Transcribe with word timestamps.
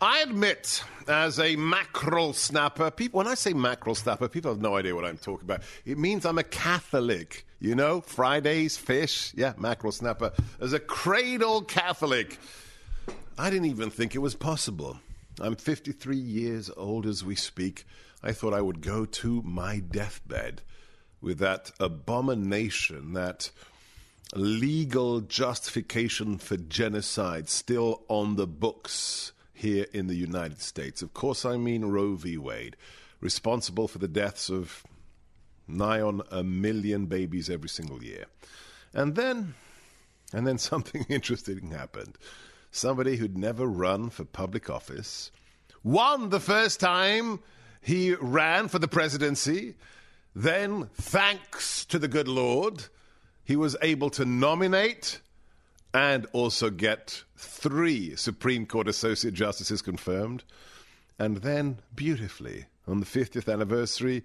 I 0.00 0.20
admit, 0.20 0.84
as 1.08 1.40
a 1.40 1.56
mackerel 1.56 2.32
snapper, 2.32 2.90
people, 2.90 3.18
when 3.18 3.26
I 3.26 3.34
say 3.34 3.52
mackerel 3.52 3.96
snapper, 3.96 4.28
people 4.28 4.52
have 4.52 4.60
no 4.60 4.76
idea 4.76 4.94
what 4.94 5.04
I'm 5.04 5.18
talking 5.18 5.44
about. 5.44 5.62
It 5.84 5.98
means 5.98 6.24
I'm 6.24 6.38
a 6.38 6.44
Catholic. 6.44 7.44
You 7.58 7.74
know, 7.74 8.00
Fridays, 8.02 8.76
fish, 8.76 9.32
yeah, 9.34 9.54
mackerel 9.58 9.90
snapper. 9.90 10.32
As 10.60 10.72
a 10.72 10.78
cradle 10.78 11.62
Catholic, 11.62 12.38
I 13.36 13.50
didn't 13.50 13.66
even 13.66 13.90
think 13.90 14.14
it 14.14 14.20
was 14.20 14.36
possible. 14.36 15.00
I'm 15.40 15.56
53 15.56 16.16
years 16.16 16.70
old 16.76 17.04
as 17.04 17.24
we 17.24 17.34
speak. 17.34 17.84
I 18.22 18.30
thought 18.32 18.54
I 18.54 18.60
would 18.60 18.80
go 18.80 19.04
to 19.04 19.42
my 19.42 19.80
deathbed 19.80 20.62
with 21.20 21.38
that 21.38 21.72
abomination, 21.80 23.14
that 23.14 23.50
legal 24.36 25.20
justification 25.20 26.38
for 26.38 26.56
genocide 26.56 27.48
still 27.48 28.04
on 28.08 28.36
the 28.36 28.46
books 28.46 29.32
here 29.58 29.86
in 29.92 30.06
the 30.06 30.14
United 30.14 30.60
States. 30.60 31.02
Of 31.02 31.14
course, 31.14 31.44
I 31.44 31.56
mean 31.56 31.84
Roe 31.84 32.14
v. 32.14 32.38
Wade, 32.38 32.76
responsible 33.20 33.88
for 33.88 33.98
the 33.98 34.06
deaths 34.06 34.48
of 34.48 34.84
nigh 35.66 36.00
on 36.00 36.22
a 36.30 36.44
million 36.44 37.06
babies 37.06 37.50
every 37.50 37.68
single 37.68 38.02
year. 38.02 38.26
And 38.94 39.16
then, 39.16 39.54
and 40.32 40.46
then 40.46 40.58
something 40.70 41.04
interesting 41.08 41.72
happened. 41.72 42.16
Somebody 42.70 43.16
who'd 43.16 43.36
never 43.36 43.66
run 43.66 44.10
for 44.10 44.24
public 44.24 44.70
office 44.70 45.32
won 45.82 46.28
the 46.28 46.40
first 46.40 46.78
time 46.80 47.40
he 47.80 48.14
ran 48.14 48.68
for 48.68 48.78
the 48.78 48.88
presidency. 48.88 49.74
Then, 50.36 50.88
thanks 50.94 51.84
to 51.86 51.98
the 51.98 52.08
good 52.08 52.28
Lord, 52.28 52.84
he 53.44 53.56
was 53.56 53.76
able 53.82 54.10
to 54.10 54.24
nominate 54.24 55.20
and 55.94 56.26
also 56.32 56.70
get 56.70 57.24
three 57.36 58.14
Supreme 58.16 58.66
Court 58.66 58.88
Associate 58.88 59.32
Justices 59.32 59.82
confirmed. 59.82 60.44
And 61.18 61.38
then, 61.38 61.80
beautifully, 61.94 62.66
on 62.86 63.00
the 63.00 63.06
50th 63.06 63.52
anniversary 63.52 64.22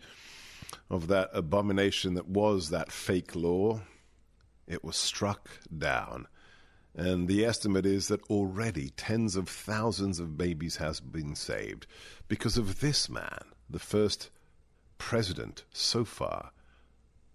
of 0.89 1.08
that 1.08 1.30
abomination 1.34 2.14
that 2.16 2.28
was 2.28 2.69
that 2.69 2.91
fake 2.91 3.36
law, 3.36 3.81
it 4.67 4.84
was 4.84 4.95
struck 4.95 5.50
down. 5.75 6.28
And 6.95 7.28
the 7.28 7.44
estimate 7.44 7.86
is 7.86 8.08
that 8.09 8.23
already 8.30 8.91
tens 8.91 9.36
of 9.36 9.50
thousands 9.50 10.19
of 10.19 10.38
babies 10.38 10.75
has 10.75 11.00
been 11.00 11.36
saved 11.36 11.88
because 12.28 12.58
of 12.58 12.81
this 12.81 13.09
man, 13.09 13.39
the 13.69 13.80
first 13.80 14.30
president 15.00 15.64
so 15.73 16.06
far, 16.06 16.52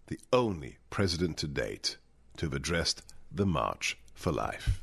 the 0.06 0.20
only 0.32 0.78
president 0.90 1.36
to 1.38 1.48
date 1.48 1.96
to 2.36 2.46
have 2.46 2.54
addressed 2.54 3.02
the 3.32 3.46
March 3.46 3.98
for 4.18 4.32
Life. 4.32 4.80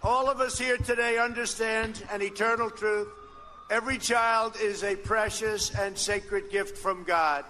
All 0.00 0.30
of 0.30 0.40
us 0.40 0.56
here 0.56 0.76
today 0.76 1.18
understand 1.18 2.00
an 2.12 2.22
eternal 2.22 2.70
truth. 2.70 3.08
Every 3.70 3.98
child 3.98 4.54
is 4.62 4.84
a 4.84 4.94
precious 4.94 5.74
and 5.74 5.98
sacred 5.98 6.48
gift 6.48 6.78
from 6.78 7.02
God. 7.02 7.44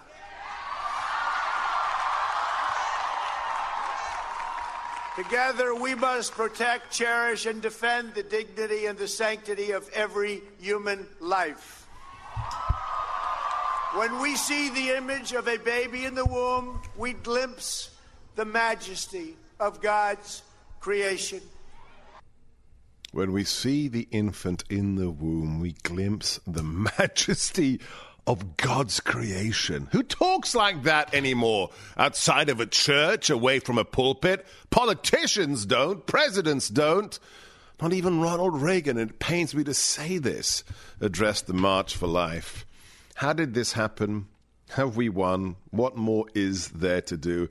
Together, 5.17 5.75
we 5.75 5.95
must 5.95 6.33
protect, 6.33 6.91
cherish, 6.91 7.45
and 7.45 7.61
defend 7.61 8.15
the 8.15 8.23
dignity 8.23 8.87
and 8.87 8.99
the 8.99 9.07
sanctity 9.07 9.73
of 9.73 9.89
every 9.91 10.43
human 10.59 11.07
life. 11.21 11.87
When 13.95 14.19
we 14.21 14.35
see 14.35 14.71
the 14.71 14.97
image 14.97 15.35
of 15.35 15.47
a 15.47 15.59
baby 15.59 16.07
in 16.07 16.15
the 16.15 16.25
womb, 16.25 16.81
we 16.97 17.13
glimpse 17.13 17.91
the 18.35 18.47
majesty 18.47 19.37
of 19.61 19.81
God's 19.83 20.43
creation. 20.85 21.41
When 23.11 23.33
we 23.33 23.45
see 23.45 23.89
the 23.89 24.07
infant 24.11 24.65
in 24.69 24.97
the 24.97 25.11
womb, 25.11 25.59
we 25.59 25.77
glimpse 25.83 26.39
the 26.47 26.63
majesty 26.99 27.81
of 28.27 28.59
God's 28.59 29.01
creation. 29.01 29.89
Who 29.93 30.03
talks 30.03 30.55
like 30.55 30.83
that 30.83 31.15
anymore? 31.15 31.71
Outside 31.97 32.51
of 32.51 32.61
a 32.61 32.67
church, 32.67 33.31
away 33.31 33.61
from 33.61 33.79
a 33.79 33.85
pulpit? 33.87 34.45
Politicians 34.69 35.65
don't, 35.65 36.05
presidents 36.07 36.69
don't. 36.69 37.19
Not 37.81 37.95
even 37.95 38.21
Ronald 38.21 38.61
Reagan, 38.61 38.99
and 38.99 39.11
it 39.11 39.19
pains 39.19 39.55
me 39.55 39.65
to 39.65 39.73
say 39.73 40.19
this, 40.19 40.65
addressed 41.01 41.47
the 41.47 41.55
March 41.55 41.97
for 41.97 42.07
Life. 42.07 42.67
How 43.15 43.33
did 43.33 43.55
this 43.55 43.73
happen? 43.73 44.27
Have 44.69 44.99
we 44.99 45.09
won? 45.09 45.57
What 45.71 45.97
more 45.97 46.27
is 46.35 46.69
there 46.69 47.01
to 47.01 47.17
do? 47.17 47.49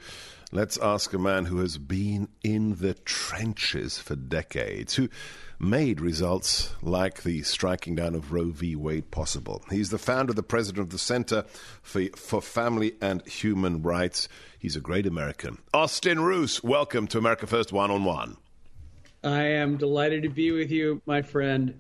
Let's 0.54 0.78
ask 0.78 1.12
a 1.14 1.18
man 1.18 1.46
who 1.46 1.62
has 1.62 1.80
been 1.80 2.28
in 2.44 2.76
the 2.76 2.94
trenches 2.94 3.98
for 3.98 4.16
decades, 4.16 4.94
who 4.94 5.10
made 5.58 6.00
results 6.00 6.76
like 6.84 7.24
the 7.24 7.42
striking 7.42 7.96
down 7.96 8.14
of 8.14 8.32
Roe 8.32 8.52
v. 8.52 8.76
Wade 8.76 9.10
possible. 9.10 9.64
He's 9.72 9.90
the 9.90 9.98
founder, 9.98 10.32
the 10.32 10.44
president 10.44 10.84
of 10.84 10.92
the 10.92 11.00
Center 11.00 11.46
for, 11.82 12.04
for 12.16 12.40
Family 12.40 12.94
and 13.02 13.26
Human 13.26 13.82
Rights. 13.82 14.30
He's 14.60 14.76
a 14.76 14.80
great 14.80 15.08
American. 15.08 15.58
Austin 15.74 16.20
Ruse, 16.20 16.64
welcome 16.64 17.08
to 17.08 17.18
America 17.18 17.48
First 17.48 17.74
One 17.74 17.90
on 17.90 18.04
One. 18.04 18.38
I 19.24 19.46
am 19.46 19.78
delighted 19.78 20.22
to 20.22 20.30
be 20.30 20.52
with 20.52 20.70
you, 20.70 21.02
my 21.08 21.24
friend. 21.24 21.80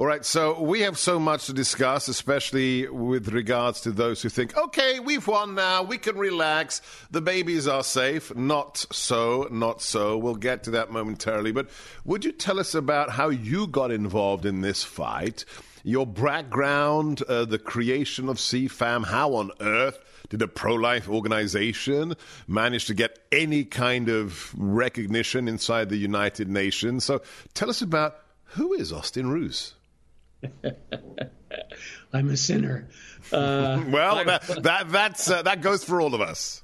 All 0.00 0.06
right, 0.06 0.24
so 0.24 0.58
we 0.58 0.80
have 0.80 0.96
so 0.96 1.18
much 1.20 1.44
to 1.44 1.52
discuss, 1.52 2.08
especially 2.08 2.88
with 2.88 3.28
regards 3.28 3.82
to 3.82 3.90
those 3.90 4.22
who 4.22 4.30
think, 4.30 4.56
okay, 4.56 4.98
we've 4.98 5.26
won 5.26 5.54
now, 5.54 5.82
we 5.82 5.98
can 5.98 6.16
relax, 6.16 6.80
the 7.10 7.20
babies 7.20 7.68
are 7.68 7.82
safe. 7.82 8.34
Not 8.34 8.78
so, 8.90 9.46
not 9.50 9.82
so. 9.82 10.16
We'll 10.16 10.36
get 10.36 10.62
to 10.62 10.70
that 10.70 10.90
momentarily. 10.90 11.52
But 11.52 11.68
would 12.06 12.24
you 12.24 12.32
tell 12.32 12.58
us 12.58 12.74
about 12.74 13.10
how 13.10 13.28
you 13.28 13.66
got 13.66 13.90
involved 13.90 14.46
in 14.46 14.62
this 14.62 14.82
fight? 14.82 15.44
Your 15.84 16.06
background, 16.06 17.20
uh, 17.28 17.44
the 17.44 17.58
creation 17.58 18.30
of 18.30 18.38
CFAM, 18.38 19.04
how 19.04 19.34
on 19.34 19.50
earth 19.60 19.98
did 20.30 20.40
a 20.40 20.48
pro 20.48 20.76
life 20.76 21.10
organization 21.10 22.14
manage 22.48 22.86
to 22.86 22.94
get 22.94 23.18
any 23.30 23.64
kind 23.64 24.08
of 24.08 24.54
recognition 24.56 25.46
inside 25.46 25.90
the 25.90 25.98
United 25.98 26.48
Nations? 26.48 27.04
So 27.04 27.20
tell 27.52 27.68
us 27.68 27.82
about 27.82 28.16
who 28.44 28.72
is 28.72 28.94
Austin 28.94 29.28
Ruse? 29.28 29.74
I'm 32.12 32.30
a 32.30 32.36
sinner. 32.36 32.88
Uh, 33.32 33.82
well, 33.88 34.24
that 34.24 34.62
that 34.62 34.90
that's 34.90 35.30
uh, 35.30 35.42
that 35.42 35.60
goes 35.60 35.84
for 35.84 36.00
all 36.00 36.14
of 36.14 36.20
us. 36.20 36.62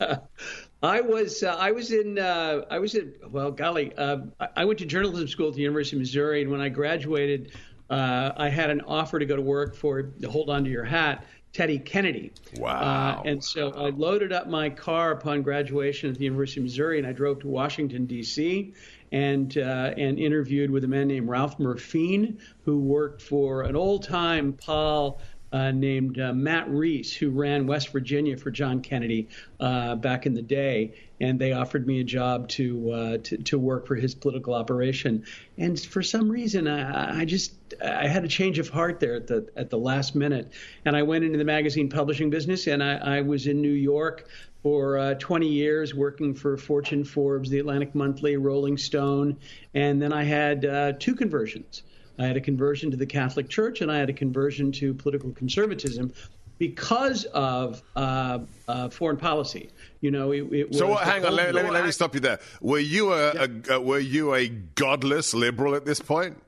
I 0.82 1.00
was 1.00 1.42
uh, 1.42 1.56
I 1.58 1.72
was 1.72 1.92
in 1.92 2.18
uh, 2.18 2.62
I 2.70 2.78
was 2.78 2.94
in 2.94 3.14
well 3.30 3.50
golly 3.50 3.94
uh, 3.96 4.18
I 4.56 4.64
went 4.64 4.78
to 4.80 4.86
journalism 4.86 5.28
school 5.28 5.48
at 5.48 5.54
the 5.54 5.60
University 5.60 5.96
of 5.96 6.00
Missouri 6.00 6.42
and 6.42 6.50
when 6.50 6.60
I 6.60 6.68
graduated 6.68 7.52
uh, 7.90 8.32
I 8.36 8.48
had 8.48 8.70
an 8.70 8.80
offer 8.82 9.18
to 9.18 9.26
go 9.26 9.36
to 9.36 9.42
work 9.42 9.76
for 9.76 10.10
hold 10.28 10.50
on 10.50 10.64
to 10.64 10.70
your 10.70 10.84
hat 10.84 11.24
Teddy 11.52 11.78
Kennedy. 11.78 12.32
Wow. 12.58 13.22
and 13.24 13.44
so 13.44 13.70
I 13.72 13.90
loaded 13.90 14.32
up 14.32 14.48
my 14.48 14.70
car 14.70 15.12
upon 15.12 15.42
graduation 15.42 16.10
at 16.10 16.16
the 16.16 16.24
University 16.24 16.60
of 16.60 16.64
Missouri 16.64 16.98
and 16.98 17.06
I 17.06 17.12
drove 17.12 17.40
to 17.40 17.48
Washington 17.48 18.06
D.C 18.06 18.74
and 19.12 19.56
uh, 19.58 19.92
and 19.96 20.18
interviewed 20.18 20.70
with 20.70 20.82
a 20.84 20.88
man 20.88 21.08
named 21.08 21.28
Ralph 21.28 21.58
Murphine, 21.60 22.38
who 22.64 22.80
worked 22.80 23.22
for 23.22 23.62
an 23.62 23.76
old 23.76 24.02
time 24.02 24.54
pal. 24.54 25.20
Uh, 25.54 25.70
named 25.70 26.18
uh, 26.18 26.32
Matt 26.32 26.66
Reese, 26.70 27.12
who 27.14 27.28
ran 27.28 27.66
West 27.66 27.92
Virginia 27.92 28.38
for 28.38 28.50
John 28.50 28.80
Kennedy 28.80 29.28
uh, 29.60 29.96
back 29.96 30.24
in 30.24 30.32
the 30.32 30.40
day, 30.40 30.94
and 31.20 31.38
they 31.38 31.52
offered 31.52 31.86
me 31.86 32.00
a 32.00 32.04
job 32.04 32.48
to, 32.48 32.90
uh, 32.90 33.18
to, 33.18 33.36
to 33.36 33.58
work 33.58 33.86
for 33.86 33.94
his 33.94 34.14
political 34.14 34.54
operation. 34.54 35.26
And 35.58 35.78
for 35.78 36.02
some 36.02 36.30
reason, 36.30 36.66
I, 36.66 37.20
I, 37.20 37.24
just 37.26 37.52
I 37.84 38.06
had 38.06 38.24
a 38.24 38.28
change 38.28 38.58
of 38.58 38.70
heart 38.70 38.98
there 38.98 39.14
at 39.14 39.26
the 39.26 39.46
at 39.54 39.68
the 39.68 39.76
last 39.76 40.14
minute, 40.14 40.50
and 40.86 40.96
I 40.96 41.02
went 41.02 41.22
into 41.22 41.36
the 41.36 41.44
magazine 41.44 41.90
publishing 41.90 42.30
business, 42.30 42.66
and 42.66 42.82
I, 42.82 43.18
I 43.18 43.20
was 43.20 43.46
in 43.46 43.60
New 43.60 43.72
York 43.72 44.26
for 44.62 44.98
uh, 44.98 45.14
20 45.14 45.48
years 45.48 45.94
working 45.94 46.34
for 46.34 46.56
Fortune, 46.56 47.04
Forbes, 47.04 47.50
the 47.50 47.58
Atlantic 47.58 47.94
Monthly, 47.94 48.36
Rolling 48.36 48.78
Stone, 48.78 49.38
and 49.74 50.00
then 50.00 50.12
I 50.12 50.24
had 50.24 50.64
uh, 50.64 50.92
two 50.98 51.14
conversions. 51.14 51.82
I 52.18 52.26
had 52.26 52.36
a 52.36 52.40
conversion 52.40 52.90
to 52.90 52.96
the 52.96 53.06
Catholic 53.06 53.48
Church 53.48 53.80
and 53.80 53.90
I 53.90 53.98
had 53.98 54.10
a 54.10 54.12
conversion 54.12 54.70
to 54.72 54.94
political 54.94 55.32
conservatism. 55.32 56.12
because 56.58 57.24
of 57.24 57.82
uh, 57.96 58.38
uh, 58.68 58.88
foreign 58.88 59.16
policy. 59.16 59.68
You 60.00 60.12
know, 60.12 60.30
it, 60.30 60.42
it 60.52 60.74
so 60.74 60.94
hang 60.94 61.24
on. 61.24 61.34
Let, 61.34 61.52
let, 61.52 61.64
me, 61.64 61.70
let 61.72 61.84
me 61.84 61.90
stop 61.90 62.14
you 62.14 62.20
there. 62.20 62.38
Were 62.60 62.78
you 62.78 63.12
a, 63.12 63.34
yeah. 63.34 63.46
a, 63.70 63.72
a 63.74 63.80
were 63.80 63.98
you 63.98 64.32
a 64.34 64.48
godless 64.48 65.34
liberal 65.34 65.74
at 65.74 65.84
this 65.84 65.98
point? 65.98 66.40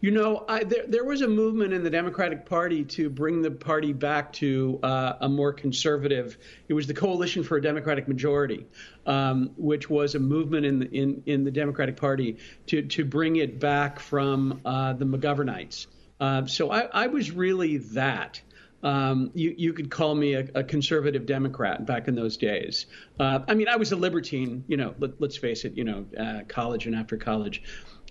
You 0.00 0.12
know, 0.12 0.46
I, 0.48 0.64
there, 0.64 0.86
there, 0.88 1.04
was 1.04 1.20
a 1.20 1.28
movement 1.28 1.74
in 1.74 1.84
the 1.84 1.90
Democratic 1.90 2.46
Party 2.46 2.84
to 2.84 3.10
bring 3.10 3.42
the 3.42 3.50
party 3.50 3.92
back 3.92 4.32
to 4.34 4.80
uh, 4.82 5.14
a 5.20 5.28
more 5.28 5.52
conservative. 5.52 6.38
It 6.68 6.74
was 6.74 6.86
the 6.86 6.94
Coalition 6.94 7.44
for 7.44 7.58
a 7.58 7.62
Democratic 7.62 8.08
Majority, 8.08 8.66
um, 9.04 9.50
which 9.58 9.90
was 9.90 10.14
a 10.14 10.18
movement 10.18 10.64
in 10.64 10.78
the, 10.78 10.86
in, 10.90 11.22
in 11.26 11.44
the 11.44 11.50
Democratic 11.50 11.98
Party 11.98 12.38
to, 12.68 12.80
to 12.80 13.04
bring 13.04 13.36
it 13.36 13.60
back 13.60 14.00
from 14.00 14.62
uh, 14.64 14.94
the 14.94 15.04
McGovernites. 15.04 15.86
Uh, 16.18 16.46
so 16.46 16.70
I, 16.70 16.88
I, 16.92 17.06
was 17.06 17.30
really 17.30 17.78
that. 17.78 18.40
Um, 18.82 19.30
you, 19.34 19.54
you, 19.56 19.74
could 19.74 19.90
call 19.90 20.14
me 20.14 20.34
a, 20.34 20.48
a, 20.54 20.64
conservative 20.64 21.26
Democrat 21.26 21.84
back 21.84 22.08
in 22.08 22.14
those 22.14 22.38
days. 22.38 22.86
Uh, 23.18 23.40
I 23.46 23.54
mean, 23.54 23.68
I 23.68 23.76
was 23.76 23.92
a 23.92 23.96
libertine, 23.96 24.64
you 24.68 24.78
know, 24.78 24.94
let, 24.98 25.20
us 25.20 25.36
face 25.36 25.66
it, 25.66 25.76
you 25.76 25.84
know, 25.84 26.06
uh, 26.18 26.40
college 26.48 26.86
and 26.86 26.94
after 26.94 27.18
college. 27.18 27.62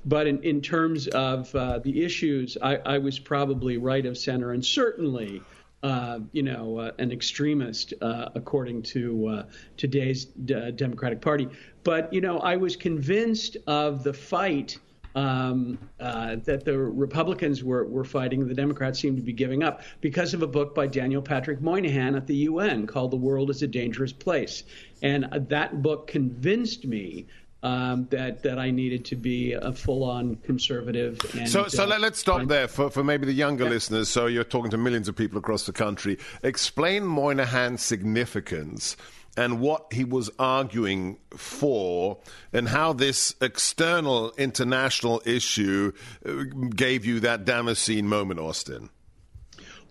But 0.05 0.27
in, 0.27 0.41
in 0.43 0.61
terms 0.61 1.07
of 1.07 1.53
uh, 1.55 1.79
the 1.79 2.03
issues, 2.03 2.57
I, 2.61 2.77
I, 2.77 2.97
was 2.99 3.19
probably 3.19 3.77
right 3.77 4.05
of 4.05 4.17
center 4.17 4.53
and 4.53 4.65
certainly, 4.65 5.41
uh, 5.83 6.19
you 6.31 6.43
know, 6.43 6.77
uh, 6.77 6.91
an 6.99 7.11
extremist 7.11 7.93
uh, 8.01 8.29
according 8.35 8.83
to 8.83 9.27
uh, 9.27 9.43
today's 9.77 10.25
d- 10.25 10.71
Democratic 10.71 11.21
Party. 11.21 11.47
But, 11.83 12.13
you 12.13 12.21
know, 12.21 12.39
I 12.39 12.55
was 12.55 12.75
convinced 12.75 13.57
of 13.67 14.03
the 14.03 14.13
fight 14.13 14.77
um, 15.15 15.77
uh, 15.99 16.37
that 16.45 16.65
the 16.65 16.77
Republicans 16.77 17.63
were, 17.63 17.85
were 17.85 18.03
fighting, 18.03 18.47
the 18.47 18.53
Democrats 18.53 18.99
seemed 18.99 19.17
to 19.17 19.23
be 19.23 19.33
giving 19.33 19.63
up 19.63 19.81
because 20.01 20.33
of 20.33 20.43
a 20.43 20.47
book 20.47 20.75
by 20.75 20.87
Daniel 20.87 21.21
Patrick 21.21 21.61
Moynihan 21.61 22.15
at 22.15 22.27
the 22.27 22.35
UN 22.35 22.87
called 22.87 23.11
The 23.11 23.17
World 23.17 23.49
is 23.49 23.61
a 23.63 23.67
Dangerous 23.67 24.13
Place. 24.13 24.63
And 25.01 25.27
that 25.49 25.81
book 25.81 26.07
convinced 26.07 26.85
me 26.85 27.25
um, 27.63 28.07
that 28.11 28.43
that 28.43 28.57
I 28.57 28.71
needed 28.71 29.05
to 29.05 29.15
be 29.15 29.53
a 29.53 29.73
full-on 29.73 30.37
conservative. 30.37 31.19
And, 31.37 31.49
so, 31.49 31.67
so 31.67 31.83
uh, 31.83 31.87
let, 31.87 32.03
us 32.03 32.17
stop 32.17 32.47
there 32.47 32.67
for, 32.67 32.89
for 32.89 33.03
maybe 33.03 33.25
the 33.25 33.33
younger 33.33 33.65
yeah. 33.65 33.71
listeners. 33.71 34.09
So 34.09 34.27
you're 34.27 34.43
talking 34.43 34.71
to 34.71 34.77
millions 34.77 35.07
of 35.07 35.15
people 35.15 35.37
across 35.37 35.65
the 35.65 35.73
country. 35.73 36.17
Explain 36.43 37.03
Moynihan's 37.03 37.83
significance 37.83 38.95
and 39.37 39.59
what 39.59 39.93
he 39.93 40.03
was 40.03 40.29
arguing 40.39 41.17
for, 41.35 42.17
and 42.51 42.67
how 42.67 42.93
this 42.93 43.35
external 43.41 44.31
international 44.37 45.21
issue 45.25 45.91
uh, 46.25 46.43
gave 46.75 47.05
you 47.05 47.19
that 47.21 47.45
Damascene 47.45 48.07
moment, 48.07 48.39
Austin. 48.39 48.89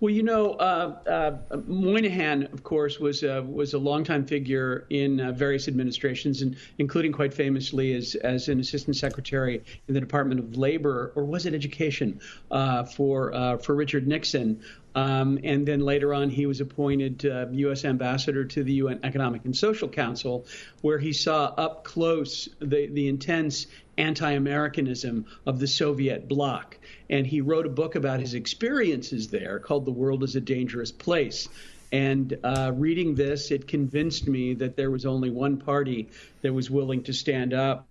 Well, 0.00 0.14
you 0.14 0.22
know, 0.22 0.52
uh, 0.52 1.38
uh, 1.50 1.56
Moynihan, 1.66 2.44
of 2.52 2.62
course, 2.62 3.00
was 3.00 3.24
uh, 3.24 3.42
was 3.44 3.74
a 3.74 3.78
longtime 3.78 4.26
figure 4.26 4.86
in 4.90 5.20
uh, 5.20 5.32
various 5.32 5.66
administrations, 5.66 6.40
and 6.40 6.56
including 6.78 7.10
quite 7.10 7.34
famously 7.34 7.94
as 7.94 8.14
as 8.14 8.48
an 8.48 8.60
assistant 8.60 8.96
secretary 8.96 9.64
in 9.88 9.94
the 9.94 10.00
Department 10.00 10.38
of 10.38 10.56
Labor, 10.56 11.12
or 11.16 11.24
was 11.24 11.46
it 11.46 11.54
Education, 11.54 12.20
uh, 12.52 12.84
for 12.84 13.34
uh, 13.34 13.56
for 13.56 13.74
Richard 13.74 14.06
Nixon. 14.06 14.60
Um, 14.94 15.38
and 15.44 15.66
then 15.66 15.80
later 15.80 16.14
on, 16.14 16.30
he 16.30 16.46
was 16.46 16.60
appointed 16.60 17.22
U.S. 17.22 17.84
ambassador 17.84 18.44
to 18.44 18.64
the 18.64 18.72
UN 18.74 19.00
Economic 19.04 19.44
and 19.44 19.56
Social 19.56 19.88
Council, 19.88 20.46
where 20.80 20.98
he 20.98 21.12
saw 21.12 21.46
up 21.56 21.84
close 21.84 22.48
the, 22.58 22.86
the 22.86 23.08
intense 23.08 23.66
anti 23.96 24.32
Americanism 24.32 25.26
of 25.46 25.58
the 25.58 25.66
Soviet 25.66 26.28
bloc 26.28 26.78
and 27.10 27.26
he 27.26 27.40
wrote 27.40 27.66
a 27.66 27.70
book 27.70 27.94
about 27.94 28.20
his 28.20 28.34
experiences 28.34 29.28
there 29.28 29.58
called 29.58 29.84
The 29.84 29.92
World 29.92 30.22
is 30.22 30.36
a 30.36 30.40
Dangerous 30.40 30.92
Place. 30.92 31.48
And 31.90 32.38
uh, 32.44 32.72
reading 32.74 33.14
this, 33.14 33.50
it 33.50 33.66
convinced 33.66 34.28
me 34.28 34.54
that 34.54 34.76
there 34.76 34.90
was 34.90 35.06
only 35.06 35.30
one 35.30 35.56
party 35.56 36.08
that 36.42 36.52
was 36.52 36.70
willing 36.70 37.02
to 37.04 37.14
stand 37.14 37.54
up 37.54 37.88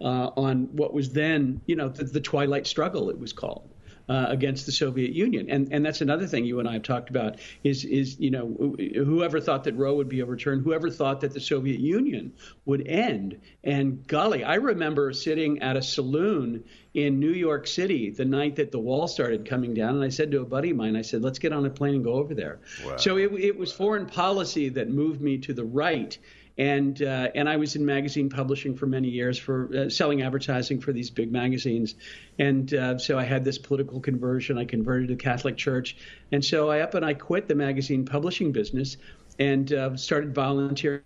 uh, 0.00 0.30
on 0.36 0.68
what 0.76 0.94
was 0.94 1.12
then, 1.12 1.60
you 1.66 1.74
know, 1.74 1.88
the, 1.88 2.04
the 2.04 2.20
twilight 2.20 2.66
struggle, 2.66 3.10
it 3.10 3.18
was 3.18 3.32
called 3.32 3.69
uh, 4.10 4.26
against 4.28 4.66
the 4.66 4.72
Soviet 4.72 5.12
Union. 5.12 5.48
And 5.48 5.72
and 5.72 5.86
that's 5.86 6.00
another 6.00 6.26
thing 6.26 6.44
you 6.44 6.58
and 6.58 6.68
I 6.68 6.72
have 6.72 6.82
talked 6.82 7.10
about 7.10 7.38
is 7.62 7.84
is 7.84 8.18
you 8.18 8.32
know 8.32 8.74
whoever 8.92 9.40
thought 9.40 9.62
that 9.64 9.76
Roe 9.76 9.94
would 9.94 10.08
be 10.08 10.20
overturned, 10.20 10.64
whoever 10.64 10.90
thought 10.90 11.20
that 11.20 11.32
the 11.32 11.40
Soviet 11.40 11.78
Union 11.78 12.32
would 12.64 12.88
end. 12.88 13.40
And 13.62 14.04
golly, 14.08 14.42
I 14.42 14.56
remember 14.56 15.12
sitting 15.12 15.62
at 15.62 15.76
a 15.76 15.82
saloon 15.82 16.64
in 16.92 17.20
New 17.20 17.30
York 17.30 17.68
City 17.68 18.10
the 18.10 18.24
night 18.24 18.56
that 18.56 18.72
the 18.72 18.80
wall 18.80 19.06
started 19.06 19.46
coming 19.46 19.74
down, 19.74 19.94
and 19.94 20.02
I 20.02 20.08
said 20.08 20.32
to 20.32 20.40
a 20.40 20.44
buddy 20.44 20.70
of 20.70 20.76
mine, 20.76 20.96
I 20.96 21.02
said, 21.02 21.22
"Let's 21.22 21.38
get 21.38 21.52
on 21.52 21.64
a 21.64 21.70
plane 21.70 21.94
and 21.94 22.04
go 22.04 22.14
over 22.14 22.34
there." 22.34 22.58
Wow. 22.84 22.96
So 22.96 23.16
it, 23.16 23.32
it 23.34 23.56
was 23.56 23.72
foreign 23.72 24.06
policy 24.06 24.70
that 24.70 24.90
moved 24.90 25.20
me 25.20 25.38
to 25.38 25.54
the 25.54 25.64
right 25.64 26.18
and 26.60 27.00
uh, 27.00 27.28
and 27.34 27.48
I 27.48 27.56
was 27.56 27.74
in 27.74 27.86
magazine 27.86 28.28
publishing 28.28 28.76
for 28.76 28.84
many 28.84 29.08
years 29.08 29.38
for 29.38 29.70
uh, 29.74 29.88
selling 29.88 30.20
advertising 30.20 30.78
for 30.78 30.92
these 30.92 31.08
big 31.08 31.32
magazines, 31.32 31.94
and 32.38 32.72
uh, 32.74 32.98
so 32.98 33.18
I 33.18 33.24
had 33.24 33.44
this 33.44 33.56
political 33.56 33.98
conversion. 33.98 34.58
I 34.58 34.66
converted 34.66 35.08
to 35.08 35.14
the 35.14 35.22
Catholic 35.22 35.56
Church, 35.56 35.96
and 36.30 36.44
so 36.44 36.70
I 36.70 36.80
up 36.80 36.92
and 36.92 37.04
I 37.04 37.14
quit 37.14 37.48
the 37.48 37.54
magazine 37.54 38.04
publishing 38.04 38.52
business 38.52 38.98
and 39.38 39.72
uh, 39.72 39.96
started 39.96 40.34
volunteering 40.34 41.02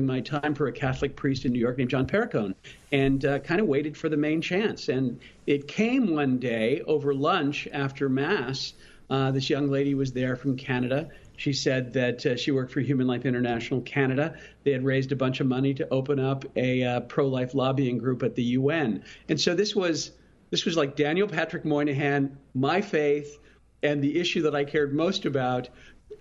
my 0.00 0.18
time 0.20 0.56
for 0.56 0.66
a 0.66 0.72
Catholic 0.72 1.14
priest 1.14 1.44
in 1.44 1.52
New 1.52 1.60
York 1.60 1.78
named 1.78 1.90
John 1.90 2.08
Perricone, 2.08 2.56
and 2.90 3.24
uh, 3.24 3.38
kind 3.38 3.60
of 3.60 3.68
waited 3.68 3.96
for 3.96 4.08
the 4.08 4.16
main 4.16 4.42
chance. 4.42 4.88
And 4.88 5.20
it 5.46 5.68
came 5.68 6.16
one 6.16 6.38
day 6.40 6.82
over 6.84 7.14
lunch 7.14 7.68
after 7.72 8.08
Mass. 8.08 8.72
Uh, 9.08 9.30
this 9.30 9.48
young 9.48 9.68
lady 9.68 9.94
was 9.94 10.10
there 10.10 10.34
from 10.34 10.56
Canada 10.56 11.10
she 11.36 11.52
said 11.52 11.92
that 11.94 12.24
uh, 12.26 12.36
she 12.36 12.50
worked 12.50 12.72
for 12.72 12.80
Human 12.80 13.06
Life 13.06 13.24
International 13.24 13.80
Canada. 13.82 14.36
They 14.64 14.72
had 14.72 14.84
raised 14.84 15.12
a 15.12 15.16
bunch 15.16 15.40
of 15.40 15.46
money 15.46 15.74
to 15.74 15.88
open 15.90 16.18
up 16.18 16.44
a 16.56 16.82
uh, 16.82 17.00
pro-life 17.00 17.54
lobbying 17.54 17.98
group 17.98 18.22
at 18.22 18.34
the 18.34 18.42
UN, 18.42 19.04
and 19.28 19.40
so 19.40 19.54
this 19.54 19.74
was 19.74 20.12
this 20.50 20.64
was 20.64 20.76
like 20.76 20.96
Daniel 20.96 21.28
Patrick 21.28 21.64
Moynihan, 21.64 22.38
my 22.54 22.80
faith, 22.80 23.38
and 23.82 24.02
the 24.02 24.18
issue 24.18 24.42
that 24.42 24.54
I 24.54 24.64
cared 24.64 24.94
most 24.94 25.26
about 25.26 25.68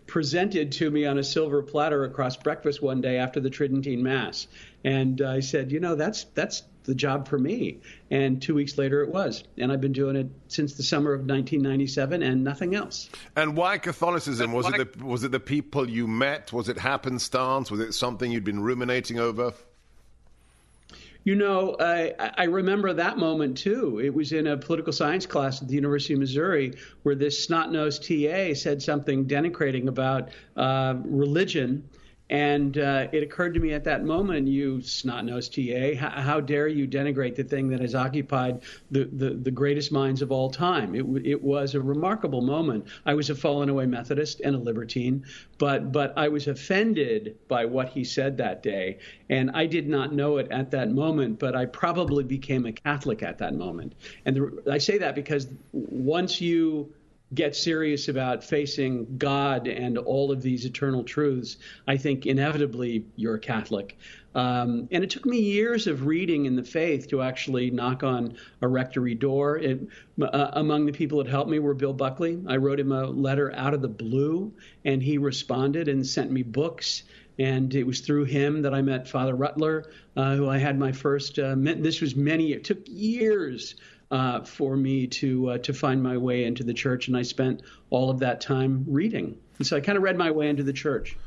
presented 0.08 0.72
to 0.74 0.90
me 0.90 1.06
on 1.06 1.18
a 1.18 1.24
silver 1.24 1.64
platter 1.64 2.04
across 2.04 2.38
breakfast 2.38 2.82
one 2.82 3.02
day 3.02 3.18
after 3.18 3.40
the 3.40 3.50
Tridentine 3.50 4.04
Mass. 4.04 4.48
And 4.84 5.22
I 5.22 5.40
said, 5.40 5.72
you 5.72 5.80
know, 5.80 5.96
that's 5.96 6.26
that's 6.36 6.64
the 6.86 6.96
job 6.96 7.28
for 7.28 7.38
me. 7.38 7.80
And 8.10 8.42
two 8.42 8.56
weeks 8.56 8.78
later, 8.78 9.02
it 9.02 9.10
was. 9.10 9.44
And 9.58 9.72
I've 9.72 9.82
been 9.82 9.94
doing 9.94 10.16
it 10.16 10.28
since 10.48 10.76
the 10.76 10.84
summer 10.84 11.14
of 11.14 11.22
1997 11.22 12.24
and 12.24 12.44
nothing 12.44 12.76
else. 12.76 13.10
And 13.36 13.58
why 13.58 13.78
Catholicism? 13.78 14.52
Was 14.52 14.68
it 14.68 14.98
the, 14.98 15.06
was 15.06 15.24
it 15.24 15.32
the 15.32 15.40
people 15.40 15.90
you 15.90 16.08
met? 16.08 16.54
Was 16.54 16.70
it 16.70 16.78
happenstance? 16.78 17.72
Was 17.72 17.80
it 17.80 17.94
something 17.94 18.32
you'd 18.32 18.44
been 18.44 18.62
ruminating 18.62 19.20
over? 19.20 19.54
You 21.26 21.34
know, 21.34 21.76
I, 21.80 22.14
I, 22.38 22.44
remember 22.44 22.94
that 22.94 23.18
moment 23.18 23.58
too. 23.58 24.00
It 24.00 24.14
was 24.14 24.32
in 24.32 24.46
a 24.46 24.58
political 24.58 24.94
science 24.94 25.26
class 25.26 25.60
at 25.60 25.68
the 25.68 25.74
University 25.74 26.14
of 26.14 26.20
Missouri 26.20 26.74
where 27.02 27.16
this 27.16 27.44
snot 27.44 27.72
nosed 27.72 28.08
TA 28.08 28.54
said 28.54 28.84
something 28.84 29.26
denigrating 29.26 29.88
about 29.88 30.30
uh, 30.56 30.94
religion 31.04 31.90
and 32.30 32.80
uh, 32.80 33.08
it 33.12 33.22
occurred 33.22 33.54
to 33.54 33.60
me 33.60 33.74
at 33.74 33.84
that 33.84 34.04
moment, 34.04 34.48
you 34.48 34.82
snot-nosed 34.82 35.54
TA, 35.54 35.96
how, 35.96 36.10
how, 36.10 36.40
dare 36.40 36.68
you 36.68 36.88
denigrate 36.88 37.36
the 37.36 37.44
thing 37.44 37.70
that 37.70 37.82
has 37.82 37.94
occupied 37.94 38.64
the, 38.90 39.06
the, 39.06 39.30
the 39.32 39.52
greatest 39.52 39.92
minds 39.92 40.24
of 40.24 40.32
all 40.32 40.50
time? 40.50 40.96
It, 40.96 41.06
it, 41.24 41.44
was 41.44 41.76
a 41.76 41.82
remarkable 41.82 42.42
moment. 42.42 42.88
I 43.06 43.14
was 43.14 43.30
a 43.30 43.36
fallen 43.36 43.70
away 43.70 43.86
Methodist 43.86 44.42
and 44.44 44.56
a 44.56 44.60
libertine, 44.60 45.24
but, 45.60 45.92
but 45.92 46.14
I 46.18 46.28
was 46.30 46.48
offended 46.48 47.38
by 47.48 47.66
what 47.66 47.90
he 47.90 48.04
said 48.04 48.38
that 48.38 48.64
day. 48.64 48.98
And 49.30 49.52
I 49.52 49.68
did 49.68 49.88
not 49.88 50.12
know 50.12 50.38
it 50.38 50.48
at 50.50 50.72
that 50.72 50.92
moment, 50.92 51.38
but 51.38 51.56
I 51.56 51.66
probably 51.66 52.24
became 52.24 52.66
a 52.66 52.72
Catholic 52.72 53.22
at 53.22 53.38
that 53.38 53.54
moment. 53.54 53.94
And 54.26 54.36
the, 54.36 54.72
I 54.72 54.80
say 54.80 54.98
that 54.98 55.14
because 55.14 55.48
once 55.72 56.42
you 56.42 56.92
get 57.36 57.56
serious 57.56 58.08
about 58.08 58.44
facing 58.44 59.18
God 59.18 59.68
and 59.68 59.98
all 59.98 60.32
of 60.32 60.42
these 60.42 60.66
eternal 60.66 61.04
truths, 61.04 61.58
I 61.88 61.98
think 61.98 62.26
inevitably 62.26 63.06
you're 63.16 63.36
a 63.36 63.40
Catholic. 63.40 63.98
Um, 64.36 64.90
and 64.92 65.02
it 65.02 65.10
took 65.10 65.26
me 65.26 65.40
years 65.40 65.88
of 65.88 66.06
reading 66.06 66.46
in 66.46 66.58
the 66.58 66.64
faith 66.64 67.08
to 67.10 67.22
actually 67.22 67.72
knock 67.72 68.04
on 68.04 68.36
a 68.62 68.68
rectory 68.68 69.16
door. 69.16 69.58
It, 69.58 69.88
uh, 70.22 70.50
among 70.54 70.86
the 70.86 70.92
people 70.92 71.20
that 71.20 71.28
helped 71.28 71.50
me 71.50 71.60
were 71.60 71.74
Bill 71.74 71.94
Buckley. 71.94 72.42
I 72.48 72.58
wrote 72.58 72.80
him 72.80 72.92
a 72.92 73.06
letter 73.06 73.56
out 73.56 73.74
of 73.74 73.82
the 73.82 73.88
blue, 73.88 74.52
and 74.84 75.02
he 75.02 75.18
responded 75.18 75.88
and 75.88 76.06
sent 76.06 76.32
me 76.32 76.44
books. 76.44 77.04
And 77.40 77.74
it 77.76 77.86
was 77.86 78.02
through 78.02 78.26
him 78.26 78.62
that 78.62 78.74
I 78.74 78.82
met 78.82 79.08
Father 79.08 79.36
Rutler, 79.36 79.92
uh, 80.16 80.36
who 80.36 80.50
I 80.50 80.58
had 80.58 80.78
my 80.78 80.92
first. 80.92 81.40
Uh, 81.40 81.56
this 81.58 82.02
was 82.02 82.16
many. 82.16 82.52
It 82.52 82.64
took 82.66 82.80
years 82.88 83.76
uh, 84.12 84.44
for 84.44 84.76
me 84.76 85.08
to 85.08 85.50
uh, 85.52 85.58
to 85.60 85.74
find 85.74 86.02
my 86.02 86.18
way 86.18 86.44
into 86.44 86.64
the 86.64 86.74
church, 86.74 87.08
and 87.08 87.18
I 87.18 87.24
spent 87.24 87.62
all 87.90 88.10
of 88.10 88.20
that 88.20 88.42
time 88.42 88.86
reading. 88.88 89.38
And 89.58 89.68
so 89.68 89.78
I 89.78 89.80
kind 89.80 89.98
of 89.98 90.04
read 90.04 90.18
my 90.18 90.32
way 90.32 90.50
into 90.50 90.64
the 90.64 90.74
church. 90.74 91.18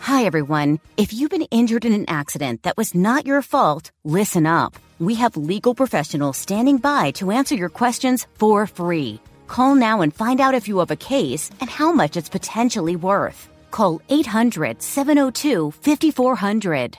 Hi, 0.00 0.24
everyone. 0.24 0.78
If 0.96 1.12
you've 1.12 1.30
been 1.32 1.48
injured 1.50 1.84
in 1.84 1.92
an 1.92 2.04
accident 2.08 2.62
that 2.62 2.76
was 2.76 2.94
not 2.94 3.26
your 3.26 3.42
fault, 3.42 3.90
listen 4.04 4.46
up. 4.46 4.76
We 5.00 5.16
have 5.16 5.36
legal 5.36 5.74
professionals 5.74 6.36
standing 6.36 6.78
by 6.78 7.10
to 7.12 7.32
answer 7.32 7.54
your 7.54 7.68
questions 7.68 8.26
for 8.34 8.66
free. 8.66 9.20
Call 9.46 9.74
now 9.74 10.00
and 10.02 10.14
find 10.14 10.40
out 10.40 10.54
if 10.54 10.68
you 10.68 10.78
have 10.78 10.90
a 10.90 10.96
case 10.96 11.50
and 11.60 11.68
how 11.68 11.92
much 11.92 12.16
it's 12.16 12.28
potentially 12.28 12.96
worth. 12.96 13.48
Call 13.70 14.00
800 14.08 14.80
702 14.80 15.72
5400. 15.72 16.98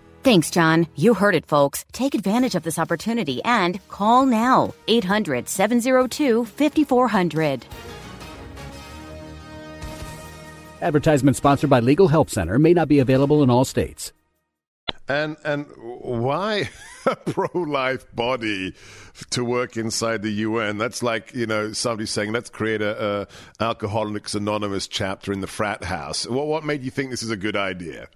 Thanks, 0.23 0.51
John. 0.51 0.85
You 0.95 1.15
heard 1.15 1.33
it, 1.33 1.47
folks. 1.47 1.83
Take 1.93 2.13
advantage 2.13 2.53
of 2.53 2.61
this 2.61 2.77
opportunity 2.77 3.43
and 3.43 3.85
call 3.87 4.27
now 4.27 4.75
800 4.87 5.49
702 5.49 6.45
5400. 6.45 7.65
Advertisement 10.79 11.37
sponsored 11.37 11.71
by 11.71 11.79
Legal 11.79 12.07
Help 12.07 12.29
Center 12.29 12.59
may 12.59 12.73
not 12.73 12.87
be 12.87 12.99
available 12.99 13.41
in 13.41 13.49
all 13.49 13.65
states. 13.65 14.13
And 15.07 15.37
and 15.43 15.65
why 15.75 16.69
a 17.07 17.15
pro-life 17.15 18.05
body 18.15 18.75
to 19.31 19.43
work 19.43 19.75
inside 19.75 20.21
the 20.21 20.31
UN? 20.31 20.77
That's 20.77 21.01
like 21.01 21.33
you 21.33 21.47
know 21.47 21.73
somebody 21.73 22.05
saying 22.05 22.31
let's 22.31 22.49
create 22.49 22.81
a, 22.83 23.27
a 23.59 23.63
Alcoholics 23.63 24.35
Anonymous 24.35 24.87
chapter 24.87 25.33
in 25.33 25.41
the 25.41 25.47
frat 25.47 25.83
house. 25.83 26.27
What 26.27 26.45
what 26.45 26.63
made 26.63 26.83
you 26.83 26.91
think 26.91 27.09
this 27.09 27.23
is 27.23 27.31
a 27.31 27.37
good 27.37 27.55
idea? 27.55 28.07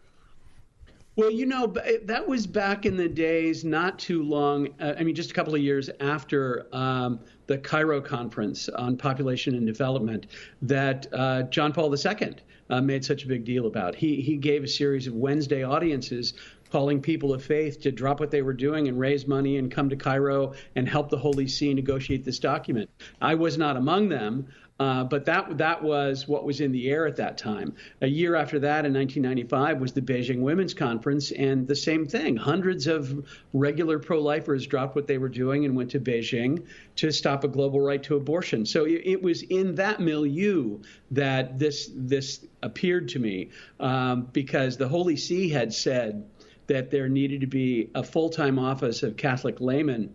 Well, 1.17 1.31
you 1.31 1.45
know, 1.45 1.73
that 2.03 2.27
was 2.27 2.45
back 2.45 2.85
in 2.85 2.97
the 2.97 3.07
days, 3.07 3.63
not 3.63 3.97
too 3.97 4.21
long. 4.21 4.67
Uh, 4.81 4.95
I 4.99 5.03
mean, 5.03 5.15
just 5.15 5.31
a 5.31 5.33
couple 5.33 5.55
of 5.55 5.61
years 5.61 5.89
after 6.01 6.67
um, 6.73 7.21
the 7.47 7.57
Cairo 7.57 8.01
Conference 8.01 8.67
on 8.67 8.97
Population 8.97 9.55
and 9.55 9.65
Development 9.65 10.27
that 10.63 11.07
uh, 11.13 11.43
John 11.43 11.71
Paul 11.71 11.95
II 11.95 12.35
uh, 12.69 12.81
made 12.81 13.05
such 13.05 13.23
a 13.23 13.27
big 13.27 13.45
deal 13.45 13.67
about. 13.67 13.95
He 13.95 14.21
he 14.21 14.35
gave 14.35 14.63
a 14.63 14.67
series 14.67 15.07
of 15.07 15.13
Wednesday 15.13 15.63
audiences 15.63 16.33
calling 16.69 17.01
people 17.01 17.33
of 17.33 17.41
faith 17.41 17.79
to 17.79 17.91
drop 17.91 18.19
what 18.19 18.31
they 18.31 18.41
were 18.41 18.53
doing 18.53 18.89
and 18.89 18.99
raise 18.99 19.27
money 19.27 19.57
and 19.57 19.71
come 19.71 19.87
to 19.87 19.95
Cairo 19.95 20.53
and 20.75 20.89
help 20.89 21.09
the 21.09 21.17
Holy 21.17 21.47
See 21.47 21.73
negotiate 21.73 22.25
this 22.25 22.39
document. 22.39 22.89
I 23.21 23.35
was 23.35 23.57
not 23.57 23.77
among 23.77 24.09
them. 24.09 24.47
Uh, 24.77 25.05
but 25.05 25.23
that 25.23 25.57
that 25.57 25.81
was 25.81 26.27
what 26.27 26.43
was 26.43 26.59
in 26.59 26.73
the 26.73 26.89
air 26.89 27.07
at 27.07 27.15
that 27.15 27.37
time. 27.37 27.73
A 28.01 28.07
year 28.07 28.35
after 28.35 28.59
that, 28.59 28.85
in 28.85 28.93
1995, 28.93 29.79
was 29.79 29.93
the 29.93 30.01
Beijing 30.01 30.41
Women's 30.41 30.73
Conference, 30.73 31.31
and 31.31 31.65
the 31.65 31.75
same 31.75 32.05
thing. 32.05 32.35
Hundreds 32.35 32.85
of 32.85 33.25
regular 33.53 33.99
pro-lifers 33.99 34.67
dropped 34.67 34.93
what 34.93 35.07
they 35.07 35.17
were 35.17 35.29
doing 35.29 35.63
and 35.63 35.77
went 35.77 35.91
to 35.91 35.99
Beijing 36.01 36.65
to 36.97 37.11
stop 37.11 37.45
a 37.45 37.47
global 37.47 37.79
right 37.79 38.03
to 38.03 38.17
abortion. 38.17 38.65
So 38.65 38.83
it, 38.83 39.01
it 39.05 39.23
was 39.23 39.43
in 39.43 39.75
that 39.75 40.01
milieu 40.01 40.81
that 41.11 41.57
this 41.57 41.89
this 41.95 42.45
appeared 42.61 43.07
to 43.09 43.19
me, 43.19 43.51
um, 43.79 44.27
because 44.33 44.75
the 44.75 44.89
Holy 44.89 45.15
See 45.15 45.47
had 45.47 45.73
said 45.73 46.25
that 46.67 46.91
there 46.91 47.07
needed 47.07 47.41
to 47.41 47.47
be 47.47 47.91
a 47.95 48.03
full-time 48.03 48.59
office 48.59 49.03
of 49.03 49.15
Catholic 49.15 49.61
laymen 49.61 50.13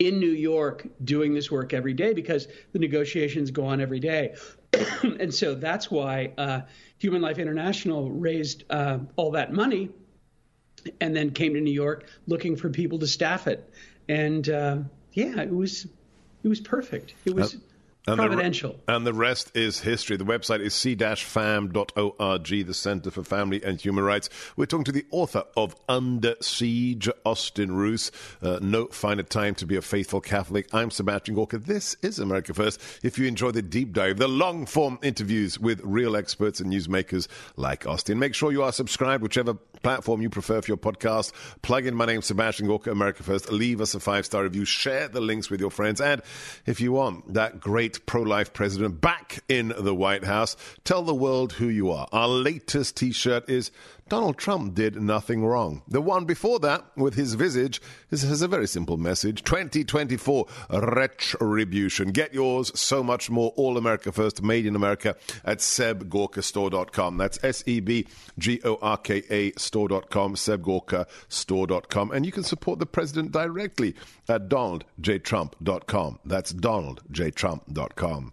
in 0.00 0.18
New 0.18 0.32
York 0.32 0.86
doing 1.04 1.34
this 1.34 1.50
work 1.50 1.72
every 1.74 1.92
day 1.92 2.14
because 2.14 2.48
the 2.72 2.78
negotiations 2.78 3.50
go 3.50 3.66
on 3.66 3.80
every 3.80 4.00
day. 4.00 4.34
and 5.02 5.32
so 5.32 5.54
that's 5.54 5.90
why 5.90 6.32
uh, 6.38 6.62
Human 6.98 7.20
Life 7.20 7.38
International 7.38 8.10
raised 8.10 8.64
uh, 8.70 8.98
all 9.16 9.32
that 9.32 9.52
money 9.52 9.90
and 11.02 11.14
then 11.14 11.30
came 11.30 11.52
to 11.52 11.60
New 11.60 11.72
York 11.72 12.08
looking 12.26 12.56
for 12.56 12.70
people 12.70 12.98
to 12.98 13.06
staff 13.06 13.46
it. 13.46 13.70
And 14.08 14.48
uh, 14.48 14.78
yeah, 15.12 15.42
it 15.42 15.54
was 15.54 15.86
it 16.42 16.48
was 16.48 16.60
perfect. 16.60 17.14
It 17.26 17.34
was 17.34 17.58
and 18.06 18.16
Providential. 18.16 18.80
The, 18.86 18.96
and 18.96 19.06
the 19.06 19.12
rest 19.12 19.54
is 19.54 19.80
history. 19.80 20.16
The 20.16 20.24
website 20.24 20.60
is 20.60 20.74
c-fam.org, 20.74 22.46
the 22.46 22.74
Center 22.74 23.10
for 23.10 23.22
Family 23.22 23.62
and 23.62 23.80
Human 23.80 24.04
Rights. 24.04 24.30
We're 24.56 24.66
talking 24.66 24.84
to 24.84 24.92
the 24.92 25.04
author 25.10 25.44
of 25.56 25.76
Under 25.88 26.34
Siege, 26.40 27.08
Austin 27.26 27.72
Ruse. 27.72 28.10
Uh, 28.42 28.58
no 28.62 28.86
finer 28.86 29.22
time 29.22 29.54
to 29.56 29.66
be 29.66 29.76
a 29.76 29.82
faithful 29.82 30.20
Catholic. 30.20 30.72
I'm 30.72 30.90
Sebastian 30.90 31.34
Gorka. 31.34 31.58
This 31.58 31.94
is 32.02 32.18
America 32.18 32.54
First. 32.54 32.80
If 33.02 33.18
you 33.18 33.26
enjoy 33.26 33.50
the 33.50 33.62
deep 33.62 33.92
dive, 33.92 34.16
the 34.16 34.28
long 34.28 34.64
form 34.64 34.98
interviews 35.02 35.58
with 35.58 35.80
real 35.84 36.16
experts 36.16 36.60
and 36.60 36.72
newsmakers 36.72 37.28
like 37.56 37.86
Austin, 37.86 38.18
make 38.18 38.34
sure 38.34 38.50
you 38.50 38.62
are 38.62 38.72
subscribed, 38.72 39.22
whichever 39.22 39.54
platform 39.82 40.20
you 40.20 40.30
prefer 40.30 40.60
for 40.60 40.68
your 40.68 40.76
podcast. 40.76 41.32
Plug 41.62 41.86
in 41.86 41.94
my 41.94 42.06
name, 42.06 42.22
Sebastian 42.22 42.66
Gorka, 42.66 42.90
America 42.90 43.22
First. 43.22 43.50
Leave 43.52 43.80
us 43.80 43.94
a 43.94 44.00
five 44.00 44.26
star 44.26 44.42
review. 44.42 44.64
Share 44.64 45.08
the 45.08 45.20
links 45.20 45.50
with 45.50 45.60
your 45.60 45.70
friends. 45.70 46.00
And 46.00 46.22
if 46.66 46.80
you 46.80 46.92
want 46.92 47.34
that 47.34 47.60
great 47.60 47.89
pro 47.98 48.22
life 48.22 48.52
president 48.52 49.00
back 49.00 49.40
in 49.48 49.72
the 49.76 49.94
White 49.94 50.24
House. 50.24 50.56
Tell 50.84 51.02
the 51.02 51.14
world 51.14 51.54
who 51.54 51.66
you 51.66 51.90
are. 51.90 52.06
Our 52.12 52.28
latest 52.28 52.96
t 52.96 53.12
shirt 53.12 53.48
is 53.48 53.70
Donald 54.10 54.36
Trump 54.36 54.74
did 54.74 55.00
nothing 55.00 55.46
wrong. 55.46 55.82
The 55.86 56.00
one 56.00 56.24
before 56.24 56.58
that, 56.58 56.84
with 56.96 57.14
his 57.14 57.34
visage, 57.34 57.80
has 58.10 58.42
a 58.42 58.48
very 58.48 58.66
simple 58.66 58.96
message 58.96 59.44
2024 59.44 60.46
retribution. 60.68 62.10
Get 62.10 62.34
yours, 62.34 62.72
so 62.78 63.04
much 63.04 63.30
more. 63.30 63.52
All 63.54 63.78
America 63.78 64.10
First, 64.10 64.42
made 64.42 64.66
in 64.66 64.74
America 64.74 65.14
at 65.44 65.58
sebgorkastore.com. 65.58 67.18
That's 67.18 67.38
S 67.44 67.62
E 67.66 67.78
B 67.78 68.08
G 68.36 68.60
O 68.64 68.78
R 68.82 68.96
K 68.96 69.22
A 69.30 69.52
store.com, 69.52 70.34
sebgorkastore.com. 70.34 72.10
And 72.10 72.26
you 72.26 72.32
can 72.32 72.42
support 72.42 72.80
the 72.80 72.86
president 72.86 73.30
directly 73.30 73.94
at 74.28 74.48
donaldjtrump.com. 74.48 76.18
That's 76.24 76.52
donaldjtrump.com. 76.52 78.32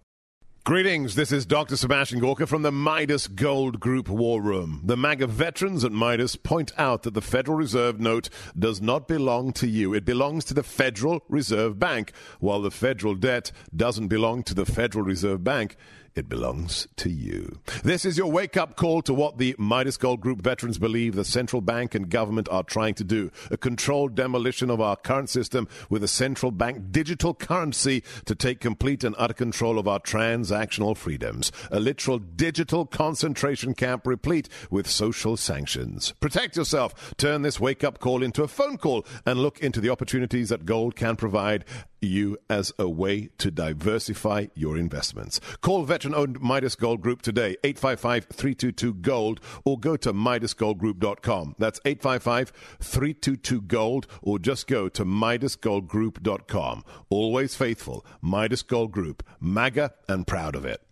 Greetings, 0.67 1.15
this 1.15 1.31
is 1.31 1.45
Dr. 1.45 1.77
Sebastian 1.77 2.19
Gorka 2.19 2.45
from 2.45 2.62
the 2.62 2.74
Midas 2.74 3.27
Gold 3.27 3.79
Group 3.79 4.09
War 4.09 4.41
Room. 4.41 4.81
The 4.83 4.97
MAGA 4.97 5.27
veterans 5.27 5.86
at 5.86 5.93
Midas 5.93 6.36
point 6.36 6.74
out 6.77 7.03
that 7.03 7.13
the 7.13 7.21
Federal 7.21 7.57
Reserve 7.57 8.01
note 8.01 8.27
does 8.59 8.81
not 8.81 9.07
belong 9.07 9.53
to 9.53 9.67
you. 9.69 9.93
It 9.93 10.03
belongs 10.03 10.43
to 10.43 10.53
the 10.53 10.63
Federal 10.63 11.24
Reserve 11.29 11.79
Bank, 11.79 12.12
while 12.41 12.62
the 12.62 12.69
federal 12.69 13.15
debt 13.15 13.53
doesn't 13.74 14.09
belong 14.09 14.43
to 14.43 14.53
the 14.53 14.65
Federal 14.65 15.05
Reserve 15.05 15.41
Bank. 15.41 15.77
It 16.17 16.27
belongs 16.27 16.88
to 16.95 17.12
you. 17.12 17.59
This 17.83 18.03
is 18.03 18.17
your 18.17 18.31
wake 18.31 18.57
up 18.57 18.75
call 18.75 19.03
to 19.03 19.13
what 19.13 19.38
the 19.38 19.55
Midas 19.59 19.97
Gold 19.97 20.19
Group 20.19 20.41
veterans 20.41 20.79
believe 20.79 21.13
the 21.13 21.24
central 21.24 21.62
bank 21.62 21.93
and 21.93 22.09
government 22.09 22.50
are 22.50 22.63
trying 22.63 22.95
to 22.95 23.03
do 23.03 23.29
a 23.51 23.57
controlled 23.57 24.15
demolition 24.15 24.71
of 24.71 24.81
our 24.81 24.95
current 24.95 25.29
system 25.29 25.67
with 25.91 26.03
a 26.03 26.07
central 26.07 26.51
bank 26.51 26.91
digital 26.91 27.36
currency 27.36 28.03
to 28.25 28.33
take 28.33 28.59
complete 28.59 29.03
and 29.03 29.13
utter 29.19 29.36
control 29.36 29.77
of 29.77 29.88
our 29.88 30.00
transactional 30.00 30.97
freedoms. 30.97 31.51
A 31.69 31.79
literal 31.79 32.17
digital 32.17 32.88
concentration 32.88 33.75
camp 33.75 34.07
replete 34.07 34.50
with 34.71 34.89
social 34.89 35.38
sanctions. 35.38 36.15
Protect 36.19 36.57
yourself. 36.57 37.13
Turn 37.17 37.43
this 37.43 37.59
wake 37.59 37.83
up 37.83 38.00
call 38.00 38.24
into 38.24 38.41
a 38.41 38.47
phone 38.47 38.79
call 38.79 39.05
and 39.24 39.38
look 39.38 39.59
into 39.59 39.79
the 39.79 39.91
opportunities 39.91 40.50
that 40.50 40.65
gold 40.65 40.95
can 40.95 41.15
provide 41.15 41.63
you 42.01 42.38
as 42.50 42.72
a 42.80 42.89
way 42.89 43.30
to 43.38 43.51
diversify 43.51 44.48
your 44.56 44.77
investments. 44.77 45.39
Call 45.62 45.84
veteran 45.84 46.13
owned 46.13 46.39
Midas 46.39 46.75
Gold 46.75 47.01
Group 47.01 47.22
today, 47.22 47.58
855 47.63 48.25
322 48.25 48.94
Gold, 48.96 49.39
or 49.66 49.80
go 49.80 49.98
to 49.98 50.13
MidasGoldGroup.com. 50.13 51.56
That's 51.58 51.80
855 51.86 52.51
322 52.80 53.62
Gold, 53.62 54.08
or 54.22 54.39
just 54.39 54.68
go 54.68 54.89
to 54.89 55.06
MidasGoldGroup.com. 55.06 56.84
Always 57.10 57.56
faithful, 57.56 58.06
Midas 58.22 58.63
Gold 58.63 58.92
Group, 58.92 59.24
MAGA 59.39 59.94
and 60.08 60.25
proud 60.25 60.56
of 60.56 60.66
it. 60.66 60.87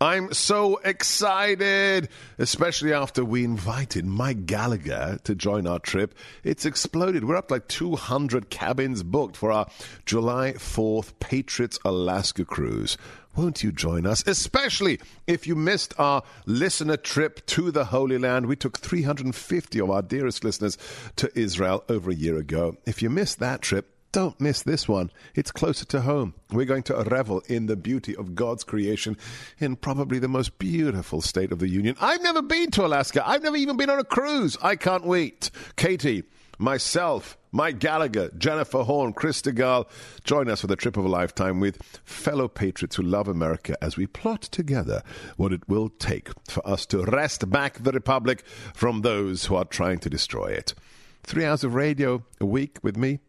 I'm 0.00 0.32
so 0.32 0.76
excited, 0.78 2.08
especially 2.38 2.92
after 2.92 3.24
we 3.24 3.44
invited 3.44 4.04
Mike 4.06 4.46
Gallagher 4.46 5.18
to 5.24 5.34
join 5.34 5.66
our 5.66 5.78
trip. 5.78 6.14
It's 6.44 6.64
exploded. 6.64 7.24
We're 7.24 7.36
up 7.36 7.48
to 7.48 7.54
like 7.54 7.68
200 7.68 8.50
cabins 8.50 9.02
booked 9.02 9.36
for 9.36 9.52
our 9.52 9.66
July 10.06 10.52
4th 10.52 11.12
Patriots 11.20 11.78
Alaska 11.84 12.44
cruise. 12.44 12.96
Won't 13.36 13.62
you 13.62 13.70
join 13.70 14.06
us? 14.06 14.26
Especially 14.26 14.98
if 15.26 15.46
you 15.46 15.54
missed 15.54 15.94
our 15.98 16.22
listener 16.46 16.96
trip 16.96 17.46
to 17.46 17.70
the 17.70 17.86
Holy 17.86 18.18
Land. 18.18 18.46
We 18.46 18.56
took 18.56 18.78
350 18.78 19.80
of 19.80 19.90
our 19.90 20.02
dearest 20.02 20.42
listeners 20.42 20.76
to 21.16 21.30
Israel 21.38 21.84
over 21.88 22.10
a 22.10 22.14
year 22.14 22.36
ago. 22.36 22.76
If 22.86 23.02
you 23.02 23.08
missed 23.08 23.38
that 23.38 23.62
trip, 23.62 23.89
don't 24.12 24.40
miss 24.40 24.62
this 24.62 24.88
one. 24.88 25.10
It's 25.34 25.52
closer 25.52 25.84
to 25.86 26.00
home. 26.00 26.34
We're 26.50 26.64
going 26.64 26.82
to 26.84 26.96
revel 27.04 27.42
in 27.46 27.66
the 27.66 27.76
beauty 27.76 28.16
of 28.16 28.34
God's 28.34 28.64
creation 28.64 29.16
in 29.58 29.76
probably 29.76 30.18
the 30.18 30.28
most 30.28 30.58
beautiful 30.58 31.20
state 31.20 31.52
of 31.52 31.58
the 31.58 31.68
Union. 31.68 31.96
I've 32.00 32.22
never 32.22 32.42
been 32.42 32.70
to 32.72 32.86
Alaska. 32.86 33.26
I've 33.26 33.42
never 33.42 33.56
even 33.56 33.76
been 33.76 33.90
on 33.90 33.98
a 33.98 34.04
cruise. 34.04 34.56
I 34.62 34.76
can't 34.76 35.04
wait. 35.04 35.50
Katie, 35.76 36.24
myself, 36.58 37.38
Mike 37.52 37.78
Gallagher, 37.78 38.30
Jennifer 38.36 38.82
Horn, 38.82 39.12
Chris 39.12 39.42
DeGarle. 39.42 39.88
Join 40.24 40.48
us 40.48 40.60
for 40.60 40.66
the 40.66 40.76
trip 40.76 40.96
of 40.96 41.04
a 41.04 41.08
lifetime 41.08 41.60
with 41.60 41.82
fellow 42.04 42.48
patriots 42.48 42.96
who 42.96 43.02
love 43.02 43.28
America 43.28 43.76
as 43.82 43.96
we 43.96 44.06
plot 44.06 44.42
together 44.42 45.02
what 45.36 45.52
it 45.52 45.68
will 45.68 45.88
take 45.88 46.30
for 46.48 46.66
us 46.66 46.86
to 46.86 47.04
wrest 47.04 47.48
back 47.50 47.82
the 47.82 47.92
Republic 47.92 48.44
from 48.74 49.02
those 49.02 49.46
who 49.46 49.54
are 49.54 49.64
trying 49.64 49.98
to 49.98 50.10
destroy 50.10 50.46
it. 50.46 50.74
Three 51.22 51.44
hours 51.44 51.64
of 51.64 51.74
radio 51.74 52.24
a 52.40 52.46
week 52.46 52.78
with 52.82 52.96
me, 52.96 53.20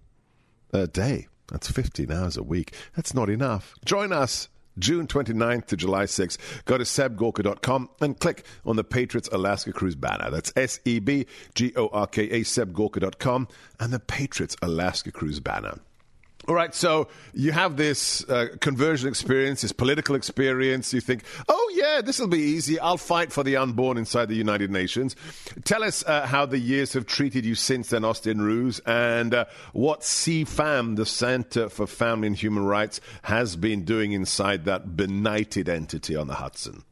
a 0.73 0.87
day. 0.87 1.27
That's 1.51 1.69
15 1.69 2.11
hours 2.11 2.37
a 2.37 2.43
week. 2.43 2.73
That's 2.95 3.13
not 3.13 3.29
enough. 3.29 3.75
Join 3.83 4.13
us 4.13 4.47
June 4.79 5.05
29th 5.07 5.65
to 5.67 5.77
July 5.77 6.05
6th. 6.05 6.37
Go 6.65 6.77
to 6.77 6.83
sebgorka.com 6.83 7.89
and 7.99 8.19
click 8.19 8.45
on 8.65 8.77
the 8.77 8.83
Patriots 8.83 9.29
Alaska 9.31 9.73
Cruise 9.73 9.95
banner. 9.95 10.29
That's 10.31 10.53
S 10.55 10.79
E 10.85 10.99
B 10.99 11.25
G 11.55 11.73
O 11.75 11.87
R 11.87 12.07
K 12.07 12.23
A, 12.23 12.41
sebgorka.com, 12.41 13.47
and 13.79 13.91
the 13.93 13.99
Patriots 13.99 14.55
Alaska 14.61 15.11
Cruise 15.11 15.39
banner. 15.39 15.79
All 16.47 16.55
right, 16.55 16.73
so 16.73 17.07
you 17.33 17.51
have 17.51 17.77
this 17.77 18.27
uh, 18.27 18.47
conversion 18.59 19.07
experience, 19.07 19.61
this 19.61 19.71
political 19.71 20.15
experience. 20.15 20.91
You 20.91 20.99
think, 20.99 21.23
oh, 21.47 21.71
yeah, 21.75 22.01
this 22.01 22.17
will 22.17 22.27
be 22.27 22.39
easy. 22.39 22.79
I'll 22.79 22.97
fight 22.97 23.31
for 23.31 23.43
the 23.43 23.57
unborn 23.57 23.97
inside 23.97 24.27
the 24.27 24.35
United 24.35 24.71
Nations. 24.71 25.15
Tell 25.65 25.83
us 25.83 26.03
uh, 26.03 26.25
how 26.25 26.47
the 26.47 26.57
years 26.57 26.93
have 26.93 27.05
treated 27.05 27.45
you 27.45 27.53
since 27.53 27.89
then, 27.89 28.03
Austin 28.03 28.41
Ruse, 28.41 28.79
and 28.87 29.35
uh, 29.35 29.45
what 29.73 30.01
CFAM, 30.01 30.95
the 30.95 31.05
Center 31.05 31.69
for 31.69 31.85
Family 31.85 32.27
and 32.27 32.35
Human 32.35 32.65
Rights, 32.65 33.01
has 33.21 33.55
been 33.55 33.85
doing 33.85 34.13
inside 34.13 34.65
that 34.65 34.97
benighted 34.97 35.69
entity 35.69 36.15
on 36.15 36.25
the 36.25 36.35
Hudson. 36.35 36.83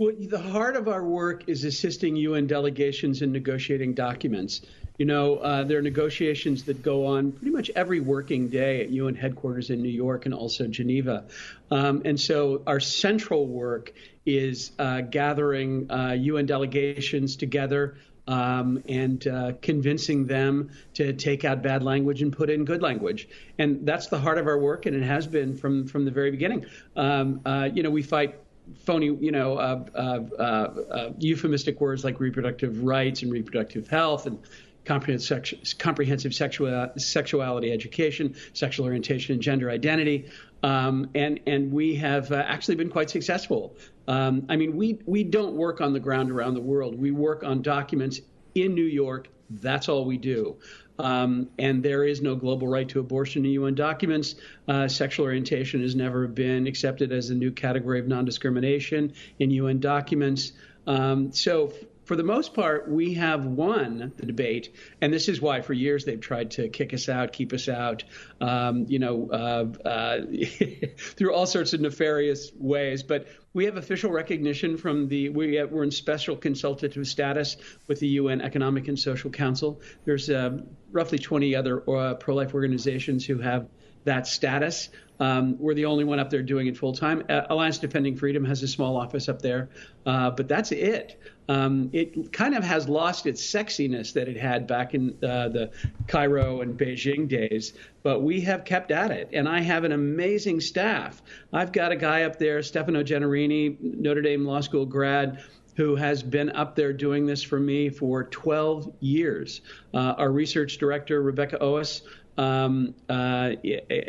Well, 0.00 0.14
the 0.18 0.38
heart 0.38 0.76
of 0.76 0.88
our 0.88 1.04
work 1.04 1.46
is 1.46 1.64
assisting 1.64 2.16
UN 2.16 2.46
delegations 2.46 3.20
in 3.20 3.32
negotiating 3.32 3.92
documents. 3.92 4.62
You 5.00 5.06
know, 5.06 5.36
uh, 5.36 5.64
there 5.64 5.78
are 5.78 5.82
negotiations 5.82 6.64
that 6.64 6.82
go 6.82 7.06
on 7.06 7.32
pretty 7.32 7.52
much 7.52 7.70
every 7.74 8.00
working 8.00 8.50
day 8.50 8.82
at 8.82 8.90
UN 8.90 9.14
headquarters 9.14 9.70
in 9.70 9.80
New 9.80 9.88
York 9.88 10.26
and 10.26 10.34
also 10.34 10.66
Geneva. 10.66 11.24
Um, 11.70 12.02
and 12.04 12.20
so 12.20 12.62
our 12.66 12.80
central 12.80 13.46
work 13.46 13.94
is 14.26 14.72
uh, 14.78 15.00
gathering 15.00 15.90
uh, 15.90 16.12
UN 16.20 16.44
delegations 16.44 17.36
together. 17.36 17.96
Um, 18.28 18.84
and 18.88 19.26
uh, 19.26 19.52
convincing 19.60 20.26
them 20.26 20.70
to 20.94 21.14
take 21.14 21.44
out 21.44 21.62
bad 21.62 21.82
language 21.82 22.22
and 22.22 22.32
put 22.32 22.48
in 22.48 22.64
good 22.64 22.80
language, 22.80 23.28
and 23.58 23.84
that's 23.84 24.06
the 24.06 24.20
heart 24.20 24.38
of 24.38 24.46
our 24.46 24.58
work, 24.58 24.86
and 24.86 24.94
it 24.94 25.02
has 25.02 25.26
been 25.26 25.56
from 25.56 25.88
from 25.88 26.04
the 26.04 26.12
very 26.12 26.30
beginning. 26.30 26.66
Um, 26.94 27.40
uh, 27.44 27.70
you 27.72 27.82
know, 27.82 27.90
we 27.90 28.02
fight 28.02 28.38
phony, 28.84 29.06
you 29.06 29.32
know, 29.32 29.56
uh, 29.56 29.84
uh, 29.94 30.40
uh, 30.40 31.12
euphemistic 31.18 31.80
words 31.80 32.04
like 32.04 32.20
reproductive 32.20 32.84
rights 32.84 33.22
and 33.22 33.32
reproductive 33.32 33.88
health 33.88 34.26
and 34.26 34.38
comprehensive, 34.84 36.34
sexual, 36.34 36.90
sexuality 36.96 37.72
education, 37.72 38.34
sexual 38.52 38.86
orientation, 38.86 39.34
and 39.34 39.42
gender 39.42 39.70
identity. 39.70 40.30
Um, 40.62 41.10
and 41.14 41.40
and 41.46 41.72
we 41.72 41.96
have 41.96 42.30
uh, 42.32 42.36
actually 42.46 42.76
been 42.76 42.90
quite 42.90 43.10
successful. 43.10 43.76
Um, 44.08 44.46
I 44.48 44.56
mean, 44.56 44.76
we 44.76 44.98
we 45.06 45.24
don't 45.24 45.54
work 45.54 45.80
on 45.80 45.92
the 45.92 46.00
ground 46.00 46.30
around 46.30 46.54
the 46.54 46.60
world. 46.60 46.98
We 46.98 47.10
work 47.10 47.44
on 47.44 47.62
documents 47.62 48.20
in 48.54 48.74
New 48.74 48.84
York. 48.84 49.28
That's 49.48 49.88
all 49.88 50.04
we 50.04 50.16
do. 50.16 50.58
Um, 50.98 51.48
and 51.58 51.82
there 51.82 52.04
is 52.04 52.20
no 52.20 52.34
global 52.36 52.68
right 52.68 52.88
to 52.90 53.00
abortion 53.00 53.44
in 53.46 53.52
UN 53.52 53.74
documents. 53.74 54.34
Uh, 54.68 54.86
sexual 54.86 55.24
orientation 55.24 55.80
has 55.80 55.96
never 55.96 56.26
been 56.26 56.66
accepted 56.66 57.10
as 57.10 57.30
a 57.30 57.34
new 57.34 57.50
category 57.50 58.00
of 58.00 58.06
non 58.06 58.24
discrimination 58.24 59.14
in 59.38 59.50
UN 59.50 59.80
documents. 59.80 60.52
Um, 60.86 61.32
so 61.32 61.72
for 62.10 62.16
the 62.16 62.24
most 62.24 62.54
part, 62.54 62.90
we 62.90 63.14
have 63.14 63.44
won 63.44 64.12
the 64.16 64.26
debate, 64.26 64.74
and 65.00 65.12
this 65.12 65.28
is 65.28 65.40
why 65.40 65.60
for 65.60 65.74
years 65.74 66.04
they've 66.04 66.20
tried 66.20 66.50
to 66.50 66.68
kick 66.68 66.92
us 66.92 67.08
out, 67.08 67.32
keep 67.32 67.52
us 67.52 67.68
out, 67.68 68.02
um, 68.40 68.84
you 68.88 68.98
know, 68.98 69.30
uh, 69.30 69.88
uh, 69.88 70.18
through 70.98 71.32
all 71.32 71.46
sorts 71.46 71.72
of 71.72 71.80
nefarious 71.80 72.50
ways. 72.58 73.04
But 73.04 73.28
we 73.52 73.66
have 73.66 73.76
official 73.76 74.10
recognition 74.10 74.76
from 74.76 75.06
the 75.06 75.28
we 75.28 75.54
have, 75.54 75.70
we're 75.70 75.84
in 75.84 75.92
special 75.92 76.34
consultative 76.34 77.06
status 77.06 77.56
with 77.86 78.00
the 78.00 78.08
UN 78.08 78.40
Economic 78.40 78.88
and 78.88 78.98
Social 78.98 79.30
Council. 79.30 79.80
There's 80.04 80.28
uh, 80.28 80.62
roughly 80.90 81.20
20 81.20 81.54
other 81.54 81.88
uh, 81.88 82.14
pro-life 82.14 82.54
organizations 82.54 83.24
who 83.24 83.38
have 83.38 83.68
that 84.04 84.26
status. 84.26 84.88
Um, 85.20 85.58
we're 85.58 85.74
the 85.74 85.84
only 85.84 86.04
one 86.04 86.18
up 86.18 86.30
there 86.30 86.42
doing 86.42 86.66
it 86.66 86.78
full 86.78 86.94
time. 86.94 87.22
Uh, 87.28 87.42
Alliance 87.50 87.76
Defending 87.78 88.16
Freedom 88.16 88.42
has 88.46 88.62
a 88.62 88.68
small 88.68 88.96
office 88.96 89.28
up 89.28 89.42
there, 89.42 89.68
uh, 90.06 90.30
but 90.30 90.48
that's 90.48 90.72
it. 90.72 91.20
Um, 91.46 91.90
it 91.92 92.32
kind 92.32 92.54
of 92.54 92.64
has 92.64 92.88
lost 92.88 93.26
its 93.26 93.44
sexiness 93.44 94.14
that 94.14 94.28
it 94.28 94.36
had 94.38 94.66
back 94.66 94.94
in 94.94 95.10
uh, 95.22 95.48
the 95.48 95.70
Cairo 96.06 96.62
and 96.62 96.78
Beijing 96.78 97.28
days, 97.28 97.74
but 98.02 98.20
we 98.20 98.40
have 98.42 98.64
kept 98.64 98.90
at 98.90 99.10
it. 99.10 99.28
And 99.32 99.46
I 99.46 99.60
have 99.60 99.84
an 99.84 99.92
amazing 99.92 100.60
staff. 100.60 101.20
I've 101.52 101.72
got 101.72 101.92
a 101.92 101.96
guy 101.96 102.22
up 102.22 102.38
there, 102.38 102.62
Stefano 102.62 103.02
Gennarini, 103.02 103.76
Notre 103.80 104.22
Dame 104.22 104.46
Law 104.46 104.60
School 104.60 104.86
grad 104.86 105.42
who 105.76 105.96
has 105.96 106.22
been 106.22 106.50
up 106.50 106.76
there 106.76 106.92
doing 106.92 107.24
this 107.24 107.42
for 107.42 107.58
me 107.58 107.88
for 107.88 108.24
12 108.24 108.92
years. 109.00 109.62
Uh, 109.94 110.14
our 110.18 110.30
research 110.30 110.76
director, 110.76 111.22
Rebecca 111.22 111.56
Oas, 111.62 112.02
um, 112.40 112.94
uh, 113.10 113.50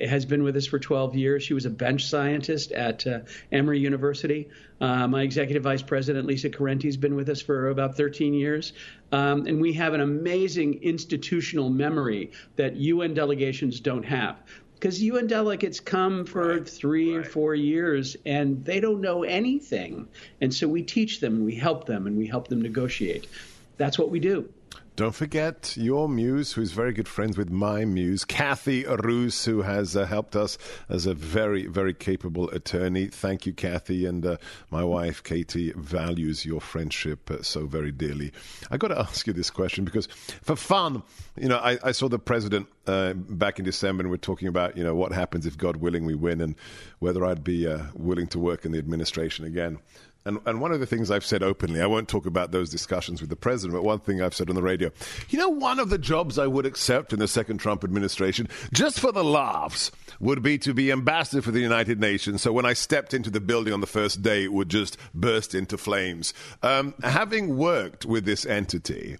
has 0.07 0.25
been 0.25 0.41
with 0.41 0.55
us 0.55 0.65
for 0.65 0.79
12 0.79 1.15
years. 1.15 1.43
She 1.43 1.53
was 1.53 1.65
a 1.65 1.69
bench 1.69 2.05
scientist 2.05 2.71
at 2.71 3.05
uh, 3.05 3.19
Emory 3.51 3.79
University. 3.79 4.47
Uh, 4.79 5.05
my 5.09 5.23
executive 5.23 5.63
vice 5.63 5.81
president, 5.81 6.25
Lisa 6.25 6.49
Correnti, 6.49 6.85
has 6.85 6.95
been 6.95 7.15
with 7.15 7.27
us 7.27 7.41
for 7.41 7.69
about 7.69 7.97
13 7.97 8.33
years. 8.33 8.71
Um, 9.11 9.47
and 9.47 9.59
we 9.59 9.73
have 9.73 9.93
an 9.93 9.99
amazing 9.99 10.81
institutional 10.81 11.69
memory 11.69 12.31
that 12.55 12.77
UN 12.77 13.13
delegations 13.13 13.81
don't 13.81 14.03
have. 14.03 14.37
Because 14.75 15.03
UN 15.03 15.27
delegates 15.27 15.81
come 15.81 16.25
for 16.25 16.55
right, 16.55 16.67
three 16.67 17.13
right. 17.13 17.25
or 17.25 17.29
four 17.29 17.53
years 17.53 18.15
and 18.25 18.63
they 18.63 18.79
don't 18.79 19.01
know 19.01 19.23
anything. 19.23 20.07
And 20.39 20.53
so 20.53 20.69
we 20.69 20.83
teach 20.83 21.19
them, 21.19 21.43
we 21.43 21.53
help 21.53 21.85
them, 21.85 22.07
and 22.07 22.17
we 22.17 22.27
help 22.27 22.47
them 22.47 22.61
negotiate. 22.61 23.27
That's 23.75 23.99
what 23.99 24.09
we 24.09 24.21
do. 24.21 24.49
Don't 24.97 25.15
forget 25.15 25.77
your 25.77 26.09
muse, 26.09 26.51
who's 26.51 26.73
very 26.73 26.91
good 26.91 27.07
friends 27.07 27.37
with 27.37 27.49
my 27.49 27.85
muse, 27.85 28.25
Kathy 28.25 28.83
Ruse, 28.83 29.45
who 29.45 29.61
has 29.61 29.95
uh, 29.95 30.05
helped 30.05 30.35
us 30.35 30.57
as 30.89 31.05
a 31.05 31.13
very, 31.13 31.65
very 31.65 31.93
capable 31.93 32.49
attorney. 32.49 33.07
Thank 33.07 33.45
you, 33.45 33.53
Kathy. 33.53 34.05
And 34.05 34.25
uh, 34.25 34.35
my 34.69 34.83
wife, 34.83 35.23
Katie, 35.23 35.71
values 35.77 36.45
your 36.45 36.59
friendship 36.59 37.31
uh, 37.31 37.41
so 37.41 37.67
very 37.67 37.93
dearly. 37.93 38.33
I 38.69 38.75
got 38.75 38.89
to 38.89 38.99
ask 38.99 39.25
you 39.27 39.31
this 39.31 39.49
question 39.49 39.85
because, 39.85 40.07
for 40.41 40.57
fun, 40.57 41.03
you 41.37 41.47
know, 41.47 41.57
I, 41.57 41.79
I 41.81 41.93
saw 41.93 42.09
the 42.09 42.19
president 42.19 42.67
uh, 42.85 43.13
back 43.13 43.59
in 43.59 43.65
December, 43.65 44.01
and 44.01 44.11
we're 44.11 44.17
talking 44.17 44.49
about, 44.49 44.75
you 44.75 44.83
know, 44.83 44.93
what 44.93 45.13
happens 45.13 45.45
if, 45.45 45.57
God 45.57 45.77
willing, 45.77 46.03
we 46.03 46.15
win, 46.15 46.41
and 46.41 46.53
whether 46.99 47.23
I'd 47.25 47.45
be 47.45 47.65
uh, 47.65 47.83
willing 47.95 48.27
to 48.27 48.39
work 48.39 48.65
in 48.65 48.73
the 48.73 48.77
administration 48.77 49.45
again. 49.45 49.79
And, 50.23 50.39
and 50.45 50.61
one 50.61 50.71
of 50.71 50.79
the 50.79 50.85
things 50.85 51.09
I've 51.09 51.25
said 51.25 51.41
openly, 51.41 51.81
I 51.81 51.87
won't 51.87 52.07
talk 52.07 52.27
about 52.27 52.51
those 52.51 52.69
discussions 52.69 53.21
with 53.21 53.31
the 53.31 53.35
president, 53.35 53.73
but 53.73 53.83
one 53.83 53.99
thing 53.99 54.21
I've 54.21 54.35
said 54.35 54.49
on 54.49 54.55
the 54.55 54.61
radio, 54.61 54.91
you 55.29 55.39
know, 55.39 55.49
one 55.49 55.79
of 55.79 55.89
the 55.89 55.97
jobs 55.97 56.37
I 56.37 56.45
would 56.45 56.65
accept 56.65 57.11
in 57.11 57.19
the 57.19 57.27
second 57.27 57.57
Trump 57.57 57.83
administration, 57.83 58.47
just 58.71 58.99
for 58.99 59.11
the 59.11 59.23
laughs, 59.23 59.91
would 60.19 60.43
be 60.43 60.59
to 60.59 60.73
be 60.75 60.91
ambassador 60.91 61.41
for 61.41 61.49
the 61.49 61.59
United 61.59 61.99
Nations. 61.99 62.43
So 62.43 62.53
when 62.53 62.65
I 62.65 62.73
stepped 62.73 63.15
into 63.15 63.31
the 63.31 63.41
building 63.41 63.73
on 63.73 63.81
the 63.81 63.87
first 63.87 64.21
day, 64.21 64.43
it 64.43 64.53
would 64.53 64.69
just 64.69 64.95
burst 65.15 65.55
into 65.55 65.77
flames. 65.77 66.35
Um, 66.61 66.93
having 67.03 67.57
worked 67.57 68.05
with 68.05 68.23
this 68.25 68.45
entity, 68.45 69.17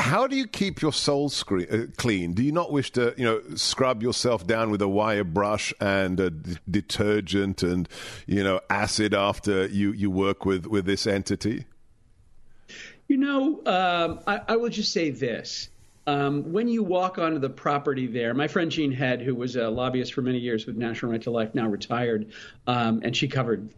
how 0.00 0.26
do 0.26 0.34
you 0.34 0.46
keep 0.46 0.82
your 0.82 0.92
soul 0.92 1.28
screen, 1.28 1.66
uh, 1.70 1.86
clean? 1.96 2.32
Do 2.32 2.42
you 2.42 2.52
not 2.52 2.72
wish 2.72 2.90
to, 2.92 3.14
you 3.16 3.24
know, 3.24 3.42
scrub 3.54 4.02
yourself 4.02 4.46
down 4.46 4.70
with 4.70 4.82
a 4.82 4.88
wire 4.88 5.24
brush 5.24 5.72
and 5.80 6.18
a 6.18 6.30
d- 6.30 6.56
detergent 6.68 7.62
and, 7.62 7.88
you 8.26 8.42
know, 8.42 8.60
acid 8.68 9.14
after 9.14 9.66
you, 9.66 9.92
you 9.92 10.10
work 10.10 10.44
with, 10.44 10.66
with 10.66 10.86
this 10.86 11.06
entity? 11.06 11.66
You 13.08 13.18
know, 13.18 13.60
um, 13.66 14.20
I, 14.26 14.40
I 14.48 14.56
will 14.56 14.70
just 14.70 14.92
say 14.92 15.10
this. 15.10 15.68
Um, 16.06 16.52
when 16.52 16.66
you 16.66 16.82
walk 16.82 17.18
onto 17.18 17.38
the 17.38 17.50
property 17.50 18.06
there, 18.06 18.32
my 18.34 18.48
friend 18.48 18.70
Jeanne 18.70 18.92
Head, 18.92 19.20
who 19.20 19.34
was 19.34 19.56
a 19.56 19.68
lobbyist 19.68 20.14
for 20.14 20.22
many 20.22 20.38
years 20.38 20.66
with 20.66 20.76
National 20.76 21.12
Right 21.12 21.22
to 21.22 21.30
Life, 21.30 21.54
now 21.54 21.68
retired, 21.68 22.32
um, 22.66 23.00
and 23.04 23.16
she 23.16 23.28
covered 23.28 23.68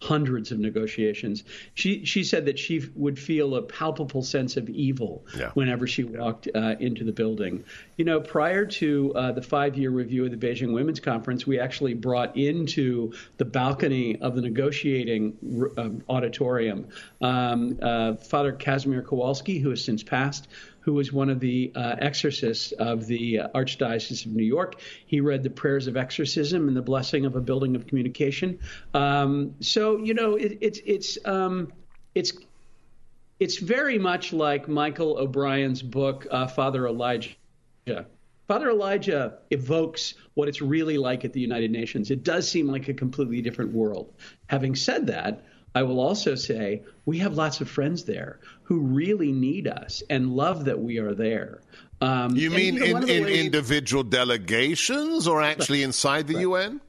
hundreds 0.00 0.52
of 0.52 0.58
negotiations. 0.58 1.44
She 1.74 2.04
she 2.04 2.22
said 2.22 2.46
that 2.46 2.58
she 2.58 2.84
would 2.94 3.18
feel 3.18 3.56
a 3.56 3.62
palpable 3.62 4.22
sense 4.22 4.56
of 4.56 4.68
evil 4.68 5.26
yeah. 5.36 5.50
whenever 5.54 5.86
she 5.86 6.04
walked 6.04 6.48
uh, 6.54 6.76
into 6.78 7.04
the 7.04 7.12
building. 7.12 7.64
You 7.96 8.04
know, 8.04 8.20
prior 8.20 8.64
to 8.64 9.12
uh, 9.14 9.32
the 9.32 9.42
five-year 9.42 9.90
review 9.90 10.24
of 10.24 10.30
the 10.30 10.36
Beijing 10.36 10.72
Women's 10.72 11.00
Conference, 11.00 11.46
we 11.46 11.58
actually 11.58 11.94
brought 11.94 12.36
into 12.36 13.12
the 13.38 13.44
balcony 13.44 14.20
of 14.20 14.36
the 14.36 14.40
negotiating 14.40 15.36
um, 15.76 16.02
auditorium 16.08 16.86
um, 17.20 17.78
uh, 17.82 18.14
Father 18.14 18.52
Casimir 18.52 19.02
Kowalski, 19.02 19.58
who 19.58 19.70
has 19.70 19.84
since 19.84 20.02
passed, 20.02 20.48
who 20.88 20.94
was 20.94 21.12
one 21.12 21.28
of 21.28 21.38
the 21.38 21.70
uh, 21.74 21.96
exorcists 21.98 22.72
of 22.72 23.06
the 23.06 23.40
uh, 23.40 23.48
Archdiocese 23.54 24.24
of 24.24 24.32
New 24.32 24.42
York. 24.42 24.80
He 25.04 25.20
read 25.20 25.42
the 25.42 25.50
prayers 25.50 25.86
of 25.86 25.98
exorcism 25.98 26.66
and 26.66 26.74
the 26.74 26.80
blessing 26.80 27.26
of 27.26 27.36
a 27.36 27.42
building 27.42 27.76
of 27.76 27.86
communication. 27.86 28.58
Um, 28.94 29.54
so 29.60 29.98
you 29.98 30.14
know, 30.14 30.36
it, 30.36 30.56
it's 30.62 30.80
it's 30.86 31.18
um, 31.26 31.74
it's 32.14 32.32
it's 33.38 33.58
very 33.58 33.98
much 33.98 34.32
like 34.32 34.66
Michael 34.66 35.18
O'Brien's 35.18 35.82
book, 35.82 36.26
uh, 36.30 36.46
Father 36.46 36.86
Elijah. 36.86 37.36
Father 38.46 38.70
Elijah 38.70 39.40
evokes 39.50 40.14
what 40.32 40.48
it's 40.48 40.62
really 40.62 40.96
like 40.96 41.22
at 41.22 41.34
the 41.34 41.40
United 41.40 41.70
Nations. 41.70 42.10
It 42.10 42.24
does 42.24 42.50
seem 42.50 42.66
like 42.66 42.88
a 42.88 42.94
completely 42.94 43.42
different 43.42 43.74
world. 43.74 44.14
Having 44.46 44.76
said 44.76 45.08
that, 45.08 45.44
I 45.74 45.82
will 45.82 46.00
also 46.00 46.34
say 46.34 46.82
we 47.06 47.18
have 47.18 47.34
lots 47.34 47.60
of 47.60 47.68
friends 47.68 48.04
there 48.04 48.40
who 48.62 48.80
really 48.80 49.32
need 49.32 49.66
us 49.68 50.02
and 50.10 50.34
love 50.34 50.64
that 50.64 50.78
we 50.80 50.98
are 50.98 51.14
there. 51.14 51.60
Um, 52.00 52.36
you 52.36 52.50
mean 52.50 52.74
you 52.74 52.80
know, 52.80 53.00
in, 53.00 53.08
in 53.08 53.24
ways... 53.24 53.44
individual 53.44 54.02
delegations 54.02 55.26
or 55.26 55.42
actually 55.42 55.82
inside 55.82 56.26
the 56.26 56.34
right. 56.34 56.42
UN? 56.42 56.80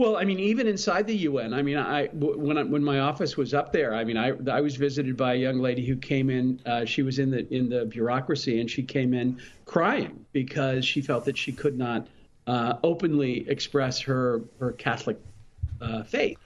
Well, 0.00 0.16
I 0.16 0.24
mean, 0.24 0.40
even 0.40 0.66
inside 0.66 1.06
the 1.06 1.16
UN, 1.16 1.52
I 1.52 1.60
mean, 1.60 1.76
I 1.76 2.06
when 2.06 2.56
I, 2.56 2.62
when 2.62 2.82
my 2.82 3.00
office 3.00 3.36
was 3.36 3.52
up 3.52 3.70
there, 3.70 3.94
I 3.94 4.02
mean, 4.02 4.16
I 4.16 4.32
I 4.50 4.62
was 4.62 4.76
visited 4.76 5.14
by 5.14 5.34
a 5.34 5.36
young 5.36 5.58
lady 5.58 5.84
who 5.84 5.94
came 5.94 6.30
in. 6.30 6.58
Uh, 6.64 6.86
she 6.86 7.02
was 7.02 7.18
in 7.18 7.30
the 7.30 7.46
in 7.54 7.68
the 7.68 7.84
bureaucracy, 7.84 8.60
and 8.62 8.70
she 8.70 8.82
came 8.82 9.12
in 9.12 9.38
crying 9.66 10.24
because 10.32 10.86
she 10.86 11.02
felt 11.02 11.26
that 11.26 11.36
she 11.36 11.52
could 11.52 11.76
not 11.76 12.06
uh, 12.46 12.78
openly 12.82 13.46
express 13.50 14.00
her 14.00 14.40
her 14.58 14.72
Catholic 14.72 15.18
uh, 15.82 16.02
faith. 16.04 16.38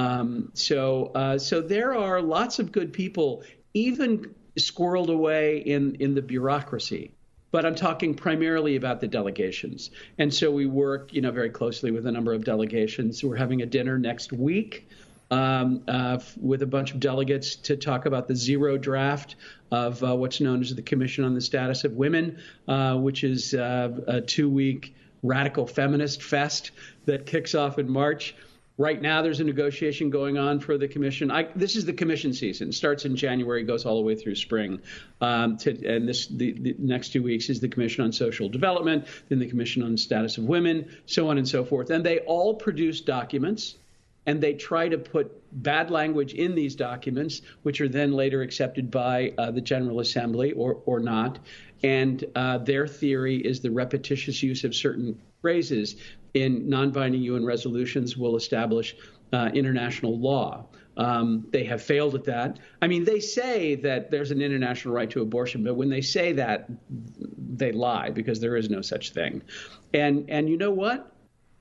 Um, 0.00 0.50
so 0.54 1.12
uh, 1.14 1.38
so 1.38 1.60
there 1.60 1.94
are 1.94 2.22
lots 2.22 2.58
of 2.58 2.72
good 2.72 2.92
people, 2.92 3.42
even 3.74 4.34
squirreled 4.56 5.10
away 5.10 5.58
in 5.58 5.96
in 5.96 6.14
the 6.14 6.22
bureaucracy 6.22 7.12
but 7.52 7.66
I'm 7.66 7.74
talking 7.74 8.14
primarily 8.14 8.76
about 8.76 9.00
the 9.00 9.08
delegations. 9.08 9.90
And 10.18 10.32
so 10.32 10.50
we 10.50 10.66
work, 10.66 11.12
you 11.12 11.20
know, 11.20 11.32
very 11.32 11.50
closely 11.50 11.90
with 11.90 12.06
a 12.06 12.12
number 12.12 12.32
of 12.32 12.44
delegations. 12.44 13.24
We're 13.24 13.36
having 13.36 13.62
a 13.62 13.66
dinner 13.66 13.98
next 13.98 14.32
week 14.32 14.88
um, 15.30 15.82
uh, 15.88 16.18
with 16.40 16.62
a 16.62 16.66
bunch 16.66 16.92
of 16.92 17.00
delegates 17.00 17.56
to 17.56 17.76
talk 17.76 18.06
about 18.06 18.28
the 18.28 18.36
zero 18.36 18.76
draft 18.76 19.36
of 19.70 20.02
uh, 20.02 20.14
what's 20.16 20.40
known 20.40 20.60
as 20.60 20.74
the 20.74 20.82
Commission 20.82 21.24
on 21.24 21.34
the 21.34 21.40
Status 21.40 21.84
of 21.84 21.92
Women, 21.94 22.38
uh, 22.68 22.96
which 22.96 23.24
is 23.24 23.54
uh, 23.54 24.00
a 24.06 24.20
two-week 24.20 24.94
radical 25.22 25.66
feminist 25.66 26.22
fest 26.22 26.70
that 27.04 27.26
kicks 27.26 27.54
off 27.54 27.78
in 27.78 27.90
March. 27.90 28.34
Right 28.80 29.02
now, 29.02 29.20
there's 29.20 29.40
a 29.40 29.44
negotiation 29.44 30.08
going 30.08 30.38
on 30.38 30.58
for 30.58 30.78
the 30.78 30.88
commission. 30.88 31.30
I, 31.30 31.48
this 31.54 31.76
is 31.76 31.84
the 31.84 31.92
commission 31.92 32.32
season. 32.32 32.70
It 32.70 32.72
starts 32.72 33.04
in 33.04 33.14
January, 33.14 33.62
goes 33.62 33.84
all 33.84 33.96
the 33.96 34.02
way 34.02 34.14
through 34.14 34.36
spring. 34.36 34.80
Um, 35.20 35.58
to, 35.58 35.86
and 35.86 36.08
this 36.08 36.28
the, 36.28 36.52
the, 36.52 36.76
next 36.78 37.10
two 37.10 37.22
weeks 37.22 37.50
is 37.50 37.60
the 37.60 37.68
Commission 37.68 38.04
on 38.04 38.12
Social 38.12 38.48
Development, 38.48 39.06
then 39.28 39.38
the 39.38 39.48
Commission 39.48 39.82
on 39.82 39.98
Status 39.98 40.38
of 40.38 40.44
Women, 40.44 40.96
so 41.04 41.28
on 41.28 41.36
and 41.36 41.46
so 41.46 41.62
forth. 41.62 41.90
And 41.90 42.06
they 42.06 42.20
all 42.20 42.54
produce 42.54 43.02
documents, 43.02 43.76
and 44.24 44.40
they 44.40 44.54
try 44.54 44.88
to 44.88 44.96
put 44.96 45.30
bad 45.52 45.90
language 45.90 46.32
in 46.32 46.54
these 46.54 46.74
documents, 46.74 47.42
which 47.62 47.82
are 47.82 47.88
then 47.88 48.12
later 48.14 48.40
accepted 48.40 48.90
by 48.90 49.34
uh, 49.36 49.50
the 49.50 49.60
General 49.60 50.00
Assembly 50.00 50.52
or 50.52 50.80
or 50.86 51.00
not. 51.00 51.38
And 51.82 52.24
uh, 52.34 52.56
their 52.56 52.86
theory 52.86 53.36
is 53.36 53.60
the 53.60 53.70
repetitious 53.70 54.42
use 54.42 54.64
of 54.64 54.74
certain 54.74 55.20
phrases 55.40 55.96
in 56.34 56.68
non-binding 56.68 57.22
UN 57.22 57.44
resolutions 57.44 58.16
will 58.16 58.36
establish 58.36 58.96
uh, 59.32 59.50
international 59.54 60.18
law. 60.18 60.66
Um, 60.96 61.46
they 61.50 61.64
have 61.64 61.82
failed 61.82 62.14
at 62.14 62.24
that. 62.24 62.58
I 62.82 62.88
mean, 62.88 63.04
they 63.04 63.20
say 63.20 63.76
that 63.76 64.10
there's 64.10 64.30
an 64.30 64.42
international 64.42 64.92
right 64.92 65.08
to 65.10 65.22
abortion, 65.22 65.64
but 65.64 65.74
when 65.74 65.88
they 65.88 66.00
say 66.00 66.32
that, 66.32 66.68
they 66.88 67.72
lie 67.72 68.10
because 68.10 68.40
there 68.40 68.56
is 68.56 68.68
no 68.68 68.82
such 68.82 69.12
thing. 69.12 69.42
And 69.94 70.28
and 70.28 70.48
you 70.48 70.56
know 70.56 70.72
what? 70.72 71.12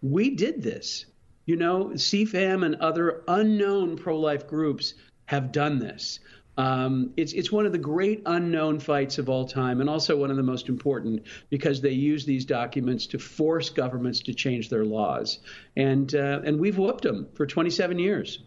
We 0.02 0.32
did 0.32 0.62
this. 0.62 1.06
You 1.46 1.56
know, 1.56 1.86
CFAM 1.94 2.66
and 2.66 2.76
other 2.76 3.24
unknown 3.28 3.98
pro-life 3.98 4.48
groups 4.48 4.94
have 5.26 5.52
done 5.52 5.80
this. 5.80 6.20
Um, 6.60 7.14
it's 7.16 7.32
it's 7.32 7.54
one 7.54 7.66
of 7.66 7.72
the 7.72 7.78
great 7.78 8.22
unknown 8.26 8.82
fights 8.82 9.18
of 9.18 9.30
all 9.30 9.48
time, 9.48 9.80
and 9.80 9.90
also 9.90 10.18
one 10.18 10.30
of 10.30 10.36
the 10.36 10.44
most 10.44 10.68
important 10.68 11.24
because 11.50 11.80
they 11.80 11.92
use 11.92 12.26
these 12.26 12.44
documents 12.44 13.08
to 13.08 13.18
force 13.18 13.70
governments 13.70 14.20
to 14.24 14.34
change 14.34 14.70
their 14.70 14.84
laws, 14.84 15.40
and 15.78 16.14
uh, 16.16 16.42
and 16.44 16.60
we've 16.60 16.78
whooped 16.78 17.04
them 17.04 17.30
for 17.34 17.46
27 17.46 17.98
years. 17.98 18.40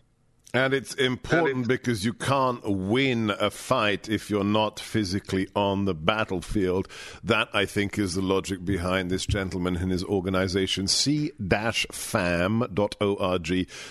And 0.55 0.75
it's 0.75 0.93
important 0.93 1.67
because 1.67 2.05
you 2.05 2.13
can't 2.13 2.63
win 2.63 3.31
a 3.31 3.51
fight 3.51 4.11
if 4.11 4.29
you're 4.29 4.45
not 4.45 4.79
physically 4.79 5.49
on 5.57 5.87
the 5.87 5.95
battlefield. 5.95 6.89
That, 7.25 7.49
I 7.55 7.65
think, 7.65 7.99
is 7.99 8.17
the 8.17 8.21
logic 8.21 8.63
behind 8.63 9.11
this 9.11 9.25
gentleman 9.25 9.77
and 9.77 9.91
his 9.91 10.05
organization, 10.05 10.89
c-fam.org, 10.89 11.39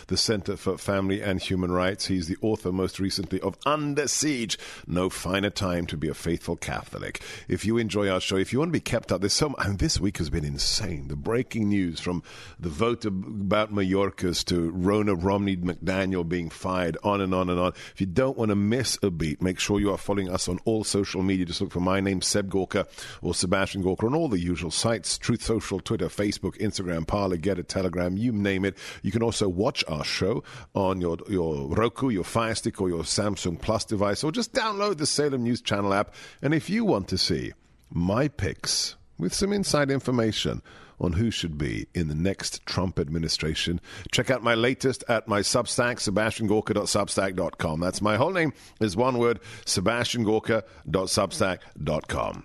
the 0.05 0.17
Center 0.17 0.55
for 0.55 0.77
Family 0.77 1.19
and 1.19 1.41
Human 1.41 1.71
Rights. 1.71 2.05
He's 2.05 2.27
the 2.27 2.37
author, 2.43 2.71
most 2.71 2.99
recently, 2.99 3.41
of 3.41 3.57
Under 3.65 4.07
Siege, 4.07 4.59
No 4.85 5.09
Finer 5.09 5.49
Time 5.49 5.87
to 5.87 5.97
be 5.97 6.09
a 6.09 6.13
Faithful 6.13 6.57
Catholic. 6.57 7.23
If 7.47 7.65
you 7.65 7.79
enjoy 7.79 8.07
our 8.07 8.21
show, 8.21 8.35
if 8.35 8.53
you 8.53 8.59
want 8.59 8.69
to 8.69 8.73
be 8.73 8.81
kept 8.81 9.11
up, 9.11 9.21
there's 9.21 9.33
so 9.33 9.55
and 9.57 9.79
this 9.79 9.99
week 9.99 10.19
has 10.19 10.29
been 10.29 10.45
insane. 10.45 11.07
The 11.07 11.15
breaking 11.15 11.69
news 11.69 11.99
from 11.99 12.21
the 12.59 12.69
vote 12.69 13.03
about 13.03 13.73
Mayorkas 13.73 14.45
to 14.45 14.71
Ronna 14.71 15.17
Romney 15.19 15.57
McDaniel 15.57 16.29
being 16.29 16.50
fired, 16.51 16.97
on 17.03 17.21
and 17.21 17.33
on 17.33 17.49
and 17.49 17.59
on. 17.59 17.73
If 17.93 18.01
you 18.01 18.07
don't 18.07 18.37
want 18.37 18.49
to 18.49 18.55
miss 18.55 18.97
a 19.01 19.09
beat, 19.09 19.41
make 19.41 19.59
sure 19.59 19.79
you 19.79 19.91
are 19.91 19.97
following 19.97 20.29
us 20.29 20.47
on 20.47 20.59
all 20.65 20.83
social 20.83 21.23
media. 21.23 21.45
Just 21.45 21.61
look 21.61 21.71
for 21.71 21.79
my 21.79 21.99
name, 21.99 22.21
Seb 22.21 22.49
Gorka, 22.49 22.87
or 23.21 23.33
Sebastian 23.33 23.81
Gorka 23.81 24.05
on 24.05 24.15
all 24.15 24.27
the 24.27 24.39
usual 24.39 24.71
sites 24.71 25.17
Truth 25.17 25.43
Social, 25.43 25.79
Twitter, 25.79 26.07
Facebook, 26.07 26.57
Instagram, 26.59 27.07
Parler, 27.07 27.37
Gettr, 27.37 27.65
Telegram, 27.65 28.17
you 28.17 28.31
name 28.31 28.65
it. 28.65 28.77
You 29.01 29.11
can 29.11 29.23
also 29.23 29.47
watch 29.47 29.83
our 29.87 30.03
show 30.03 30.43
on 30.73 31.01
your, 31.01 31.17
your 31.29 31.67
Roku, 31.67 32.09
your 32.09 32.23
Fire 32.23 32.55
Stick, 32.55 32.81
or 32.81 32.89
your 32.89 33.03
Samsung 33.03 33.59
Plus 33.59 33.85
device, 33.85 34.23
or 34.23 34.31
just 34.31 34.53
download 34.53 34.97
the 34.97 35.05
Salem 35.05 35.43
News 35.43 35.61
Channel 35.61 35.93
app. 35.93 36.13
And 36.41 36.53
if 36.53 36.69
you 36.69 36.85
want 36.85 37.07
to 37.09 37.17
see 37.17 37.53
my 37.89 38.27
picks 38.27 38.95
with 39.17 39.33
some 39.33 39.53
inside 39.53 39.91
information, 39.91 40.61
on 41.01 41.13
who 41.13 41.31
should 41.31 41.57
be 41.57 41.87
in 41.93 42.07
the 42.07 42.15
next 42.15 42.65
Trump 42.65 42.99
administration. 42.99 43.81
Check 44.11 44.29
out 44.29 44.43
my 44.43 44.55
latest 44.55 45.03
at 45.09 45.27
my 45.27 45.41
Substack, 45.41 45.97
sebastiangorka.substack.com. 45.97 47.79
That's 47.79 48.01
my 48.01 48.17
whole 48.17 48.31
name 48.31 48.53
is 48.79 48.95
one 48.95 49.17
word, 49.17 49.39
sebastiangorka.substack.com. 49.65 52.43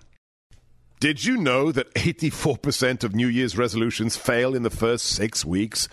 Did 0.99 1.27
you 1.27 1.37
know 1.37 1.73
that 1.73 1.93
84% 1.93 3.05
of 3.05 3.15
New 3.15 3.29
Year's 3.29 3.59
resolutions 3.59 4.17
fail 4.17 4.55
in 4.55 4.63
the 4.63 4.71
first 4.71 5.05
six 5.05 5.45
weeks? 5.45 5.91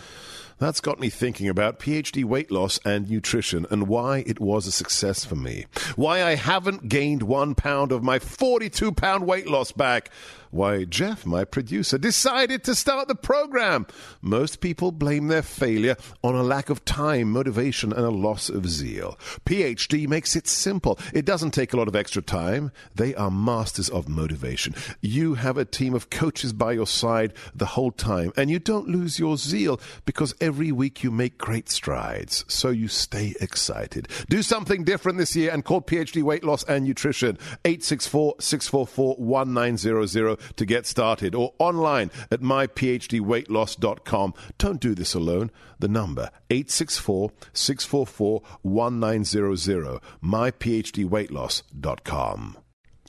That's 0.59 0.79
got 0.79 0.97
me 0.97 1.09
thinking 1.09 1.49
about 1.49 1.77
PhD 1.77 2.23
weight 2.23 2.49
loss 2.49 2.79
and 2.85 3.09
nutrition 3.09 3.67
and 3.69 3.89
why 3.89 4.23
it 4.25 4.39
was 4.39 4.65
a 4.65 4.71
success 4.71 5.25
for 5.25 5.35
me. 5.35 5.65
Why 5.97 6.23
I 6.23 6.35
haven't 6.35 6.87
gained 6.87 7.23
one 7.23 7.53
pound 7.53 7.91
of 7.91 8.01
my 8.01 8.17
42 8.17 8.93
pound 8.93 9.27
weight 9.27 9.47
loss 9.47 9.73
back 9.73 10.09
why 10.53 10.83
Jeff, 10.83 11.25
my 11.25 11.43
producer, 11.43 11.97
decided 11.97 12.63
to 12.63 12.75
start 12.75 13.07
the 13.07 13.15
program. 13.15 13.87
Most 14.21 14.61
people 14.61 14.91
blame 14.91 15.27
their 15.27 15.41
failure 15.41 15.97
on 16.23 16.35
a 16.35 16.43
lack 16.43 16.69
of 16.69 16.85
time, 16.85 17.31
motivation, 17.31 17.91
and 17.91 18.05
a 18.05 18.11
loss 18.11 18.49
of 18.49 18.69
zeal. 18.69 19.17
PhD 19.45 20.07
makes 20.07 20.35
it 20.35 20.47
simple. 20.47 20.99
It 21.11 21.25
doesn't 21.25 21.51
take 21.51 21.73
a 21.73 21.77
lot 21.77 21.87
of 21.87 21.95
extra 21.95 22.21
time. 22.21 22.71
They 22.93 23.15
are 23.15 23.31
masters 23.31 23.89
of 23.89 24.07
motivation. 24.07 24.75
You 25.01 25.33
have 25.33 25.57
a 25.57 25.65
team 25.65 25.95
of 25.95 26.11
coaches 26.11 26.53
by 26.53 26.73
your 26.73 26.87
side 26.87 27.33
the 27.55 27.65
whole 27.65 27.91
time, 27.91 28.31
and 28.37 28.51
you 28.51 28.59
don't 28.59 28.87
lose 28.87 29.17
your 29.17 29.37
zeal 29.37 29.81
because 30.05 30.35
every 30.39 30.71
week 30.71 31.03
you 31.03 31.09
make 31.09 31.39
great 31.39 31.69
strides. 31.69 32.45
So 32.47 32.69
you 32.69 32.87
stay 32.87 33.33
excited. 33.41 34.07
Do 34.29 34.43
something 34.43 34.83
different 34.83 35.17
this 35.17 35.35
year 35.35 35.51
and 35.51 35.65
call 35.65 35.81
PhD 35.81 36.21
Weight 36.21 36.43
Loss 36.43 36.65
and 36.65 36.85
Nutrition 36.85 37.39
864 37.65 38.35
644 38.39 39.15
1900 39.15 40.42
to 40.55 40.65
get 40.65 40.85
started 40.85 41.35
or 41.35 41.53
online 41.59 42.11
at 42.31 42.41
myphdweightloss.com. 42.41 44.33
Don't 44.57 44.81
do 44.81 44.95
this 44.95 45.13
alone. 45.13 45.51
The 45.79 45.87
number 45.87 46.29
864 46.49 47.31
644 47.53 48.41
1900 48.61 50.01
myphdweightloss.com. 50.23 52.57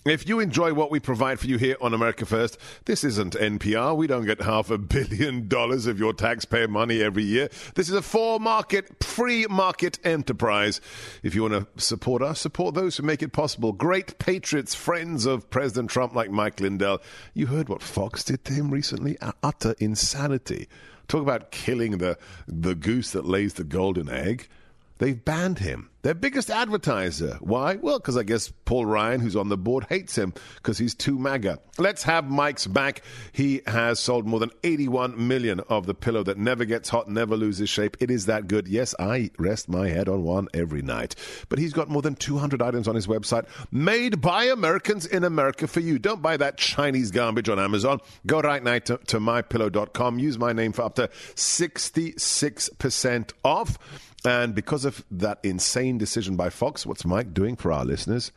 If 0.05 0.29
you 0.29 0.39
enjoy 0.39 0.75
what 0.75 0.91
we 0.91 1.01
provide 1.01 1.41
for 1.41 1.47
you 1.47 1.57
here 1.57 1.79
on 1.81 1.95
America 1.95 2.27
First, 2.27 2.59
this 2.85 3.05
isn't 3.05 3.33
NPR. 3.33 3.97
We 3.97 4.07
don't 4.07 4.27
get 4.27 4.43
half 4.43 4.71
a 4.71 4.77
billion 4.77 5.49
dollars 5.49 5.87
of 5.87 5.99
your 5.99 6.13
taxpayer 6.13 6.69
money 6.69 7.01
every 7.01 7.23
year. 7.23 7.49
This 7.75 7.89
is 7.89 7.95
a 7.95 8.03
for 8.03 8.39
market, 8.39 9.03
free 9.03 9.47
market 9.47 9.99
enterprise. 10.05 10.83
If 11.23 11.35
you 11.35 11.41
want 11.41 11.55
to 11.55 11.83
support 11.83 12.21
us, 12.21 12.39
support 12.39 12.75
those 12.75 12.99
who 12.99 13.03
make 13.03 13.23
it 13.23 13.33
possible. 13.33 13.73
Great 13.73 14.19
patriots, 14.19 14.75
friends 14.75 15.25
of 15.25 15.49
President 15.49 15.89
Trump 15.89 16.15
like 16.15 16.31
Mike 16.31 16.61
Lindell. 16.61 17.01
You 17.33 17.47
heard 17.47 17.71
what 17.71 17.81
Fox 17.81 18.25
did 18.25 18.45
to 18.45 18.53
him 18.53 18.71
recently? 18.71 19.17
Utter 19.43 19.75
insanity. 19.79 20.69
Talk 21.09 21.23
about 21.23 21.51
killing 21.51 21.97
the, 21.97 22.19
the 22.47 22.75
goose 22.75 23.13
that 23.13 23.25
lays 23.25 23.55
the 23.55 23.65
golden 23.65 24.11
egg. 24.11 24.49
They've 24.99 25.23
banned 25.23 25.59
him 25.59 25.91
their 26.05 26.15
biggest 26.15 26.51
advertiser. 26.51 27.39
Why? 27.41 27.77
Well, 27.77 27.99
because 27.99 28.19
I 28.19 28.25
guess 28.25 28.53
Paul 28.67 28.85
Ryan, 28.85 29.21
who's 29.21 29.37
on 29.37 29.49
the 29.49 29.57
board, 29.57 29.87
hates 29.89 30.17
him 30.17 30.35
because 30.57 30.77
he's 30.77 30.95
too 30.95 31.19
MAGA. 31.19 31.61
Let's 31.79 32.03
have 32.03 32.29
Mike's 32.29 32.67
back. 32.67 33.01
He 33.33 33.63
has 33.67 34.01
sold 34.01 34.27
more 34.27 34.39
than 34.39 34.51
81 34.63 35.27
million 35.27 35.61
of 35.61 35.87
the 35.87 35.95
pillow 35.95 36.23
that 36.25 36.37
never 36.37 36.67
gets 36.67 36.91
hot, 36.91 37.09
never 37.09 37.39
loses 37.39 37.71
shape. 37.71 37.97
It 38.01 38.11
is 38.11 38.27
that 38.27 38.49
good. 38.49 38.69
Yes, 38.69 38.95
I 38.99 39.31
rest 39.39 39.71
my 39.71 39.89
head 39.89 40.11
on 40.11 40.25
one 40.25 40.49
every 40.53 40.83
night. 40.83 41.15
But 41.49 41.59
he's 41.59 41.73
got 41.73 41.89
more 41.89 42.03
than 42.03 42.17
200 42.17 42.61
items 42.61 42.87
on 42.87 42.95
his 42.95 43.07
website 43.07 43.47
made 43.73 44.21
by 44.21 44.45
Americans 44.45 45.07
in 45.07 45.25
America 45.25 45.67
for 45.67 45.81
you. 45.81 45.99
Don't 45.99 46.21
buy 46.21 46.37
that 46.37 46.59
Chinese 46.59 47.13
garbage 47.13 47.49
on 47.49 47.59
Amazon. 47.59 47.99
Go 48.27 48.43
right 48.43 48.63
now 48.63 48.79
to, 48.81 48.99
to 48.99 49.21
mypillow.com. 49.21 50.19
Use 50.19 50.39
my 50.39 50.53
name 50.53 50.73
for 50.73 50.83
up 50.83 50.97
to 50.97 51.09
66% 51.09 53.33
off. 53.43 53.79
And 54.25 54.55
because 54.55 54.85
of 54.85 55.05
that 55.11 55.39
insane 55.43 55.99
decision 55.99 56.37
by 56.37 56.51
Fox, 56.51 56.87
what's 56.87 57.05
Mike 57.05 57.35
doing 57.35 57.57
for 57.57 57.73
our 57.73 57.85
listeners? 57.85 58.33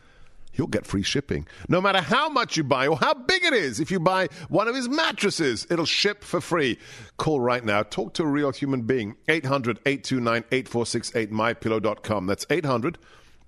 You'll 0.53 0.67
get 0.67 0.85
free 0.85 1.03
shipping. 1.03 1.47
No 1.69 1.79
matter 1.79 2.01
how 2.01 2.29
much 2.29 2.57
you 2.57 2.63
buy 2.63 2.87
or 2.87 2.97
how 2.97 3.13
big 3.13 3.43
it 3.43 3.53
is, 3.53 3.79
if 3.79 3.91
you 3.91 3.99
buy 3.99 4.27
one 4.49 4.67
of 4.67 4.75
his 4.75 4.89
mattresses, 4.89 5.67
it'll 5.69 5.85
ship 5.85 6.23
for 6.23 6.41
free. 6.41 6.79
Call 7.17 7.39
right 7.39 7.63
now. 7.63 7.83
Talk 7.83 8.13
to 8.15 8.23
a 8.23 8.27
real 8.27 8.51
human 8.51 8.81
being. 8.81 9.15
800 9.29 9.79
829 9.85 10.43
8468 10.51 11.31
mypillow.com. 11.31 12.25
That's 12.25 12.45
800 12.49 12.97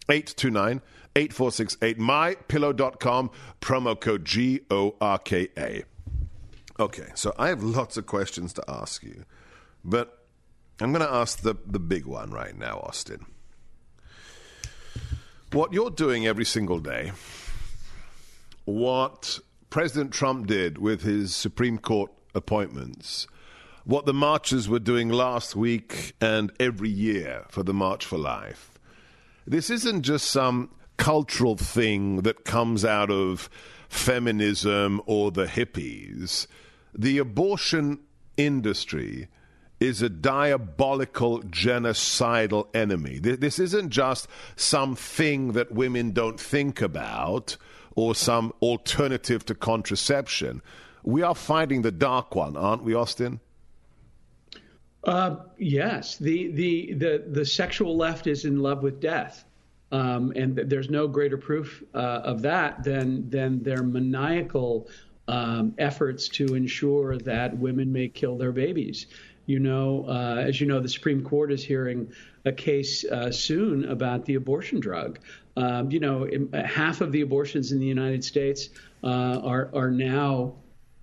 829 0.08 0.82
8468 1.16 2.00
mypillow.com. 2.00 3.32
Promo 3.60 4.00
code 4.00 4.24
G 4.24 4.62
O 4.70 4.96
R 5.02 5.18
K 5.18 5.50
A. 5.58 5.84
Okay, 6.80 7.10
so 7.16 7.34
I 7.38 7.50
have 7.50 7.64
lots 7.64 7.98
of 7.98 8.06
questions 8.06 8.54
to 8.54 8.64
ask 8.70 9.04
you, 9.04 9.26
but 9.84 10.19
I'm 10.82 10.94
going 10.94 11.06
to 11.06 11.14
ask 11.14 11.42
the, 11.42 11.56
the 11.66 11.80
big 11.80 12.06
one 12.06 12.32
right 12.32 12.58
now, 12.58 12.80
Austin. 12.80 13.26
What 15.52 15.74
you're 15.74 15.90
doing 15.90 16.26
every 16.26 16.46
single 16.46 16.80
day, 16.80 17.12
what 18.64 19.40
President 19.70 20.14
Trump 20.14 20.48
did 20.48 20.78
with 20.78 21.02
his 21.02 21.36
Supreme 21.36 21.80
Court 21.80 22.12
appointments, 22.34 23.28
what 23.84 24.06
the 24.06 24.14
marchers 24.14 24.70
were 24.70 24.80
doing 24.80 25.10
last 25.10 25.54
week 25.56 26.14
and 26.22 26.52
every 26.60 26.90
year 26.90 27.46
for 27.50 27.64
the 27.64 27.74
March 27.74 28.06
for 28.06 28.18
Life. 28.18 28.80
This 29.46 29.70
isn't 29.70 30.04
just 30.04 30.30
some 30.30 30.70
cultural 30.96 31.58
thing 31.58 32.18
that 32.22 32.46
comes 32.46 32.86
out 32.86 33.10
of 33.10 33.50
feminism 33.90 35.02
or 35.08 35.32
the 35.32 35.46
hippies. 35.46 36.48
The 36.94 37.18
abortion 37.18 38.00
industry 38.38 39.28
is 39.80 40.02
a 40.02 40.10
diabolical 40.10 41.42
genocidal 41.44 42.68
enemy. 42.74 43.18
This 43.20 43.60
isn't 43.60 43.90
just 43.90 44.28
something 44.56 45.54
that 45.54 45.72
women 45.72 46.12
don't 46.12 46.40
think 46.40 46.82
about 46.82 47.56
or 47.96 48.14
some 48.14 48.54
alternative 48.62 49.46
to 49.46 49.56
contraception. 49.56 50.62
We 51.04 51.22
are 51.22 51.36
fighting 51.36 51.82
the 51.82 51.92
dark 51.92 52.36
one, 52.36 52.58
aren't 52.58 52.84
we, 52.84 52.94
Austin? 52.94 53.40
Uh, 55.04 55.38
yes, 55.58 56.18
the, 56.18 56.52
the 56.52 56.94
the 56.94 57.24
the 57.30 57.46
sexual 57.46 57.96
left 57.96 58.28
is 58.28 58.44
in 58.44 58.60
love 58.60 58.84
with 58.84 59.00
death, 59.00 59.46
um, 59.94 60.34
and 60.36 60.58
th- 60.58 60.68
there's 60.68 60.90
no 60.90 61.08
greater 61.08 61.38
proof 61.38 61.82
uh, 61.94 61.98
of 61.98 62.42
that 62.42 62.84
than 62.84 63.30
than 63.30 63.64
their 63.64 63.82
maniacal 63.82 64.90
um, 65.30 65.74
efforts 65.78 66.28
to 66.28 66.54
ensure 66.54 67.18
that 67.20 67.58
women 67.58 67.94
may 67.94 68.10
kill 68.10 68.38
their 68.38 68.52
babies. 68.52 69.08
You 69.50 69.58
know, 69.58 70.06
uh, 70.08 70.44
as 70.48 70.62
you 70.62 70.68
know, 70.68 70.80
the 70.80 70.88
Supreme 70.88 71.24
Court 71.24 71.52
is 71.52 71.64
hearing 71.64 72.12
a 72.46 72.52
case 72.52 73.04
uh, 73.04 73.32
soon 73.32 73.86
about 73.86 74.24
the 74.26 74.36
abortion 74.36 74.80
drug. 74.80 75.18
Um, 75.58 75.90
you 75.90 76.00
know, 76.00 76.30
half 76.54 77.02
of 77.02 77.12
the 77.12 77.22
abortions 77.22 77.72
in 77.72 77.80
the 77.80 77.88
United 77.88 78.24
States 78.24 78.70
uh, 79.04 79.40
are 79.42 79.72
are 79.74 79.90
now 79.90 80.54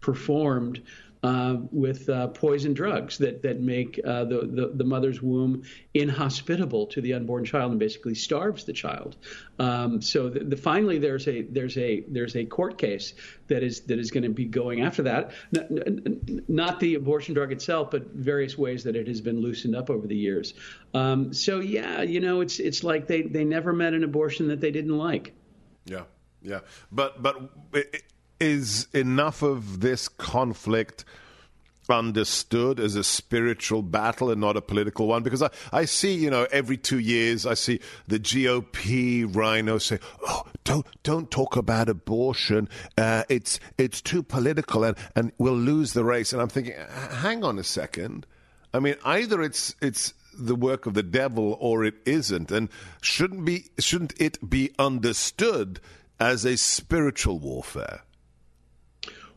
performed 0.00 0.80
uh, 1.22 1.56
with 1.72 2.08
uh, 2.08 2.28
poison 2.28 2.74
drugs 2.74 3.18
that 3.18 3.42
that 3.42 3.60
make 3.60 4.00
uh, 4.04 4.24
the, 4.24 4.40
the, 4.40 4.72
the 4.74 4.84
mother's 4.84 5.22
womb 5.22 5.62
inhospitable 5.94 6.86
to 6.86 7.00
the 7.00 7.14
unborn 7.14 7.44
child 7.44 7.70
and 7.70 7.80
basically 7.80 8.14
starves 8.14 8.64
the 8.64 8.72
child. 8.72 9.16
Um, 9.58 10.02
so 10.02 10.28
the, 10.28 10.40
the, 10.40 10.56
finally, 10.56 10.98
there's 10.98 11.26
a 11.26 11.42
there's 11.42 11.76
a 11.78 12.00
there's 12.08 12.36
a 12.36 12.44
court 12.44 12.78
case 12.78 13.14
that 13.48 13.62
is 13.62 13.80
that 13.82 13.98
is 13.98 14.10
going 14.10 14.24
to 14.24 14.28
be 14.28 14.44
going 14.44 14.82
after 14.82 15.02
that. 15.04 15.32
Not 16.48 16.80
the 16.80 16.94
abortion 16.94 17.34
drug 17.34 17.52
itself, 17.52 17.90
but 17.90 18.08
various 18.12 18.58
ways 18.58 18.84
that 18.84 18.96
it 18.96 19.08
has 19.08 19.20
been 19.20 19.40
loosened 19.40 19.74
up 19.74 19.90
over 19.90 20.06
the 20.06 20.16
years. 20.16 20.54
Um, 20.94 21.32
so 21.32 21.60
yeah, 21.60 22.02
you 22.02 22.20
know, 22.20 22.40
it's 22.40 22.58
it's 22.58 22.84
like 22.84 23.06
they 23.06 23.22
they 23.22 23.44
never 23.44 23.72
met 23.72 23.94
an 23.94 24.04
abortion 24.04 24.48
that 24.48 24.60
they 24.60 24.70
didn't 24.70 24.96
like. 24.96 25.32
Yeah, 25.86 26.02
yeah, 26.42 26.60
but 26.92 27.22
but. 27.22 27.50
It, 27.72 28.02
is 28.40 28.88
enough 28.92 29.42
of 29.42 29.80
this 29.80 30.08
conflict 30.08 31.04
understood 31.88 32.80
as 32.80 32.96
a 32.96 33.04
spiritual 33.04 33.82
battle 33.82 34.30
and 34.30 34.40
not 34.40 34.56
a 34.56 34.60
political 34.60 35.06
one? 35.06 35.22
Because 35.22 35.42
I, 35.42 35.50
I 35.72 35.84
see, 35.84 36.14
you 36.14 36.30
know, 36.30 36.46
every 36.50 36.76
two 36.76 36.98
years 36.98 37.46
I 37.46 37.54
see 37.54 37.80
the 38.06 38.18
GOP 38.18 39.24
RINO 39.34 39.78
say, 39.78 39.98
"Oh, 40.26 40.42
don't 40.64 40.86
don't 41.02 41.30
talk 41.30 41.56
about 41.56 41.88
abortion. 41.88 42.68
Uh, 42.98 43.24
it's 43.28 43.60
it's 43.78 44.00
too 44.00 44.22
political, 44.22 44.84
and 44.84 44.96
and 45.14 45.32
we'll 45.38 45.54
lose 45.54 45.92
the 45.92 46.04
race." 46.04 46.32
And 46.32 46.42
I'm 46.42 46.48
thinking, 46.48 46.74
hang 47.10 47.44
on 47.44 47.58
a 47.58 47.64
second. 47.64 48.26
I 48.74 48.80
mean, 48.80 48.96
either 49.04 49.42
it's 49.42 49.74
it's 49.80 50.12
the 50.38 50.56
work 50.56 50.86
of 50.86 50.94
the 50.94 51.02
devil 51.02 51.56
or 51.60 51.84
it 51.84 51.94
isn't, 52.04 52.50
and 52.50 52.68
shouldn't 53.00 53.44
be 53.44 53.66
shouldn't 53.78 54.14
it 54.20 54.48
be 54.48 54.72
understood 54.78 55.80
as 56.18 56.44
a 56.44 56.56
spiritual 56.56 57.38
warfare? 57.38 58.00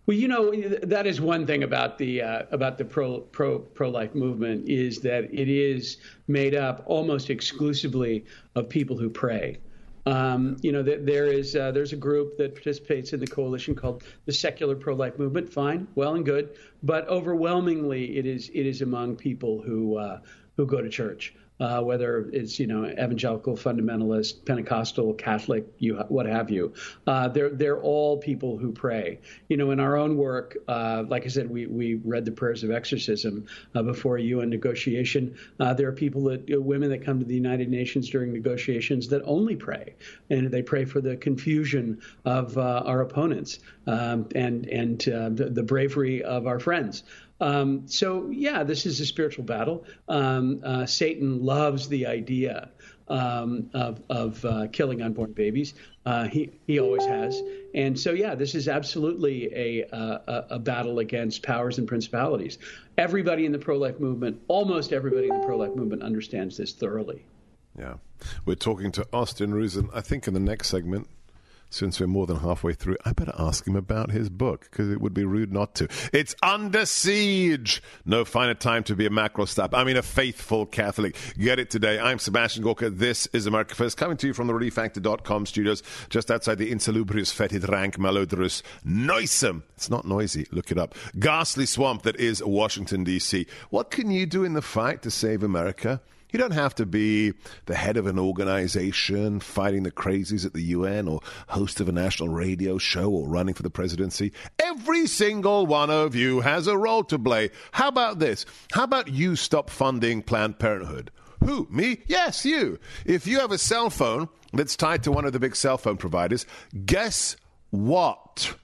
Well, 0.09 0.17
you 0.17 0.27
know 0.27 0.51
that 0.81 1.05
is 1.05 1.21
one 1.21 1.45
thing 1.45 1.61
about 1.61 1.99
the 1.99 2.23
uh, 2.23 2.45
about 2.49 2.79
the 2.79 2.83
pro 2.83 3.19
pro 3.19 3.59
pro 3.59 3.91
life 3.91 4.15
movement 4.15 4.67
is 4.67 5.01
that 5.01 5.25
it 5.25 5.47
is 5.47 5.97
made 6.27 6.55
up 6.55 6.81
almost 6.87 7.29
exclusively 7.29 8.25
of 8.55 8.67
people 8.69 8.97
who 8.97 9.11
pray. 9.11 9.59
Um, 10.07 10.57
you 10.63 10.71
know, 10.71 10.81
there 10.81 11.27
is 11.27 11.55
uh, 11.55 11.69
there's 11.69 11.93
a 11.93 11.95
group 11.95 12.37
that 12.37 12.55
participates 12.55 13.13
in 13.13 13.19
the 13.19 13.27
coalition 13.27 13.75
called 13.75 14.03
the 14.25 14.33
Secular 14.33 14.75
Pro 14.75 14.95
Life 14.95 15.19
Movement. 15.19 15.47
Fine, 15.47 15.87
well 15.93 16.15
and 16.15 16.25
good, 16.25 16.57
but 16.81 17.07
overwhelmingly 17.07 18.17
it 18.17 18.25
is 18.25 18.49
it 18.49 18.65
is 18.65 18.81
among 18.81 19.15
people 19.15 19.61
who 19.61 19.97
uh, 19.97 20.21
who 20.57 20.65
go 20.65 20.81
to 20.81 20.89
church 20.89 21.35
uh, 21.59 21.81
whether 21.81 22.29
it's 22.31 22.59
you 22.59 22.67
know 22.67 22.85
evangelical, 22.85 23.55
fundamentalist, 23.55 24.45
Pentecostal, 24.45 25.13
Catholic, 25.13 25.65
you 25.77 25.97
what 26.07 26.25
have 26.25 26.49
you. 26.49 26.73
Uh, 27.05 27.27
they're 27.27 27.49
they're 27.49 27.81
all 27.81 28.17
people 28.17 28.57
who 28.57 28.71
pray. 28.71 29.19
You 29.49 29.57
know, 29.57 29.71
in 29.71 29.79
our 29.79 29.97
own 29.97 30.17
work, 30.17 30.57
uh, 30.67 31.03
like 31.07 31.25
I 31.25 31.27
said, 31.27 31.49
we 31.49 31.65
we 31.65 31.95
read 31.95 32.25
the 32.25 32.31
prayers 32.31 32.63
of 32.63 32.71
exorcism 32.71 33.47
uh, 33.75 33.83
before 33.83 34.17
a 34.17 34.21
UN 34.21 34.49
negotiation. 34.49 35.37
Uh, 35.59 35.73
there 35.73 35.87
are 35.89 35.93
people 35.93 36.23
that 36.23 36.45
women 36.49 36.89
that 36.89 37.03
come 37.03 37.19
to 37.19 37.25
the 37.25 37.35
United 37.35 37.69
Nations 37.69 38.09
during 38.09 38.31
negotiations 38.31 39.09
that 39.09 39.21
only 39.25 39.55
pray, 39.55 39.95
and 40.29 40.49
they 40.49 40.61
pray 40.61 40.85
for 40.85 41.01
the 41.01 41.17
confusion 41.17 42.01
of 42.25 42.57
uh, 42.57 42.83
our 42.85 43.01
opponents 43.01 43.59
um, 43.87 44.27
and 44.33 44.65
and 44.67 44.99
the, 45.01 45.49
the 45.51 45.63
bravery 45.63 46.23
of 46.23 46.47
our 46.47 46.59
friends. 46.59 47.03
Um, 47.41 47.87
so, 47.87 48.29
yeah, 48.29 48.63
this 48.63 48.85
is 48.85 48.99
a 48.99 49.05
spiritual 49.05 49.45
battle. 49.45 49.85
Um, 50.07 50.61
uh, 50.63 50.85
Satan 50.85 51.43
loves 51.43 51.87
the 51.87 52.05
idea 52.05 52.69
um, 53.07 53.69
of, 53.73 54.01
of 54.09 54.43
uh, 54.45 54.67
killing 54.71 55.01
unborn 55.01 55.31
babies. 55.31 55.73
Uh, 56.05 56.25
he, 56.27 56.51
he 56.67 56.79
always 56.79 57.05
has. 57.05 57.41
And 57.73 57.99
so, 57.99 58.11
yeah, 58.11 58.35
this 58.35 58.55
is 58.55 58.67
absolutely 58.67 59.53
a, 59.53 59.81
a, 59.91 60.45
a 60.51 60.59
battle 60.59 60.99
against 60.99 61.43
powers 61.43 61.77
and 61.77 61.87
principalities. 61.87 62.57
Everybody 62.97 63.45
in 63.45 63.51
the 63.51 63.59
pro 63.59 63.77
life 63.77 63.99
movement, 63.99 64.41
almost 64.47 64.91
everybody 64.91 65.27
in 65.27 65.39
the 65.39 65.45
pro 65.45 65.57
life 65.57 65.75
movement, 65.75 66.03
understands 66.03 66.57
this 66.57 66.73
thoroughly. 66.73 67.25
Yeah. 67.77 67.95
We're 68.45 68.55
talking 68.55 68.91
to 68.93 69.07
Austin 69.13 69.53
Rusin, 69.53 69.89
I 69.93 70.01
think, 70.01 70.27
in 70.27 70.33
the 70.33 70.39
next 70.39 70.69
segment 70.69 71.07
since 71.69 71.99
we're 71.99 72.07
more 72.07 72.25
than 72.25 72.37
halfway 72.37 72.73
through, 72.73 72.97
I 73.05 73.13
better 73.13 73.33
ask 73.37 73.67
him 73.67 73.75
about 73.75 74.11
his 74.11 74.29
book 74.29 74.67
because 74.69 74.89
it 74.89 75.01
would 75.01 75.13
be 75.13 75.23
rude 75.23 75.53
not 75.53 75.75
to. 75.75 75.87
It's 76.11 76.35
Under 76.41 76.85
Siege. 76.85 77.81
No 78.05 78.25
finer 78.25 78.53
time 78.53 78.83
to 78.85 78.95
be 78.95 79.05
a 79.05 79.09
macro 79.09 79.45
stop. 79.45 79.75
I 79.75 79.83
mean, 79.83 79.97
a 79.97 80.01
faithful 80.01 80.65
Catholic. 80.65 81.15
Get 81.37 81.59
it 81.59 81.69
today. 81.69 81.99
I'm 81.99 82.19
Sebastian 82.19 82.63
Gorka. 82.63 82.89
This 82.89 83.27
is 83.27 83.45
America 83.45 83.75
First, 83.75 83.97
coming 83.97 84.17
to 84.17 84.27
you 84.27 84.33
from 84.33 84.47
the 84.47 84.53
ReliefFactor.com 84.53 85.45
studios, 85.45 85.83
just 86.09 86.31
outside 86.31 86.57
the 86.57 86.71
insalubrious, 86.71 87.31
fetid, 87.31 87.69
rank, 87.69 87.97
malodorous, 87.97 88.63
noisome. 88.83 89.63
It's 89.75 89.89
not 89.89 90.05
noisy. 90.05 90.47
Look 90.51 90.71
it 90.71 90.77
up. 90.77 90.95
Ghastly 91.19 91.65
swamp 91.65 92.03
that 92.03 92.15
is 92.15 92.43
Washington, 92.43 93.03
D.C. 93.03 93.45
What 93.69 93.91
can 93.91 94.09
you 94.11 94.25
do 94.25 94.43
in 94.43 94.53
the 94.53 94.61
fight 94.61 95.01
to 95.03 95.11
save 95.11 95.43
America? 95.43 96.01
You 96.31 96.37
don't 96.37 96.51
have 96.51 96.75
to 96.75 96.85
be 96.85 97.33
the 97.65 97.75
head 97.75 97.97
of 97.97 98.05
an 98.05 98.19
organization, 98.19 99.39
fighting 99.39 99.83
the 99.83 99.91
crazies 99.91 100.45
at 100.45 100.53
the 100.53 100.61
UN, 100.61 101.07
or 101.07 101.21
host 101.47 101.79
of 101.79 101.89
a 101.89 101.91
national 101.91 102.29
radio 102.29 102.77
show, 102.77 103.09
or 103.09 103.27
running 103.27 103.55
for 103.55 103.63
the 103.63 103.69
presidency. 103.69 104.31
Every 104.59 105.07
single 105.07 105.65
one 105.65 105.89
of 105.89 106.13
you 106.13 106.41
has 106.41 106.67
a 106.67 106.77
role 106.77 107.03
to 107.05 107.17
play. 107.17 107.49
How 107.71 107.87
about 107.87 108.19
this? 108.19 108.45
How 108.71 108.83
about 108.83 109.07
you 109.07 109.35
stop 109.35 109.69
funding 109.69 110.21
Planned 110.21 110.59
Parenthood? 110.59 111.11
Who? 111.43 111.67
Me? 111.71 112.01
Yes, 112.05 112.45
you. 112.45 112.79
If 113.05 113.25
you 113.25 113.39
have 113.39 113.51
a 113.51 113.57
cell 113.57 113.89
phone 113.89 114.29
that's 114.53 114.75
tied 114.75 115.03
to 115.03 115.11
one 115.11 115.25
of 115.25 115.33
the 115.33 115.39
big 115.39 115.55
cell 115.55 115.77
phone 115.77 115.97
providers, 115.97 116.45
guess 116.85 117.37
what? 117.71 118.55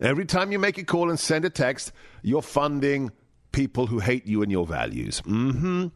Every 0.00 0.26
time 0.26 0.52
you 0.52 0.58
make 0.58 0.76
a 0.76 0.84
call 0.84 1.08
and 1.08 1.18
send 1.18 1.44
a 1.44 1.50
text, 1.50 1.92
you're 2.22 2.42
funding 2.42 3.10
people 3.52 3.86
who 3.86 4.00
hate 4.00 4.26
you 4.26 4.42
and 4.42 4.50
your 4.50 4.66
values. 4.66 5.22
Mm-hmm. 5.22 5.86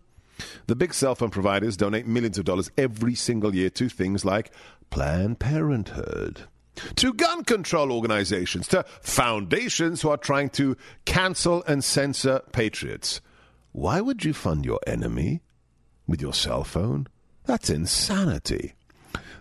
The 0.67 0.77
big 0.77 0.95
cell 0.95 1.15
phone 1.15 1.31
providers 1.31 1.77
donate 1.77 2.07
millions 2.07 2.39
of 2.39 2.45
dollars 2.45 2.71
every 2.77 3.15
single 3.15 3.55
year 3.55 3.71
to 3.71 3.89
things 3.89 4.25
like 4.25 4.51
Planned 4.91 5.39
Parenthood, 5.39 6.43
to 6.97 7.13
gun 7.13 7.45
control 7.45 7.93
organizations, 7.93 8.69
to 8.69 8.85
foundations 9.01 10.03
who 10.03 10.11
are 10.11 10.17
trying 10.17 10.51
to 10.51 10.77
cancel 11.05 11.63
and 11.67 11.83
censor 11.83 12.41
patriots. 12.53 13.21
Why 13.73 14.01
would 14.01 14.25
you 14.25 14.33
fund 14.33 14.65
your 14.65 14.81
enemy 14.87 15.43
with 16.07 16.21
your 16.23 16.35
cell 16.35 16.65
phone? 16.65 17.07
That's 17.45 17.71
insanity. 17.71 18.75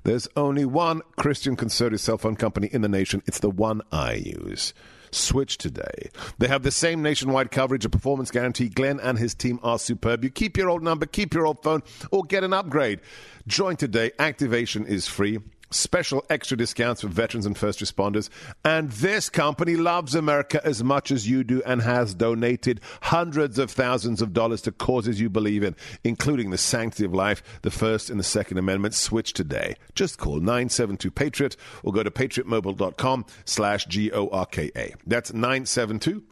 There's 0.03 0.27
only 0.35 0.63
one 0.63 1.01
Christian 1.17 1.55
conservative 1.55 1.99
cell 1.99 2.17
phone 2.17 2.35
company 2.35 2.69
in 2.71 2.81
the 2.81 2.87
nation. 2.87 3.21
It's 3.25 3.39
the 3.39 3.49
one 3.49 3.81
I 3.91 4.13
use. 4.13 4.73
Switch 5.11 5.57
today. 5.57 6.09
They 6.37 6.47
have 6.47 6.63
the 6.63 6.71
same 6.71 7.01
nationwide 7.01 7.51
coverage, 7.51 7.85
a 7.85 7.89
performance 7.89 8.31
guarantee. 8.31 8.69
Glenn 8.69 8.99
and 8.99 9.17
his 9.17 9.33
team 9.33 9.59
are 9.63 9.79
superb. 9.79 10.23
You 10.23 10.29
keep 10.29 10.57
your 10.57 10.69
old 10.69 10.83
number, 10.83 11.05
keep 11.05 11.33
your 11.33 11.45
old 11.45 11.63
phone, 11.63 11.83
or 12.11 12.23
get 12.23 12.43
an 12.43 12.53
upgrade. 12.53 13.01
Join 13.47 13.75
today. 13.75 14.11
Activation 14.19 14.85
is 14.85 15.07
free 15.07 15.39
special 15.69 16.25
extra 16.29 16.57
discounts 16.57 17.01
for 17.01 17.07
veterans 17.07 17.45
and 17.45 17.57
first 17.57 17.79
responders. 17.79 18.29
And 18.63 18.91
this 18.91 19.29
company 19.29 19.75
loves 19.75 20.15
America 20.15 20.61
as 20.63 20.83
much 20.83 21.11
as 21.11 21.29
you 21.29 21.43
do 21.43 21.61
and 21.65 21.81
has 21.81 22.13
donated 22.13 22.81
hundreds 23.01 23.59
of 23.59 23.71
thousands 23.71 24.21
of 24.21 24.33
dollars 24.33 24.61
to 24.63 24.71
causes 24.71 25.19
you 25.19 25.29
believe 25.29 25.63
in, 25.63 25.75
including 26.03 26.49
the 26.49 26.57
sanctity 26.57 27.05
of 27.05 27.13
life, 27.13 27.43
the 27.61 27.71
First 27.71 28.09
and 28.09 28.19
the 28.19 28.23
Second 28.23 28.57
Amendment. 28.57 28.93
Switch 28.93 29.33
today. 29.33 29.75
Just 29.95 30.17
call 30.17 30.37
972 30.37 31.11
Patriot 31.11 31.55
or 31.83 31.93
go 31.93 32.03
to 32.03 32.11
patriotmobile.com 32.11 33.25
slash 33.45 33.85
G 33.85 34.11
O 34.11 34.27
R 34.29 34.45
K 34.45 34.71
A. 34.75 34.93
That's 35.05 35.33
972 35.33 36.23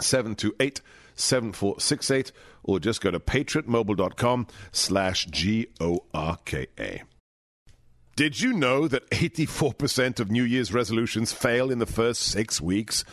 728 0.00 0.80
7468 1.14 2.32
or 2.62 2.80
just 2.80 3.00
go 3.00 3.10
to 3.10 3.20
patriotmobile.com 3.20 4.46
slash 4.72 5.26
G 5.26 5.68
O 5.80 6.04
R 6.14 6.38
K 6.44 6.66
A. 6.78 7.02
Did 8.22 8.40
you 8.40 8.52
know 8.52 8.86
that 8.86 9.10
84% 9.10 10.20
of 10.20 10.30
New 10.30 10.44
Year's 10.44 10.72
resolutions 10.72 11.32
fail 11.32 11.72
in 11.72 11.80
the 11.80 11.86
first 11.86 12.20
six 12.20 12.60
weeks? 12.60 13.04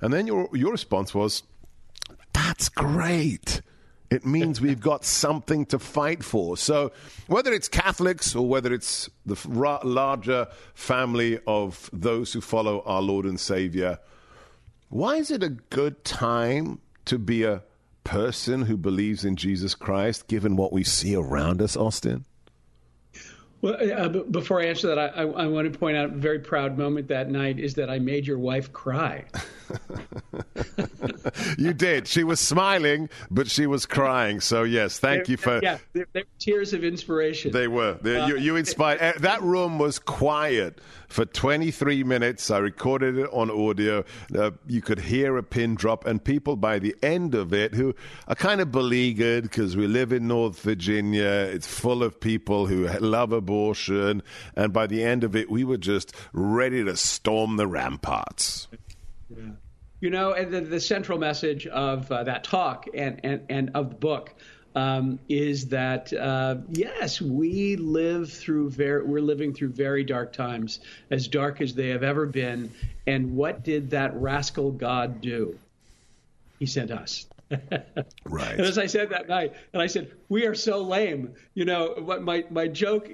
And 0.00 0.12
then 0.12 0.26
your, 0.26 0.48
your 0.52 0.72
response 0.72 1.14
was, 1.14 1.42
That's 2.32 2.68
great. 2.68 3.62
It 4.10 4.24
means 4.24 4.60
we've 4.60 4.80
got 4.80 5.04
something 5.04 5.66
to 5.66 5.78
fight 5.78 6.24
for. 6.24 6.56
So, 6.56 6.92
whether 7.26 7.52
it's 7.52 7.68
Catholics 7.68 8.34
or 8.34 8.46
whether 8.46 8.72
it's 8.72 9.10
the 9.26 9.36
larger 9.84 10.48
family 10.74 11.38
of 11.46 11.90
those 11.92 12.32
who 12.32 12.40
follow 12.40 12.82
our 12.86 13.02
Lord 13.02 13.26
and 13.26 13.38
Savior, 13.38 13.98
why 14.88 15.16
is 15.16 15.30
it 15.30 15.42
a 15.42 15.50
good 15.50 16.04
time 16.04 16.80
to 17.04 17.18
be 17.18 17.44
a 17.44 17.62
person 18.04 18.62
who 18.62 18.76
believes 18.76 19.24
in 19.24 19.36
Jesus 19.36 19.74
Christ, 19.74 20.28
given 20.28 20.56
what 20.56 20.72
we 20.72 20.84
see 20.84 21.14
around 21.14 21.60
us, 21.60 21.76
Austin? 21.76 22.24
Well, 23.60 23.76
uh, 23.92 24.08
before 24.08 24.60
I 24.60 24.66
answer 24.66 24.86
that, 24.86 24.98
I, 24.98 25.06
I, 25.06 25.22
I, 25.24 25.46
want 25.48 25.72
to 25.72 25.76
point 25.76 25.96
out 25.96 26.04
a 26.04 26.08
very 26.08 26.38
proud 26.38 26.78
moment 26.78 27.08
that 27.08 27.28
night 27.28 27.58
is 27.58 27.74
that 27.74 27.90
I 27.90 27.98
made 27.98 28.24
your 28.24 28.38
wife 28.38 28.72
cry. 28.72 29.24
you 31.58 31.72
did. 31.72 32.06
She 32.06 32.22
was 32.22 32.38
smiling, 32.38 33.08
but 33.32 33.50
she 33.50 33.66
was 33.66 33.84
crying. 33.84 34.40
So 34.40 34.62
yes, 34.62 35.00
thank 35.00 35.26
they, 35.26 35.32
you 35.32 35.36
for 35.36 35.58
yeah, 35.60 35.78
they, 35.92 36.04
they 36.12 36.22
tears 36.38 36.72
of 36.72 36.84
inspiration. 36.84 37.50
They 37.50 37.66
were. 37.66 37.98
Uh, 38.04 38.26
you, 38.26 38.38
you 38.38 38.54
inspired. 38.54 39.00
Eh, 39.00 39.12
that 39.18 39.42
room 39.42 39.80
was 39.80 39.98
quiet 39.98 40.80
for 41.08 41.24
23 41.24 42.04
minutes. 42.04 42.50
I 42.50 42.58
recorded 42.58 43.18
it 43.18 43.28
on 43.32 43.50
audio. 43.50 44.04
Uh, 44.34 44.52
you 44.66 44.80
could 44.80 45.00
hear 45.00 45.36
a 45.36 45.42
pin 45.42 45.74
drop, 45.74 46.06
and 46.06 46.22
people 46.22 46.56
by 46.56 46.78
the 46.78 46.94
end 47.02 47.34
of 47.34 47.52
it 47.52 47.74
who 47.74 47.94
are 48.28 48.34
kind 48.34 48.60
of 48.60 48.70
beleaguered 48.70 49.44
because 49.44 49.76
we 49.76 49.86
live 49.86 50.12
in 50.12 50.28
North 50.28 50.60
Virginia. 50.60 51.24
It's 51.24 51.66
full 51.66 52.02
of 52.02 52.20
people 52.20 52.66
who 52.66 52.86
love 52.98 53.32
abortion, 53.32 54.22
and 54.54 54.72
by 54.72 54.86
the 54.86 55.02
end 55.02 55.24
of 55.24 55.34
it, 55.34 55.50
we 55.50 55.64
were 55.64 55.78
just 55.78 56.14
ready 56.32 56.84
to 56.84 56.96
storm 56.96 57.56
the 57.56 57.66
ramparts. 57.66 58.68
Yeah. 59.28 59.52
You 60.00 60.10
know, 60.10 60.44
the, 60.44 60.60
the 60.60 60.78
central 60.78 61.18
message 61.18 61.66
of 61.66 62.10
uh, 62.12 62.22
that 62.22 62.44
talk 62.44 62.86
and, 62.94 63.20
and, 63.24 63.42
and 63.48 63.70
of 63.74 63.90
the 63.90 63.96
book 63.96 64.32
um, 64.78 65.18
is 65.28 65.66
that 65.66 66.12
uh, 66.12 66.56
yes, 66.70 67.20
we 67.20 67.74
live 67.74 68.32
through 68.32 68.70
very, 68.70 69.02
we're 69.02 69.20
living 69.20 69.52
through 69.52 69.70
very 69.70 70.04
dark 70.04 70.32
times, 70.32 70.78
as 71.10 71.26
dark 71.26 71.60
as 71.60 71.74
they 71.74 71.88
have 71.88 72.04
ever 72.04 72.26
been. 72.26 72.70
And 73.04 73.34
what 73.34 73.64
did 73.64 73.90
that 73.90 74.14
rascal 74.14 74.70
God 74.70 75.20
do? 75.20 75.58
He 76.60 76.66
sent 76.66 76.92
us. 76.92 77.26
right. 78.24 78.52
And 78.52 78.60
as 78.60 78.78
I 78.78 78.86
said 78.86 79.10
that 79.10 79.28
night, 79.28 79.54
and 79.72 79.82
I 79.82 79.86
said, 79.86 80.12
"We 80.28 80.44
are 80.46 80.54
so 80.54 80.82
lame." 80.82 81.34
You 81.54 81.64
know, 81.64 81.94
what 81.98 82.22
my 82.22 82.44
my 82.50 82.68
joke 82.68 83.10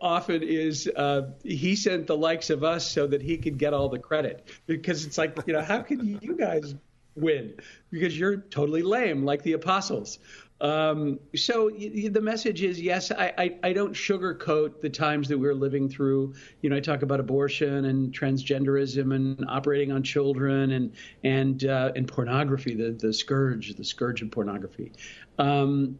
often 0.00 0.42
is, 0.42 0.88
uh, 0.94 1.32
he 1.42 1.76
sent 1.76 2.06
the 2.06 2.16
likes 2.16 2.48
of 2.50 2.64
us 2.64 2.90
so 2.90 3.06
that 3.08 3.20
he 3.20 3.36
could 3.36 3.58
get 3.58 3.74
all 3.74 3.88
the 3.88 3.98
credit 3.98 4.48
because 4.66 5.04
it's 5.04 5.18
like, 5.18 5.36
you 5.46 5.52
know, 5.52 5.62
how 5.62 5.82
can 5.82 6.18
you 6.22 6.36
guys 6.36 6.74
win? 7.14 7.54
Because 7.90 8.18
you're 8.18 8.36
totally 8.36 8.82
lame, 8.82 9.24
like 9.24 9.42
the 9.42 9.52
apostles. 9.52 10.18
Um, 10.62 11.18
so 11.34 11.72
y- 11.76 12.08
the 12.08 12.20
message 12.20 12.62
is 12.62 12.80
yes, 12.80 13.10
I, 13.10 13.32
I, 13.36 13.58
I, 13.64 13.72
don't 13.72 13.94
sugarcoat 13.94 14.80
the 14.80 14.88
times 14.88 15.26
that 15.28 15.36
we're 15.36 15.56
living 15.56 15.88
through. 15.88 16.34
You 16.60 16.70
know, 16.70 16.76
I 16.76 16.80
talk 16.80 17.02
about 17.02 17.18
abortion 17.18 17.86
and 17.86 18.12
transgenderism 18.12 19.12
and 19.12 19.44
operating 19.48 19.90
on 19.90 20.04
children 20.04 20.70
and 20.70 20.92
and 21.24 21.64
uh, 21.64 21.90
and 21.96 22.06
pornography, 22.06 22.76
the 22.76 22.92
the 22.92 23.12
scourge, 23.12 23.74
the 23.74 23.82
scourge 23.82 24.22
of 24.22 24.30
pornography. 24.30 24.92
Um, 25.36 25.98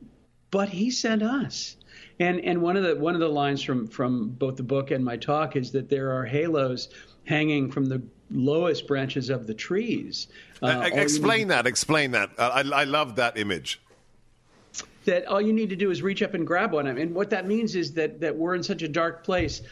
but 0.53 0.69
he 0.69 0.93
sent 0.93 1.25
us. 1.25 1.77
And 2.21 2.39
and 2.41 2.63
one 2.63 2.77
of 2.77 2.85
the 2.85 2.95
one 2.95 3.15
of 3.15 3.21
the 3.21 3.29
lines 3.29 3.63
from 3.63 3.89
from 3.89 4.29
both 4.29 4.55
the 4.55 4.63
book 4.63 4.93
and 4.93 5.05
my 5.05 5.17
talk 5.17 5.57
is 5.57 5.73
that 5.73 5.89
there 5.89 6.13
are 6.13 6.25
halos 6.25 6.89
hanging 7.25 7.69
from 7.69 7.87
the 7.87 8.01
lowest 8.31 8.87
branches 8.87 9.29
of 9.29 9.49
the 9.49 9.55
trees. 9.55 10.29
Uh, 10.63 10.67
uh, 10.67 10.91
explain 10.93 11.49
that. 11.49 11.67
Explain 11.67 12.13
that. 12.13 12.31
Uh, 12.39 12.63
I, 12.65 12.83
I 12.83 12.85
love 12.85 13.17
that 13.17 13.37
image 13.37 13.81
that 15.05 15.27
all 15.27 15.41
you 15.41 15.53
need 15.53 15.71
to 15.71 15.77
do 15.77 15.91
is 15.91 16.03
reach 16.03 16.23
up 16.23 16.35
and 16.35 16.47
grab 16.47 16.73
one. 16.73 16.87
And 16.87 17.15
what 17.15 17.31
that 17.31 17.47
means 17.47 17.75
is 17.75 17.93
that 17.95 18.21
that 18.21 18.37
we're 18.37 18.55
in 18.55 18.63
such 18.63 18.83
a 18.83 18.89
dark 18.89 19.25
place. 19.25 19.63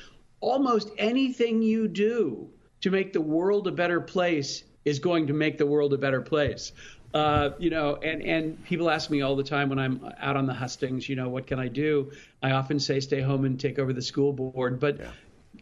Almost 0.41 0.91
anything 0.99 1.63
you 1.63 1.89
do 1.89 2.49
to 2.81 2.91
make 2.91 3.13
the 3.13 3.21
world 3.21 3.67
a 3.67 3.73
better 3.73 4.01
place 4.01 4.65
is 4.85 4.99
going 4.99 5.27
to 5.27 5.33
make 5.33 5.59
the 5.59 5.67
world 5.67 5.93
a 5.93 5.99
better 5.99 6.21
place. 6.21 6.73
Uh, 7.13 7.51
you 7.59 7.71
know, 7.71 7.97
and, 7.97 8.23
and 8.23 8.65
people 8.65 8.89
ask 8.89 9.11
me 9.11 9.21
all 9.21 9.35
the 9.35 9.43
time 9.43 9.69
when 9.69 9.79
I'm 9.79 10.13
out 10.19 10.37
on 10.37 10.47
the 10.47 10.55
hustings, 10.55 11.09
you 11.09 11.17
know, 11.17 11.29
what 11.29 11.47
can 11.47 11.59
I 11.59 11.67
do? 11.69 12.13
I 12.43 12.53
often 12.53 12.79
say 12.79 13.01
stay 13.01 13.21
home 13.21 13.45
and 13.45 13.59
take 13.59 13.79
over 13.79 13.93
the 13.93 14.03
school 14.03 14.33
board. 14.33 14.79
But, 14.79 14.99
yeah. 14.99 15.11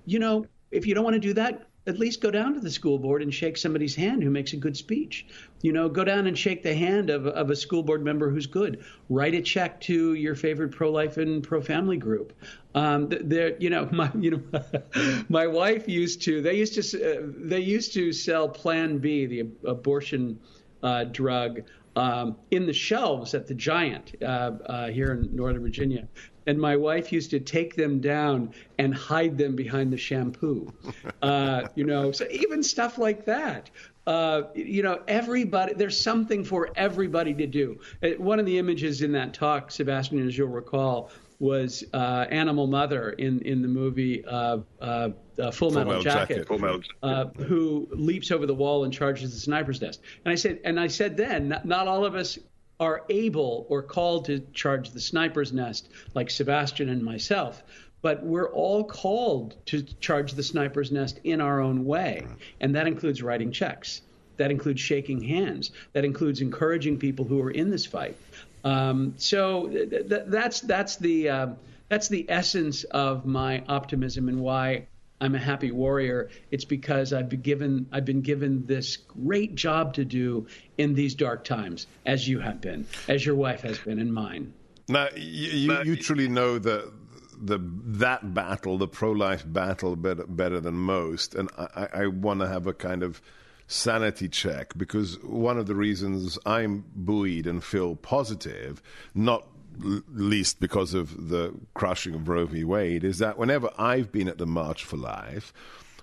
you 0.04 0.18
know, 0.18 0.46
if 0.70 0.86
you 0.86 0.94
don't 0.94 1.04
want 1.04 1.14
to 1.14 1.20
do 1.20 1.32
that, 1.34 1.67
at 1.88 1.98
least 1.98 2.20
go 2.20 2.30
down 2.30 2.52
to 2.54 2.60
the 2.60 2.70
school 2.70 2.98
board 2.98 3.22
and 3.22 3.32
shake 3.32 3.56
somebody's 3.56 3.94
hand 3.94 4.22
who 4.22 4.30
makes 4.30 4.52
a 4.52 4.56
good 4.56 4.76
speech. 4.76 5.26
You 5.62 5.72
know, 5.72 5.88
go 5.88 6.04
down 6.04 6.26
and 6.26 6.38
shake 6.38 6.62
the 6.62 6.74
hand 6.74 7.08
of, 7.08 7.26
of 7.26 7.50
a 7.50 7.56
school 7.56 7.82
board 7.82 8.04
member 8.04 8.28
who's 8.30 8.46
good. 8.46 8.84
Write 9.08 9.34
a 9.34 9.40
check 9.40 9.80
to 9.82 10.12
your 10.14 10.34
favorite 10.34 10.70
pro-life 10.70 11.16
and 11.16 11.42
pro-family 11.42 11.96
group. 11.96 12.34
Um, 12.74 13.08
there, 13.08 13.56
you 13.58 13.70
know, 13.70 13.88
my 13.92 14.10
you 14.18 14.30
know, 14.30 14.62
my 15.30 15.46
wife 15.46 15.88
used 15.88 16.22
to. 16.22 16.42
They 16.42 16.54
used 16.54 16.74
to. 16.74 16.82
Uh, 16.82 17.22
they 17.38 17.60
used 17.60 17.94
to 17.94 18.12
sell 18.12 18.48
Plan 18.48 18.98
B, 18.98 19.24
the 19.26 19.48
abortion 19.64 20.38
uh, 20.82 21.04
drug. 21.04 21.62
Um, 21.96 22.36
in 22.52 22.64
the 22.66 22.72
shelves 22.72 23.34
at 23.34 23.48
the 23.48 23.54
Giant 23.54 24.14
uh, 24.22 24.52
uh 24.66 24.88
here 24.88 25.14
in 25.14 25.34
Northern 25.34 25.62
Virginia 25.62 26.06
and 26.48 26.58
my 26.58 26.74
wife 26.74 27.12
used 27.12 27.30
to 27.30 27.38
take 27.38 27.76
them 27.76 28.00
down 28.00 28.50
and 28.78 28.94
hide 28.94 29.36
them 29.36 29.54
behind 29.54 29.92
the 29.92 29.98
shampoo. 29.98 30.72
Uh, 31.20 31.68
you 31.74 31.84
know, 31.84 32.10
so 32.10 32.26
even 32.30 32.62
stuff 32.62 32.96
like 32.96 33.26
that. 33.26 33.68
Uh, 34.06 34.44
you 34.54 34.82
know, 34.82 35.02
everybody, 35.06 35.74
there's 35.74 36.00
something 36.00 36.42
for 36.42 36.70
everybody 36.74 37.34
to 37.34 37.46
do. 37.46 37.78
Uh, 38.02 38.10
one 38.16 38.40
of 38.40 38.46
the 38.46 38.56
images 38.56 39.02
in 39.02 39.12
that 39.12 39.34
talk, 39.34 39.70
Sebastian, 39.70 40.26
as 40.26 40.38
you'll 40.38 40.48
recall, 40.48 41.10
was 41.38 41.84
uh, 41.92 42.24
Animal 42.30 42.66
Mother 42.66 43.10
in, 43.10 43.42
in 43.42 43.60
the 43.60 43.68
movie 43.68 44.24
uh, 44.24 44.58
uh, 44.80 45.10
uh 45.38 45.50
Full, 45.50 45.70
Metal, 45.70 45.92
Metal 45.92 46.02
Jacket, 46.02 46.48
Jacket. 46.48 46.82
Uh, 47.02 47.26
who 47.26 47.86
leaps 47.92 48.30
over 48.30 48.46
the 48.46 48.54
wall 48.54 48.84
and 48.84 48.92
charges 48.92 49.34
the 49.34 49.38
sniper's 49.38 49.82
nest. 49.82 50.00
And 50.24 50.32
I 50.32 50.34
said, 50.34 50.60
and 50.64 50.80
I 50.80 50.86
said 50.86 51.16
then, 51.16 51.48
not, 51.48 51.66
not 51.66 51.86
all 51.86 52.06
of 52.06 52.14
us 52.14 52.38
are 52.80 53.02
able 53.08 53.66
or 53.68 53.82
called 53.82 54.26
to 54.26 54.40
charge 54.52 54.90
the 54.90 55.00
sniper's 55.00 55.52
nest, 55.52 55.88
like 56.14 56.30
Sebastian 56.30 56.88
and 56.88 57.02
myself. 57.02 57.62
But 58.00 58.22
we're 58.22 58.52
all 58.52 58.84
called 58.84 59.56
to 59.66 59.82
charge 59.82 60.34
the 60.34 60.42
sniper's 60.42 60.92
nest 60.92 61.18
in 61.24 61.40
our 61.40 61.60
own 61.60 61.84
way. 61.84 62.26
And 62.60 62.74
that 62.76 62.86
includes 62.86 63.22
writing 63.22 63.50
checks. 63.50 64.02
That 64.36 64.52
includes 64.52 64.80
shaking 64.80 65.20
hands. 65.20 65.72
That 65.94 66.04
includes 66.04 66.40
encouraging 66.40 66.98
people 66.98 67.24
who 67.24 67.40
are 67.42 67.50
in 67.50 67.70
this 67.70 67.86
fight. 67.86 68.16
Um, 68.62 69.14
so 69.16 69.66
th- 69.68 69.90
th- 69.90 70.22
that's 70.26 70.60
that's 70.60 70.96
the 70.96 71.28
uh, 71.28 71.46
that's 71.88 72.08
the 72.08 72.26
essence 72.28 72.84
of 72.84 73.26
my 73.26 73.64
optimism 73.68 74.28
and 74.28 74.40
why 74.40 74.86
I'm 75.20 75.34
a 75.34 75.38
happy 75.38 75.70
warrior, 75.70 76.30
it's 76.50 76.64
because 76.64 77.12
I've 77.12 77.28
been 77.28 77.40
given 77.40 77.86
I've 77.92 78.04
been 78.04 78.22
given 78.22 78.66
this 78.66 78.96
great 78.96 79.54
job 79.54 79.94
to 79.94 80.04
do 80.04 80.46
in 80.76 80.94
these 80.94 81.14
dark 81.14 81.44
times, 81.44 81.86
as 82.06 82.28
you 82.28 82.38
have 82.40 82.60
been, 82.60 82.86
as 83.08 83.24
your 83.26 83.34
wife 83.34 83.62
has 83.62 83.78
been, 83.78 83.98
and 83.98 84.12
mine. 84.12 84.52
Now 84.88 85.08
you, 85.16 85.50
you, 85.50 85.82
you 85.82 85.96
truly 85.96 86.28
know 86.28 86.58
the 86.58 86.92
the 87.40 87.58
that 87.60 88.34
battle, 88.34 88.78
the 88.78 88.88
pro 88.88 89.12
life 89.12 89.44
battle, 89.46 89.96
better 89.96 90.26
better 90.26 90.60
than 90.60 90.74
most, 90.74 91.34
and 91.34 91.48
I, 91.58 91.88
I 91.92 92.06
want 92.06 92.40
to 92.40 92.48
have 92.48 92.66
a 92.66 92.72
kind 92.72 93.02
of 93.02 93.20
sanity 93.66 94.28
check 94.28 94.72
because 94.78 95.22
one 95.22 95.58
of 95.58 95.66
the 95.66 95.74
reasons 95.74 96.38
I'm 96.46 96.84
buoyed 96.94 97.46
and 97.46 97.62
feel 97.62 97.96
positive, 97.96 98.82
not 99.14 99.46
least 99.78 100.60
because 100.60 100.94
of 100.94 101.28
the 101.28 101.54
crushing 101.74 102.14
of 102.14 102.28
Roe 102.28 102.46
v. 102.46 102.64
Wade, 102.64 103.04
is 103.04 103.18
that 103.18 103.38
whenever 103.38 103.70
I've 103.78 104.12
been 104.12 104.28
at 104.28 104.38
the 104.38 104.46
March 104.46 104.84
for 104.84 104.96
Life, 104.96 105.52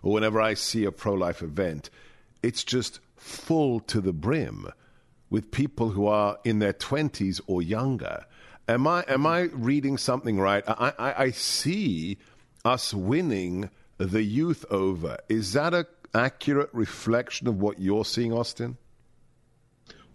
or 0.01 0.13
whenever 0.13 0.39
I 0.39 0.53
see 0.53 0.85
a 0.85 0.91
pro 0.91 1.13
life 1.13 1.41
event, 1.41 1.89
it's 2.43 2.63
just 2.63 2.99
full 3.15 3.79
to 3.81 3.99
the 3.99 4.13
brim 4.13 4.67
with 5.29 5.51
people 5.51 5.89
who 5.89 6.05
are 6.05 6.37
in 6.43 6.59
their 6.59 6.73
20s 6.73 7.41
or 7.47 7.61
younger. 7.61 8.25
Am 8.67 8.87
I, 8.87 9.03
am 9.07 9.25
I 9.25 9.41
reading 9.51 9.97
something 9.97 10.39
right? 10.39 10.63
I, 10.67 10.93
I, 10.97 11.23
I 11.23 11.31
see 11.31 12.17
us 12.63 12.93
winning 12.93 13.69
the 13.97 14.23
youth 14.23 14.63
over. 14.69 15.17
Is 15.29 15.53
that 15.53 15.73
an 15.73 15.85
accurate 16.13 16.69
reflection 16.71 17.47
of 17.47 17.59
what 17.59 17.79
you're 17.79 18.05
seeing, 18.05 18.31
Austin? 18.31 18.77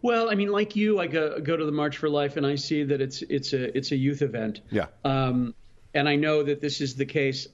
Well, 0.02 0.30
I 0.30 0.34
mean, 0.34 0.50
like 0.50 0.76
you, 0.76 0.98
I 0.98 1.06
go, 1.06 1.40
go 1.40 1.56
to 1.56 1.64
the 1.64 1.72
March 1.72 1.98
for 1.98 2.08
Life, 2.08 2.36
and 2.36 2.46
I 2.46 2.54
see 2.54 2.84
that 2.84 3.00
it's 3.00 3.22
it's 3.22 3.52
a 3.52 3.76
it's 3.76 3.92
a 3.92 3.96
youth 3.96 4.22
event. 4.22 4.62
Yeah. 4.70 4.86
Um, 5.04 5.54
and 5.94 6.08
I 6.08 6.16
know 6.16 6.42
that 6.42 6.60
this 6.60 6.80
is 6.80 6.94
the 6.94 7.04
case 7.04 7.48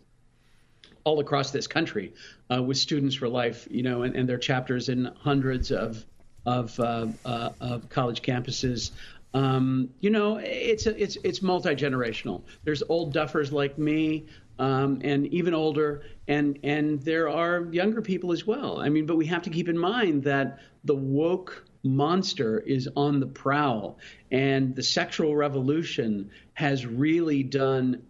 all 1.04 1.20
across 1.20 1.50
this 1.50 1.66
country 1.66 2.14
uh, 2.52 2.62
with 2.62 2.76
Students 2.76 3.14
for 3.14 3.28
Life, 3.28 3.66
you 3.70 3.82
know, 3.82 4.02
and, 4.02 4.14
and 4.14 4.28
their 4.28 4.38
chapters 4.38 4.88
in 4.88 5.10
hundreds 5.20 5.70
of 5.70 6.04
of, 6.44 6.78
uh, 6.78 7.08
uh, 7.24 7.50
of 7.60 7.88
college 7.88 8.22
campuses. 8.22 8.92
Um, 9.34 9.90
you 10.00 10.10
know, 10.10 10.36
it's 10.36 10.86
a, 10.86 11.02
it's 11.02 11.16
it's 11.24 11.42
multi 11.42 11.74
generational. 11.74 12.42
There's 12.64 12.82
old 12.88 13.12
duffers 13.12 13.52
like 13.52 13.76
me, 13.76 14.26
um, 14.58 15.00
and 15.02 15.26
even 15.26 15.52
older, 15.52 16.04
and 16.28 16.58
and 16.62 17.02
there 17.02 17.28
are 17.28 17.66
younger 17.70 18.00
people 18.00 18.32
as 18.32 18.46
well. 18.46 18.80
I 18.80 18.88
mean, 18.88 19.04
but 19.04 19.16
we 19.16 19.26
have 19.26 19.42
to 19.42 19.50
keep 19.50 19.68
in 19.68 19.76
mind 19.76 20.22
that 20.24 20.60
the 20.84 20.94
woke 20.94 21.66
monster 21.86 22.58
is 22.60 22.88
on 22.96 23.20
the 23.20 23.26
prowl, 23.26 23.98
and 24.30 24.74
the 24.74 24.82
sexual 24.82 25.34
revolution 25.34 26.30
has 26.54 26.84
really 26.84 27.42
done 27.42 28.02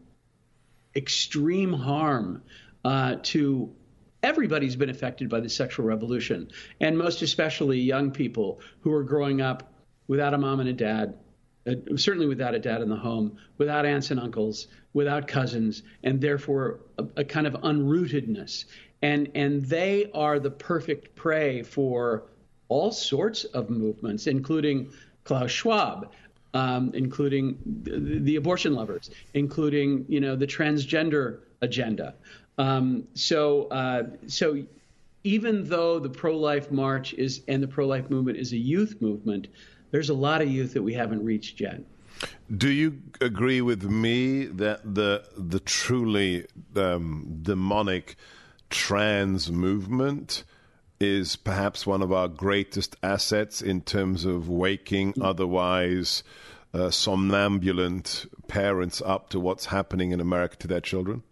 extreme 0.95 1.73
harm 1.73 2.43
uh, 2.85 3.17
to 3.23 3.73
everybody's 4.23 4.77
been 4.77 4.91
affected 4.91 5.29
by 5.29 5.41
the 5.41 5.49
sexual 5.49 5.87
revolution, 5.87 6.49
and 6.81 6.97
most 6.97 7.23
especially 7.23 7.81
young 7.81 8.11
people 8.11 8.61
who 8.81 8.93
are 8.93 9.05
growing 9.05 9.41
up 9.41 9.73
without 10.09 10.35
a 10.35 10.39
mom 10.39 10.61
and 10.61 10.69
a 10.69 10.73
dad, 10.73 11.15
uh, 11.67 11.75
certainly 11.97 12.27
without 12.27 12.55
a 12.55 12.59
dad 12.59 12.81
in 12.81 12.89
the 12.89 12.97
home, 12.97 13.37
without 13.59 13.87
aunts 13.87 14.11
and 14.11 14.19
uncles, 14.21 14.69
without 14.93 15.29
cousins, 15.29 15.83
and 16.03 16.21
therefore 16.21 16.81
a, 16.99 17.07
a 17.19 17.25
kind 17.25 17.47
of 17.47 17.55
unrootedness. 17.55 18.65
And 19.03 19.31
and 19.35 19.65
they 19.65 20.11
are 20.15 20.39
the 20.39 20.51
perfect 20.51 21.15
prey 21.15 21.63
for 21.63 22.25
all 22.69 22.91
sorts 22.91 23.45
of 23.45 23.71
movements, 23.71 24.27
including 24.27 24.91
Klaus 25.25 25.51
Schwab, 25.51 26.13
um, 26.55 26.91
including 26.95 27.59
the, 27.83 28.19
the, 28.21 28.37
abortion 28.37 28.75
lovers, 28.75 29.11
including 29.35 30.07
you 30.09 30.21
know 30.21 30.37
the 30.37 30.47
transgender 30.47 31.41
agenda. 31.61 32.15
Um, 32.59 33.07
so 33.15 33.65
uh, 33.69 34.05
so 34.27 34.65
even 35.25 35.69
though 35.69 35.99
the 35.99 36.09
pro-life 36.09 36.71
march 36.71 37.13
is 37.15 37.43
and 37.49 37.63
the 37.63 37.69
pro-life 37.69 38.09
movement 38.11 38.39
is 38.39 38.53
a 38.53 38.57
youth 38.57 39.03
movement, 39.03 39.49
there's 39.91 40.09
a 40.09 40.15
lot 40.15 40.41
of 40.41 40.49
youth 40.49 40.73
that 40.75 40.83
we 40.83 40.95
haven't 40.95 41.25
reached 41.25 41.61
yet. 41.61 41.81
Do 42.57 42.71
you 42.71 43.03
agree 43.21 43.61
with 43.61 43.83
me 43.83 44.47
that 44.47 44.95
the 44.95 45.25
the 45.37 45.61
truly 45.61 46.47
um, 46.75 47.41
demonic 47.43 48.17
trans 48.71 49.51
movement? 49.51 50.45
Is 51.01 51.37
perhaps 51.37 51.87
one 51.87 52.03
of 52.03 52.13
our 52.13 52.29
greatest 52.29 52.97
assets 53.03 53.61
in 53.61 53.83
terms 53.83 54.25
of 54.25 54.49
waking 54.49 55.15
otherwise 55.21 56.23
uh, 56.73 56.91
somnambulant 56.91 58.27
parents 58.49 59.03
up 59.05 59.31
to 59.31 59.41
what's 59.41 59.67
happening 59.67 60.13
in 60.13 60.21
America 60.21 60.57
to 60.57 60.67
their 60.67 60.81
children? 60.81 61.23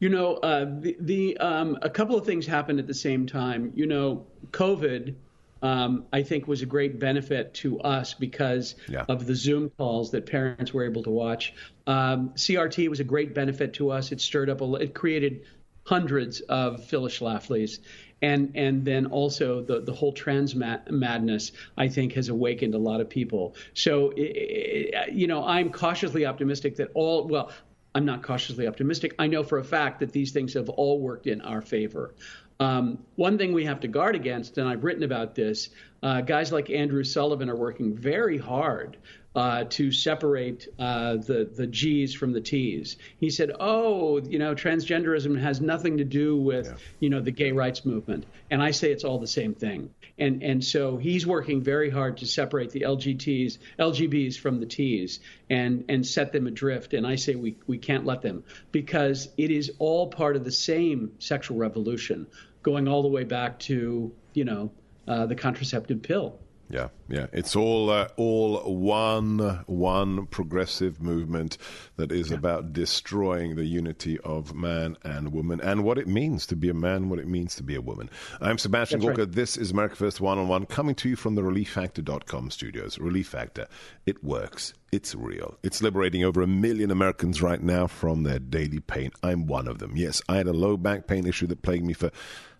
You 0.00 0.08
know, 0.08 0.36
uh, 0.36 0.66
the, 0.68 0.96
the 1.00 1.36
um, 1.38 1.78
a 1.82 1.90
couple 1.90 2.16
of 2.16 2.24
things 2.24 2.46
happened 2.46 2.78
at 2.78 2.86
the 2.86 2.94
same 2.94 3.26
time. 3.26 3.72
You 3.74 3.86
know, 3.86 4.26
COVID, 4.52 5.14
um, 5.60 6.04
I 6.12 6.22
think, 6.22 6.46
was 6.46 6.62
a 6.62 6.66
great 6.66 7.00
benefit 7.00 7.52
to 7.54 7.80
us 7.80 8.14
because 8.14 8.76
yeah. 8.88 9.04
of 9.08 9.26
the 9.26 9.34
Zoom 9.34 9.70
calls 9.70 10.12
that 10.12 10.24
parents 10.24 10.72
were 10.72 10.84
able 10.84 11.02
to 11.02 11.10
watch. 11.10 11.52
Um, 11.86 12.30
CRT 12.30 12.88
was 12.88 13.00
a 13.00 13.04
great 13.04 13.34
benefit 13.34 13.74
to 13.74 13.90
us. 13.90 14.12
It 14.12 14.20
stirred 14.20 14.50
up, 14.50 14.60
a, 14.60 14.74
it 14.74 14.94
created 14.94 15.42
hundreds 15.84 16.40
of 16.42 16.84
Phyllis 16.84 17.18
Schlafly's. 17.18 17.80
And 18.22 18.52
and 18.54 18.84
then 18.84 19.06
also 19.06 19.62
the 19.62 19.80
the 19.80 19.92
whole 19.92 20.12
trans 20.12 20.54
madness 20.54 21.52
I 21.76 21.88
think 21.88 22.14
has 22.14 22.28
awakened 22.28 22.74
a 22.74 22.78
lot 22.78 23.00
of 23.00 23.08
people. 23.08 23.54
So 23.74 24.14
you 24.16 25.26
know 25.26 25.44
I'm 25.44 25.70
cautiously 25.70 26.26
optimistic 26.26 26.76
that 26.76 26.90
all 26.94 27.26
well 27.26 27.52
I'm 27.94 28.04
not 28.04 28.22
cautiously 28.22 28.66
optimistic. 28.66 29.14
I 29.18 29.26
know 29.26 29.42
for 29.42 29.58
a 29.58 29.64
fact 29.64 30.00
that 30.00 30.12
these 30.12 30.32
things 30.32 30.54
have 30.54 30.68
all 30.68 31.00
worked 31.00 31.26
in 31.26 31.40
our 31.40 31.62
favor. 31.62 32.14
Um, 32.60 32.98
one 33.14 33.38
thing 33.38 33.52
we 33.52 33.64
have 33.64 33.80
to 33.80 33.88
guard 33.88 34.16
against, 34.16 34.58
and 34.58 34.68
I've 34.68 34.82
written 34.82 35.04
about 35.04 35.34
this, 35.34 35.70
uh, 36.02 36.20
guys 36.20 36.50
like 36.52 36.70
Andrew 36.70 37.04
Sullivan 37.04 37.48
are 37.48 37.56
working 37.56 37.96
very 37.96 38.36
hard 38.36 38.96
uh, 39.38 39.62
to 39.62 39.92
separate 39.92 40.66
uh, 40.80 41.14
the 41.14 41.48
the 41.54 41.68
G's 41.68 42.12
from 42.12 42.32
the 42.32 42.40
T's. 42.40 42.96
He 43.20 43.30
said, 43.30 43.52
"Oh, 43.60 44.18
you 44.18 44.36
know, 44.36 44.52
transgenderism 44.52 45.40
has 45.40 45.60
nothing 45.60 45.98
to 45.98 46.04
do 46.04 46.36
with 46.36 46.66
yeah. 46.66 46.74
you 46.98 47.08
know 47.08 47.20
the 47.20 47.30
gay 47.30 47.52
rights 47.52 47.84
movement," 47.84 48.26
and 48.50 48.60
I 48.60 48.72
say 48.72 48.90
it's 48.90 49.04
all 49.04 49.20
the 49.20 49.28
same 49.28 49.54
thing. 49.54 49.90
And 50.18 50.42
and 50.42 50.64
so 50.64 50.96
he's 50.96 51.24
working 51.24 51.62
very 51.62 51.88
hard 51.88 52.16
to 52.16 52.26
separate 52.26 52.72
the 52.72 52.80
LGTs, 52.80 53.58
LGBs 53.78 54.36
from 54.36 54.58
the 54.58 54.66
T's, 54.66 55.20
and 55.48 55.84
and 55.88 56.04
set 56.04 56.32
them 56.32 56.48
adrift. 56.48 56.92
And 56.92 57.06
I 57.06 57.14
say 57.14 57.36
we 57.36 57.58
we 57.68 57.78
can't 57.78 58.04
let 58.04 58.22
them 58.22 58.42
because 58.72 59.28
it 59.36 59.52
is 59.52 59.70
all 59.78 60.08
part 60.08 60.34
of 60.34 60.42
the 60.42 60.50
same 60.50 61.12
sexual 61.20 61.58
revolution, 61.58 62.26
going 62.64 62.88
all 62.88 63.02
the 63.02 63.08
way 63.08 63.22
back 63.22 63.60
to 63.60 64.12
you 64.34 64.44
know 64.44 64.72
uh, 65.06 65.26
the 65.26 65.36
contraceptive 65.36 66.02
pill. 66.02 66.40
Yeah, 66.70 66.88
yeah, 67.08 67.28
it's 67.32 67.56
all 67.56 67.88
uh, 67.88 68.08
all 68.16 68.58
one 68.74 69.38
one 69.66 70.26
progressive 70.26 71.00
movement 71.00 71.56
that 71.96 72.12
is 72.12 72.30
yeah. 72.30 72.36
about 72.36 72.74
destroying 72.74 73.56
the 73.56 73.64
unity 73.64 74.18
of 74.20 74.54
man 74.54 74.98
and 75.02 75.32
woman 75.32 75.62
and 75.62 75.82
what 75.82 75.96
it 75.96 76.06
means 76.06 76.46
to 76.46 76.56
be 76.56 76.68
a 76.68 76.74
man, 76.74 77.08
what 77.08 77.20
it 77.20 77.26
means 77.26 77.54
to 77.54 77.62
be 77.62 77.74
a 77.74 77.80
woman. 77.80 78.10
I'm 78.42 78.58
Sebastian 78.58 79.00
Gorka. 79.00 79.22
Right. 79.22 79.32
This 79.32 79.56
is 79.56 79.70
America 79.70 79.96
First 79.96 80.20
One 80.20 80.38
on 80.38 80.48
One, 80.48 80.66
coming 80.66 80.94
to 80.96 81.08
you 81.08 81.16
from 81.16 81.36
the 81.36 81.42
ReliefFactor.com 81.42 82.50
studios. 82.50 82.98
Relief 82.98 83.28
Factor, 83.28 83.66
it 84.04 84.22
works. 84.22 84.74
It's 84.92 85.14
real. 85.14 85.58
It's 85.62 85.82
liberating 85.82 86.24
over 86.24 86.42
a 86.42 86.46
million 86.46 86.90
Americans 86.90 87.40
right 87.40 87.62
now 87.62 87.86
from 87.86 88.22
their 88.22 88.38
daily 88.38 88.80
pain. 88.80 89.10
I'm 89.22 89.46
one 89.46 89.68
of 89.68 89.78
them. 89.78 89.92
Yes, 89.96 90.20
I 90.28 90.36
had 90.36 90.46
a 90.46 90.52
low 90.52 90.76
back 90.76 91.06
pain 91.06 91.26
issue 91.26 91.46
that 91.46 91.62
plagued 91.62 91.84
me 91.84 91.94
for 91.94 92.10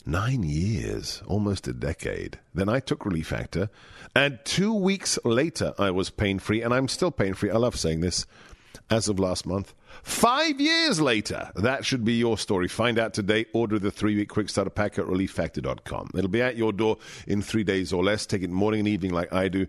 nine 0.06 0.42
years, 0.42 1.22
almost 1.26 1.68
a 1.68 1.72
decade. 1.72 2.38
Then 2.54 2.68
I 2.68 2.80
took 2.80 3.04
Relief 3.04 3.28
Factor, 3.28 3.70
and 4.14 4.38
two 4.44 4.74
weeks 4.74 5.18
later, 5.24 5.74
I 5.78 5.90
was 5.90 6.10
pain 6.10 6.38
free, 6.38 6.62
and 6.62 6.72
I'm 6.72 6.88
still 6.88 7.10
pain 7.10 7.34
free. 7.34 7.50
I 7.50 7.56
love 7.56 7.76
saying 7.76 8.00
this 8.00 8.26
as 8.90 9.08
of 9.08 9.18
last 9.18 9.46
month. 9.46 9.74
Five 10.02 10.60
years 10.60 11.00
later, 11.00 11.50
that 11.56 11.84
should 11.84 12.04
be 12.04 12.14
your 12.14 12.38
story. 12.38 12.68
Find 12.68 12.98
out 12.98 13.14
today. 13.14 13.46
Order 13.52 13.78
the 13.78 13.90
three 13.90 14.16
week 14.16 14.28
quick 14.28 14.48
starter 14.48 14.70
pack 14.70 14.98
at 14.98 15.04
relieffactor.com. 15.06 16.10
It'll 16.14 16.30
be 16.30 16.42
at 16.42 16.56
your 16.56 16.72
door 16.72 16.98
in 17.26 17.42
three 17.42 17.64
days 17.64 17.92
or 17.92 18.02
less. 18.02 18.26
Take 18.26 18.42
it 18.42 18.50
morning 18.50 18.80
and 18.80 18.88
evening 18.88 19.12
like 19.12 19.32
I 19.32 19.48
do. 19.48 19.66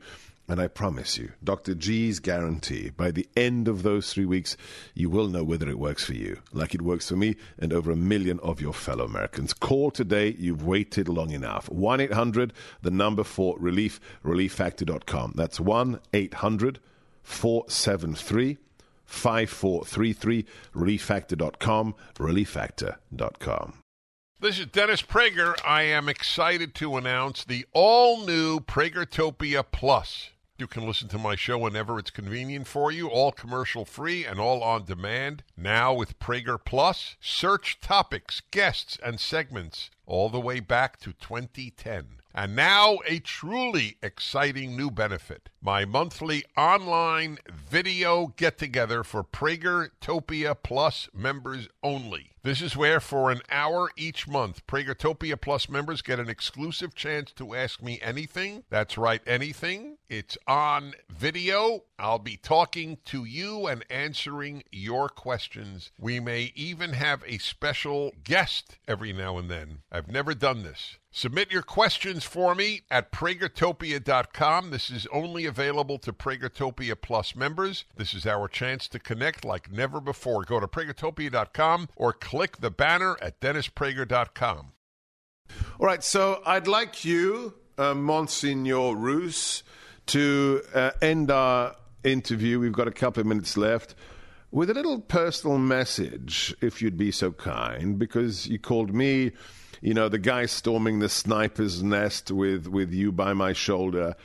And 0.49 0.59
I 0.59 0.67
promise 0.67 1.15
you, 1.15 1.33
Dr. 1.43 1.75
G's 1.75 2.19
guarantee, 2.19 2.89
by 2.89 3.11
the 3.11 3.29
end 3.37 3.67
of 3.67 3.83
those 3.83 4.11
three 4.11 4.25
weeks, 4.25 4.57
you 4.95 5.07
will 5.07 5.27
know 5.27 5.43
whether 5.43 5.69
it 5.69 5.77
works 5.77 6.03
for 6.03 6.15
you, 6.15 6.39
like 6.51 6.73
it 6.73 6.81
works 6.81 7.07
for 7.07 7.15
me 7.15 7.35
and 7.59 7.71
over 7.71 7.91
a 7.91 7.95
million 7.95 8.39
of 8.39 8.59
your 8.59 8.73
fellow 8.73 9.05
Americans. 9.05 9.53
Call 9.53 9.91
today. 9.91 10.35
You've 10.39 10.65
waited 10.65 11.07
long 11.07 11.29
enough. 11.29 11.69
1 11.69 12.01
800, 12.01 12.51
the 12.81 12.89
number 12.89 13.23
for 13.23 13.59
relief, 13.59 13.99
relieffactor.com. 14.25 15.33
That's 15.35 15.59
1 15.59 15.99
800 16.13 16.79
473 17.21 18.57
5433, 19.05 20.45
relieffactor.com, 20.73 21.95
relieffactor.com. 22.15 23.73
This 24.41 24.57
is 24.57 24.67
Dennis 24.67 25.01
Prager. 25.01 25.53
I 25.63 25.83
am 25.83 26.09
excited 26.09 26.73
to 26.75 26.97
announce 26.97 27.43
the 27.43 27.65
all 27.71 28.25
new 28.25 28.59
Pragertopia 28.61 29.63
Plus. 29.71 30.29
You 30.59 30.67
can 30.67 30.85
listen 30.85 31.07
to 31.09 31.17
my 31.17 31.37
show 31.37 31.57
whenever 31.57 31.97
it's 31.97 32.11
convenient 32.11 32.67
for 32.67 32.91
you, 32.91 33.07
all 33.07 33.31
commercial 33.31 33.85
free 33.85 34.25
and 34.25 34.41
all 34.41 34.61
on 34.61 34.83
demand. 34.83 35.43
Now 35.55 35.93
with 35.93 36.19
Prager 36.19 36.59
Plus, 36.61 37.15
search 37.21 37.79
topics, 37.79 38.41
guests, 38.51 38.97
and 39.01 39.21
segments 39.21 39.89
all 40.05 40.27
the 40.27 40.41
way 40.41 40.59
back 40.59 40.99
to 40.99 41.13
2010. 41.13 42.07
And 42.35 42.57
now, 42.57 42.99
a 43.07 43.19
truly 43.19 43.97
exciting 44.03 44.75
new 44.75 44.91
benefit 44.91 45.49
my 45.61 45.85
monthly 45.85 46.43
online 46.57 47.37
video 47.49 48.33
get 48.35 48.57
together 48.57 49.05
for 49.05 49.23
Pragertopia 49.23 50.57
Plus 50.61 51.07
members 51.13 51.69
only. 51.81 52.31
This 52.41 52.61
is 52.61 52.77
where, 52.77 53.01
for 53.01 53.31
an 53.31 53.41
hour 53.51 53.89
each 53.97 54.25
month, 54.25 54.65
Pragertopia 54.65 55.39
Plus 55.39 55.67
members 55.67 56.01
get 56.01 56.19
an 56.19 56.29
exclusive 56.29 56.95
chance 56.95 57.33
to 57.33 57.53
ask 57.53 57.83
me 57.83 57.99
anything. 58.01 58.63
That's 58.69 58.97
right, 58.97 59.21
anything. 59.27 59.97
It's 60.07 60.37
on 60.47 60.93
video. 61.09 61.83
I'll 61.99 62.17
be 62.17 62.37
talking 62.37 62.97
to 63.05 63.25
you 63.25 63.67
and 63.67 63.83
answering 63.89 64.63
your 64.71 65.09
questions. 65.09 65.91
We 65.99 66.21
may 66.21 66.53
even 66.55 66.93
have 66.93 67.23
a 67.27 67.39
special 67.39 68.13
guest 68.23 68.77
every 68.87 69.11
now 69.11 69.37
and 69.37 69.51
then. 69.51 69.79
I've 69.91 70.07
never 70.07 70.33
done 70.33 70.63
this. 70.63 70.97
Submit 71.11 71.51
your 71.51 71.63
questions 71.63 72.23
for 72.23 72.53
me 72.53 72.81
at 72.91 73.11
pragertopia.com. 73.11 74.69
This 74.69 74.91
is 74.91 75.07
only 75.11 75.45
available 75.47 75.97
to 75.97 76.13
Pragertopia 76.13 76.95
Plus 77.01 77.35
members. 77.35 77.85
This 77.95 78.13
is 78.13 78.27
our 78.27 78.47
chance 78.47 78.87
to 78.89 78.99
connect 78.99 79.43
like 79.43 79.71
never 79.71 79.99
before. 79.99 80.43
Go 80.43 80.59
to 80.59 80.67
pragertopia.com 80.67 81.89
or 81.95 82.13
click 82.29 82.57
the 82.57 82.69
banner 82.69 83.17
at 83.23 83.41
dennisprager.com. 83.41 84.71
All 85.79 85.87
right, 85.87 86.03
so 86.03 86.43
I'd 86.45 86.67
like 86.67 87.03
you, 87.03 87.55
uh, 87.75 87.95
Monsignor 87.95 88.95
Ruse, 88.95 89.63
to 90.07 90.61
uh, 90.75 90.91
end 91.01 91.31
our 91.31 91.75
interview. 92.03 92.59
We've 92.59 92.71
got 92.71 92.87
a 92.87 92.91
couple 92.91 93.21
of 93.21 93.25
minutes 93.25 93.57
left 93.57 93.95
with 94.51 94.69
a 94.69 94.75
little 94.75 94.99
personal 94.99 95.57
message, 95.57 96.53
if 96.61 96.83
you'd 96.83 96.97
be 96.97 97.09
so 97.09 97.31
kind, 97.31 97.97
because 97.97 98.45
you 98.45 98.59
called 98.59 98.93
me 98.93 99.31
you 99.81 99.95
know, 99.95 100.07
the 100.07 100.19
guy 100.19 100.45
storming 100.45 100.99
the 100.99 101.09
sniper's 101.09 101.81
nest 101.81 102.31
with, 102.31 102.67
with 102.67 102.93
you 102.93 103.11
by 103.11 103.33
my 103.33 103.53
shoulder. 103.53 104.15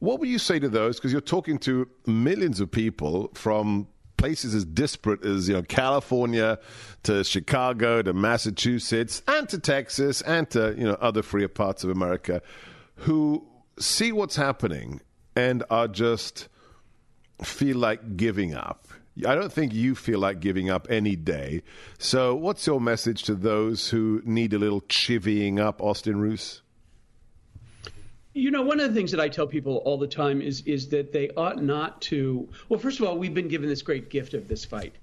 What 0.00 0.20
would 0.20 0.28
you 0.28 0.38
say 0.38 0.58
to 0.58 0.68
those? 0.68 0.96
Because 0.96 1.12
you're 1.12 1.20
talking 1.20 1.58
to 1.60 1.88
millions 2.04 2.60
of 2.60 2.70
people 2.70 3.30
from 3.32 3.86
places 4.24 4.54
as 4.54 4.64
disparate 4.64 5.22
as 5.22 5.48
you 5.50 5.54
know 5.54 5.62
California 5.62 6.58
to 7.02 7.22
Chicago 7.22 8.00
to 8.00 8.14
Massachusetts 8.14 9.22
and 9.28 9.46
to 9.50 9.58
Texas 9.58 10.22
and 10.22 10.48
to 10.48 10.74
you 10.78 10.84
know 10.84 10.96
other 10.98 11.22
freer 11.22 11.46
parts 11.46 11.84
of 11.84 11.90
America 11.90 12.40
who 12.94 13.46
see 13.78 14.12
what's 14.12 14.36
happening 14.36 15.02
and 15.36 15.62
are 15.68 15.88
just 15.88 16.48
feel 17.42 17.76
like 17.76 18.16
giving 18.16 18.54
up. 18.54 18.88
I 19.26 19.34
don't 19.34 19.52
think 19.52 19.74
you 19.74 19.94
feel 19.94 20.20
like 20.20 20.40
giving 20.40 20.70
up 20.70 20.86
any 20.88 21.16
day. 21.16 21.62
So, 21.98 22.34
what's 22.34 22.66
your 22.66 22.80
message 22.80 23.24
to 23.24 23.34
those 23.34 23.90
who 23.90 24.22
need 24.24 24.54
a 24.54 24.58
little 24.58 24.80
chivying 24.82 25.60
up, 25.60 25.82
Austin 25.82 26.18
Ruse? 26.18 26.62
You 28.34 28.50
know, 28.50 28.62
one 28.62 28.80
of 28.80 28.88
the 28.88 28.94
things 28.94 29.12
that 29.12 29.20
I 29.20 29.28
tell 29.28 29.46
people 29.46 29.76
all 29.84 29.96
the 29.96 30.08
time 30.08 30.42
is 30.42 30.62
is 30.62 30.88
that 30.88 31.12
they 31.12 31.30
ought 31.30 31.62
not 31.62 32.02
to. 32.02 32.48
Well, 32.68 32.80
first 32.80 33.00
of 33.00 33.06
all, 33.06 33.16
we've 33.16 33.34
been 33.34 33.48
given 33.48 33.68
this 33.68 33.82
great 33.82 34.10
gift 34.10 34.34
of 34.34 34.48
this 34.48 34.64
fight. 34.64 34.94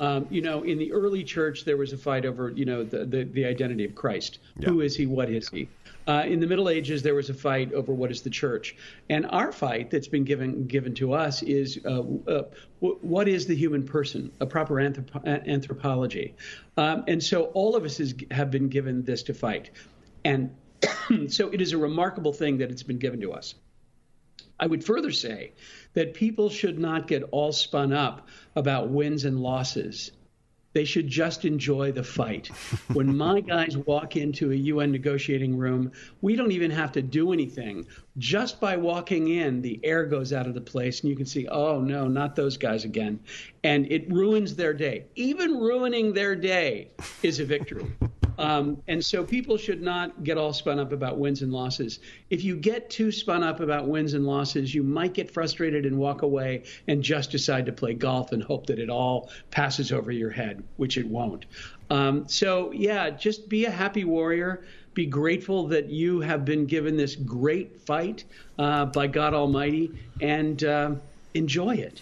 Um, 0.00 0.26
you 0.30 0.40
know, 0.40 0.62
in 0.62 0.78
the 0.78 0.92
early 0.92 1.22
church, 1.22 1.66
there 1.66 1.76
was 1.76 1.92
a 1.92 1.98
fight 1.98 2.24
over, 2.24 2.48
you 2.48 2.64
know, 2.64 2.82
the, 2.82 3.04
the, 3.04 3.24
the 3.24 3.44
identity 3.44 3.84
of 3.84 3.94
Christ. 3.94 4.38
Yeah. 4.58 4.70
Who 4.70 4.80
is 4.80 4.96
he? 4.96 5.04
What 5.04 5.28
is 5.28 5.50
he? 5.50 5.68
Uh, 6.08 6.24
in 6.26 6.40
the 6.40 6.46
Middle 6.46 6.70
Ages, 6.70 7.02
there 7.02 7.14
was 7.14 7.28
a 7.28 7.34
fight 7.34 7.72
over 7.74 7.92
what 7.92 8.10
is 8.10 8.22
the 8.22 8.30
church, 8.30 8.74
and 9.10 9.26
our 9.26 9.52
fight 9.52 9.90
that's 9.90 10.08
been 10.08 10.24
given 10.24 10.66
given 10.66 10.94
to 10.94 11.12
us 11.12 11.42
is 11.42 11.78
uh, 11.84 12.02
uh, 12.26 12.42
what 12.80 13.28
is 13.28 13.46
the 13.46 13.54
human 13.54 13.84
person, 13.84 14.32
a 14.40 14.46
proper 14.46 14.76
anthrop- 14.76 15.46
anthropology, 15.46 16.34
um, 16.78 17.04
and 17.06 17.22
so 17.22 17.44
all 17.54 17.76
of 17.76 17.84
us 17.84 18.00
is, 18.00 18.14
have 18.30 18.50
been 18.50 18.68
given 18.68 19.04
this 19.04 19.22
to 19.24 19.34
fight, 19.34 19.70
and 20.24 20.50
so 21.28 21.48
it 21.50 21.60
is 21.60 21.72
a 21.72 21.78
remarkable 21.78 22.32
thing 22.32 22.58
that 22.58 22.70
it's 22.70 22.82
been 22.82 22.98
given 22.98 23.20
to 23.20 23.32
us. 23.32 23.54
I 24.58 24.66
would 24.66 24.84
further 24.84 25.10
say 25.10 25.52
that 25.94 26.14
people 26.14 26.50
should 26.50 26.78
not 26.78 27.06
get 27.06 27.22
all 27.30 27.52
spun 27.52 27.92
up 27.92 28.28
about 28.54 28.90
wins 28.90 29.24
and 29.24 29.40
losses 29.40 30.12
they 30.72 30.84
should 30.84 31.08
just 31.08 31.44
enjoy 31.44 31.92
the 31.92 32.04
fight. 32.04 32.46
when 32.92 33.16
my 33.16 33.40
guys 33.40 33.76
walk 33.76 34.16
into 34.16 34.52
a 34.52 34.54
UN 34.54 34.92
negotiating 34.92 35.56
room, 35.56 35.90
we 36.20 36.36
don't 36.36 36.52
even 36.52 36.70
have 36.70 36.92
to 36.92 37.02
do 37.02 37.32
anything. 37.32 37.86
Just 38.18 38.60
by 38.60 38.76
walking 38.76 39.28
in, 39.28 39.62
the 39.62 39.80
air 39.82 40.04
goes 40.04 40.32
out 40.32 40.46
of 40.46 40.54
the 40.54 40.60
place, 40.60 41.00
and 41.00 41.10
you 41.10 41.16
can 41.16 41.26
see, 41.26 41.48
oh 41.48 41.80
no, 41.80 42.06
not 42.06 42.36
those 42.36 42.56
guys 42.56 42.84
again. 42.84 43.20
And 43.64 43.90
it 43.90 44.10
ruins 44.12 44.54
their 44.54 44.72
day. 44.72 45.06
Even 45.16 45.58
ruining 45.58 46.12
their 46.12 46.36
day 46.36 46.90
is 47.22 47.40
a 47.40 47.44
victory. 47.44 47.90
Um, 48.40 48.82
and 48.88 49.04
so 49.04 49.22
people 49.22 49.58
should 49.58 49.82
not 49.82 50.24
get 50.24 50.38
all 50.38 50.54
spun 50.54 50.78
up 50.78 50.92
about 50.92 51.18
wins 51.18 51.42
and 51.42 51.52
losses. 51.52 52.00
If 52.30 52.42
you 52.42 52.56
get 52.56 52.88
too 52.88 53.12
spun 53.12 53.42
up 53.42 53.60
about 53.60 53.86
wins 53.86 54.14
and 54.14 54.26
losses, 54.26 54.74
you 54.74 54.82
might 54.82 55.12
get 55.12 55.30
frustrated 55.30 55.84
and 55.84 55.98
walk 55.98 56.22
away 56.22 56.64
and 56.88 57.02
just 57.02 57.30
decide 57.30 57.66
to 57.66 57.72
play 57.72 57.92
golf 57.92 58.32
and 58.32 58.42
hope 58.42 58.64
that 58.66 58.78
it 58.78 58.88
all 58.88 59.30
passes 59.50 59.92
over 59.92 60.10
your 60.10 60.30
head, 60.30 60.64
which 60.78 60.96
it 60.96 61.06
won't. 61.06 61.44
Um, 61.90 62.26
so, 62.28 62.72
yeah, 62.72 63.10
just 63.10 63.48
be 63.50 63.66
a 63.66 63.70
happy 63.70 64.04
warrior. 64.04 64.64
Be 64.94 65.04
grateful 65.04 65.66
that 65.68 65.90
you 65.90 66.20
have 66.20 66.46
been 66.46 66.64
given 66.64 66.96
this 66.96 67.16
great 67.16 67.78
fight 67.82 68.24
uh, 68.58 68.86
by 68.86 69.06
God 69.06 69.34
Almighty 69.34 69.92
and 70.22 70.64
uh, 70.64 70.94
enjoy 71.34 71.74
it. 71.74 72.00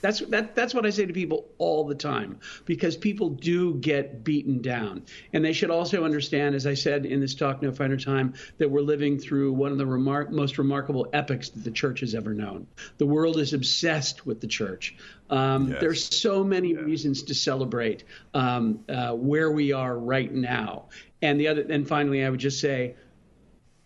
That's 0.00 0.20
that, 0.20 0.54
that's 0.54 0.74
what 0.74 0.86
I 0.86 0.90
say 0.90 1.06
to 1.06 1.12
people 1.12 1.48
all 1.58 1.84
the 1.84 1.94
time 1.94 2.38
because 2.64 2.96
people 2.96 3.30
do 3.30 3.74
get 3.74 4.22
beaten 4.24 4.62
down, 4.62 5.02
and 5.32 5.44
they 5.44 5.52
should 5.52 5.70
also 5.70 6.04
understand, 6.04 6.54
as 6.54 6.66
I 6.66 6.74
said 6.74 7.06
in 7.06 7.20
this 7.20 7.34
talk, 7.34 7.62
No 7.62 7.72
Finer 7.72 7.96
Time, 7.96 8.34
that 8.58 8.70
we're 8.70 8.80
living 8.80 9.18
through 9.18 9.52
one 9.52 9.72
of 9.72 9.78
the 9.78 9.84
remar- 9.84 10.30
most 10.30 10.58
remarkable 10.58 11.08
epochs 11.12 11.50
that 11.50 11.64
the 11.64 11.70
church 11.70 12.00
has 12.00 12.14
ever 12.14 12.34
known. 12.34 12.66
The 12.98 13.06
world 13.06 13.38
is 13.38 13.52
obsessed 13.54 14.26
with 14.26 14.40
the 14.40 14.46
church. 14.46 14.96
Um, 15.30 15.68
yes. 15.72 15.80
There's 15.80 16.04
so 16.04 16.44
many 16.44 16.72
yeah. 16.72 16.80
reasons 16.80 17.24
to 17.24 17.34
celebrate 17.34 18.04
um, 18.34 18.80
uh, 18.88 19.12
where 19.12 19.50
we 19.50 19.72
are 19.72 19.98
right 19.98 20.32
now, 20.32 20.86
and 21.20 21.40
the 21.40 21.48
other, 21.48 21.62
and 21.68 21.86
finally, 21.86 22.24
I 22.24 22.30
would 22.30 22.40
just 22.40 22.60
say, 22.60 22.94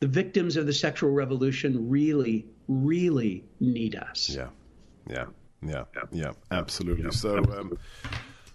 the 0.00 0.08
victims 0.08 0.56
of 0.56 0.66
the 0.66 0.72
sexual 0.72 1.10
revolution 1.10 1.88
really, 1.88 2.44
really 2.66 3.44
need 3.60 3.94
us. 3.94 4.28
Yeah, 4.28 4.48
yeah. 5.08 5.26
Yeah, 5.62 5.84
yeah, 6.10 6.32
absolutely. 6.50 7.04
Yeah, 7.04 7.10
so 7.10 7.38
um, 7.38 7.78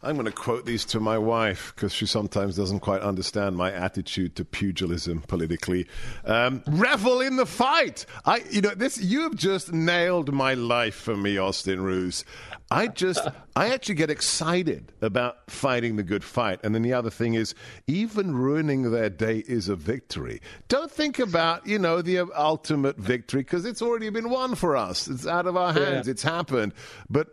I'm 0.03 0.16
going 0.16 0.26
to 0.26 0.32
quote 0.32 0.66
these 0.66 0.86
to 0.86 0.99
my 0.99 1.18
wife 1.18 1.74
because 1.76 1.91
she 1.91 2.05
sometimes 2.05 2.55
doesn't 2.55 2.82
quite 2.82 3.01
understand 3.01 3.58
my 3.58 3.72
attitude 3.72 4.36
to 4.36 4.45
pugilism 4.45 5.22
politically. 5.22 5.88
Um, 6.24 6.64
revel 6.68 7.20
in 7.20 7.38
the 7.38 7.45
fight. 7.45 8.05
I, 8.24 8.43
you 8.51 8.62
know, 8.62 8.76
this 8.76 8.99
you've 9.01 9.36
just 9.36 9.74
nailed 9.74 10.32
my 10.32 10.53
life 10.53 10.95
for 10.95 11.18
me, 11.18 11.38
Austin 11.38 11.82
Ruse. 11.82 12.26
I 12.70 12.88
just, 12.88 13.26
I 13.55 13.70
actually 13.70 13.95
get 13.95 14.09
excited 14.09 14.91
about 15.01 15.49
fighting 15.49 15.95
the 15.95 16.03
good 16.03 16.24
fight. 16.24 16.59
And 16.63 16.76
then 16.76 16.82
the 16.82 16.93
other 16.93 17.09
thing 17.09 17.34
is, 17.34 17.55
even 17.88 18.36
ruining 18.36 18.91
their 18.91 19.09
day 19.09 19.38
is 19.47 19.70
a 19.70 19.76
victory. 19.76 20.41
Don't 20.68 20.91
think 20.91 21.18
about, 21.18 21.65
you 21.65 21.80
know, 21.80 22.01
the 22.01 22.20
ultimate 22.36 22.97
victory 22.97 23.41
because 23.41 23.63
it's 23.63 23.82
already 23.82 24.09
been 24.09 24.30
won 24.30 24.55
for 24.55 24.76
us. 24.76 25.07
It's 25.07 25.26
out 25.26 25.47
of 25.47 25.55
our 25.55 25.72
hands. 25.72 26.07
Yeah. 26.07 26.11
It's 26.11 26.24
happened. 26.24 26.74
But 27.09 27.30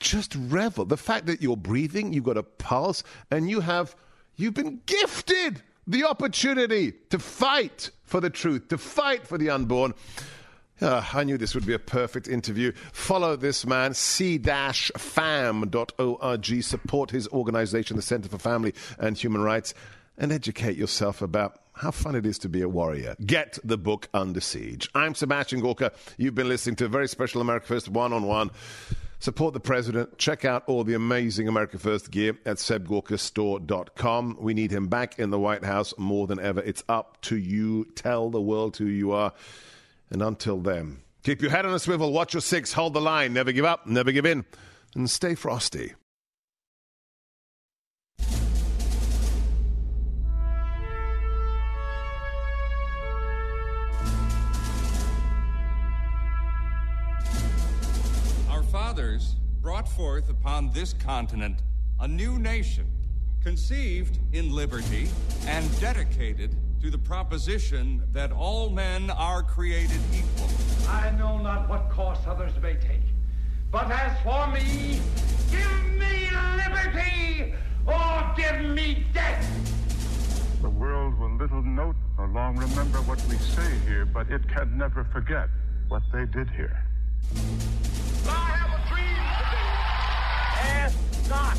just 0.00 0.34
revel. 0.36 0.86
The 0.86 0.96
fact 0.96 1.26
that 1.26 1.42
you're 1.42 1.56
breathing, 1.56 2.12
you've 2.12 2.24
got 2.24 2.38
a 2.38 2.42
pulse, 2.42 3.04
and 3.30 3.50
you 3.50 3.60
have, 3.60 3.94
you've 4.36 4.54
been 4.54 4.80
gifted 4.86 5.62
the 5.86 6.04
opportunity 6.04 6.92
to 7.10 7.18
fight 7.18 7.90
for 8.04 8.20
the 8.20 8.30
truth, 8.30 8.68
to 8.68 8.78
fight 8.78 9.26
for 9.26 9.36
the 9.36 9.50
unborn. 9.50 9.94
Uh, 10.82 11.04
I 11.12 11.22
knew 11.22 11.38
this 11.38 11.54
would 11.54 11.64
be 11.64 11.74
a 11.74 11.78
perfect 11.78 12.26
interview. 12.26 12.72
Follow 12.92 13.36
this 13.36 13.64
man, 13.64 13.94
c-fam.org. 13.94 14.52
Support 16.62 17.10
his 17.12 17.28
organization, 17.28 17.96
the 17.96 18.02
Center 18.02 18.28
for 18.28 18.38
Family 18.38 18.74
and 18.98 19.16
Human 19.16 19.42
Rights, 19.42 19.74
and 20.18 20.32
educate 20.32 20.76
yourself 20.76 21.22
about 21.22 21.60
how 21.74 21.92
fun 21.92 22.16
it 22.16 22.26
is 22.26 22.38
to 22.40 22.48
be 22.48 22.62
a 22.62 22.68
warrior. 22.68 23.14
Get 23.24 23.60
the 23.62 23.78
book 23.78 24.08
Under 24.12 24.40
Siege. 24.40 24.90
I'm 24.92 25.14
Sebastian 25.14 25.60
Gorka. 25.60 25.92
You've 26.16 26.34
been 26.34 26.48
listening 26.48 26.76
to 26.76 26.86
a 26.86 26.88
very 26.88 27.06
special 27.06 27.40
America 27.40 27.66
First 27.66 27.88
one-on-one. 27.88 28.50
Support 29.20 29.54
the 29.54 29.60
president. 29.60 30.18
Check 30.18 30.44
out 30.44 30.64
all 30.66 30.82
the 30.82 30.94
amazing 30.94 31.46
America 31.46 31.78
First 31.78 32.10
gear 32.10 32.36
at 32.44 32.56
sebgorkastore.com. 32.56 34.36
We 34.40 34.52
need 34.52 34.72
him 34.72 34.88
back 34.88 35.20
in 35.20 35.30
the 35.30 35.38
White 35.38 35.64
House 35.64 35.94
more 35.96 36.26
than 36.26 36.40
ever. 36.40 36.60
It's 36.60 36.82
up 36.88 37.20
to 37.22 37.36
you. 37.36 37.84
Tell 37.94 38.30
the 38.30 38.40
world 38.40 38.76
who 38.76 38.86
you 38.86 39.12
are. 39.12 39.32
And 40.12 40.20
until 40.20 40.60
then, 40.60 40.98
keep 41.24 41.40
your 41.40 41.50
head 41.50 41.64
on 41.64 41.72
a 41.72 41.78
swivel, 41.78 42.12
watch 42.12 42.34
your 42.34 42.42
six, 42.42 42.74
hold 42.74 42.92
the 42.92 43.00
line, 43.00 43.32
never 43.32 43.50
give 43.50 43.64
up, 43.64 43.86
never 43.86 44.12
give 44.12 44.26
in, 44.26 44.44
and 44.94 45.08
stay 45.08 45.34
frosty. 45.34 45.94
Our 58.50 58.62
fathers 58.64 59.36
brought 59.62 59.88
forth 59.88 60.28
upon 60.28 60.72
this 60.72 60.92
continent 60.92 61.62
a 62.00 62.06
new 62.06 62.38
nation, 62.38 62.86
conceived 63.42 64.18
in 64.34 64.52
liberty 64.52 65.08
and 65.46 65.80
dedicated 65.80 66.54
to 66.82 66.90
the 66.90 66.98
proposition 66.98 68.02
that 68.10 68.32
all 68.32 68.68
men 68.68 69.08
are 69.10 69.40
created 69.40 70.00
equal. 70.12 70.50
I 70.88 71.12
know 71.12 71.38
not 71.38 71.68
what 71.68 71.88
course 71.90 72.18
others 72.26 72.54
may 72.60 72.74
take, 72.74 73.06
but 73.70 73.88
as 73.88 74.20
for 74.22 74.48
me, 74.48 75.00
give 75.48 75.84
me 75.92 76.28
liberty 76.56 77.54
or 77.86 78.34
give 78.36 78.68
me 78.68 79.06
death. 79.14 79.48
The 80.60 80.70
world 80.70 81.16
will 81.20 81.30
little 81.36 81.62
note 81.62 81.94
or 82.18 82.26
long 82.26 82.56
remember 82.56 82.98
what 83.02 83.24
we 83.26 83.36
say 83.36 83.78
here, 83.86 84.04
but 84.04 84.28
it 84.28 84.48
can 84.48 84.76
never 84.76 85.04
forget 85.04 85.48
what 85.86 86.02
they 86.12 86.26
did 86.26 86.50
here. 86.50 86.84
I 88.26 88.58
have 88.58 88.70
a 88.74 88.88
dream 88.88 89.22
today. 89.38 89.68
Ask 90.82 91.30
not 91.30 91.56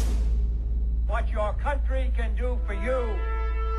what 1.08 1.30
your 1.30 1.54
country 1.54 2.12
can 2.14 2.36
do 2.36 2.60
for 2.68 2.74
you 2.74 3.16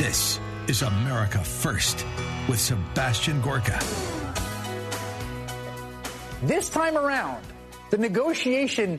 This 0.00 0.40
is 0.66 0.80
America 0.80 1.44
First 1.44 2.06
with 2.48 2.58
Sebastian 2.58 3.42
Gorka. 3.42 3.78
This 6.42 6.70
time 6.70 6.96
around, 6.96 7.44
the 7.90 7.98
negotiation 7.98 8.98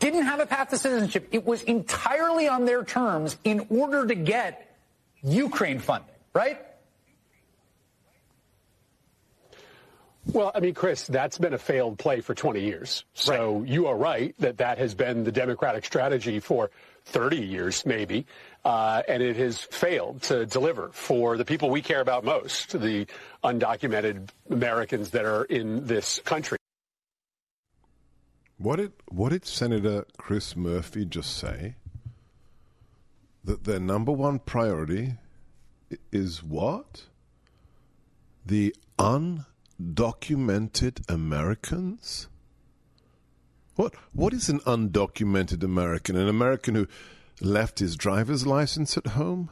didn't 0.00 0.24
have 0.24 0.40
a 0.40 0.46
path 0.46 0.68
to 0.68 0.76
citizenship. 0.76 1.28
It 1.32 1.46
was 1.46 1.62
entirely 1.62 2.46
on 2.46 2.66
their 2.66 2.84
terms 2.84 3.38
in 3.44 3.66
order 3.70 4.06
to 4.06 4.14
get 4.14 4.76
Ukraine 5.22 5.78
funding, 5.78 6.14
right? 6.34 6.60
Well, 10.26 10.52
I 10.54 10.60
mean, 10.60 10.74
Chris, 10.74 11.06
that's 11.06 11.38
been 11.38 11.54
a 11.54 11.58
failed 11.58 11.98
play 11.98 12.20
for 12.20 12.34
20 12.34 12.60
years. 12.60 13.04
So 13.14 13.60
right. 13.60 13.68
you 13.68 13.86
are 13.86 13.96
right 13.96 14.34
that 14.40 14.58
that 14.58 14.76
has 14.76 14.94
been 14.94 15.24
the 15.24 15.32
Democratic 15.32 15.86
strategy 15.86 16.38
for 16.38 16.70
30 17.06 17.38
years, 17.38 17.84
maybe 17.84 18.26
uh, 18.64 19.02
and 19.08 19.22
it 19.22 19.36
has 19.36 19.60
failed 19.60 20.22
to 20.22 20.46
deliver 20.46 20.88
for 20.92 21.36
the 21.36 21.44
people 21.44 21.68
we 21.70 21.82
care 21.82 22.00
about 22.00 22.24
most, 22.24 22.80
the 22.80 23.06
undocumented 23.42 24.30
Americans 24.50 25.10
that 25.10 25.26
are 25.26 25.44
in 25.44 25.86
this 25.86 26.20
country. 26.24 26.56
What 28.56 28.76
did 28.76 28.92
what 29.08 29.30
did 29.30 29.44
Senator 29.46 30.06
Chris 30.16 30.54
Murphy 30.56 31.04
just 31.04 31.36
say? 31.36 31.74
That 33.42 33.64
their 33.64 33.80
number 33.80 34.12
one 34.12 34.38
priority 34.38 35.16
is 36.10 36.42
what? 36.42 37.04
The 38.46 38.74
undocumented 38.98 41.10
Americans? 41.10 42.28
What 43.74 43.94
what 44.12 44.32
is 44.32 44.48
an 44.48 44.60
undocumented 44.60 45.62
American? 45.62 46.16
An 46.16 46.28
American 46.28 46.74
who 46.76 46.88
left 47.40 47.80
his 47.80 47.96
driver's 47.96 48.46
license 48.46 48.96
at 48.96 49.08
home? 49.08 49.50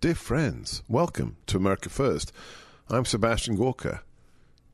Dear 0.00 0.14
friends, 0.14 0.82
welcome 0.88 1.36
to 1.46 1.56
America 1.56 1.88
First. 1.88 2.32
I'm 2.88 3.04
Sebastian 3.04 3.56
Gorka. 3.56 4.02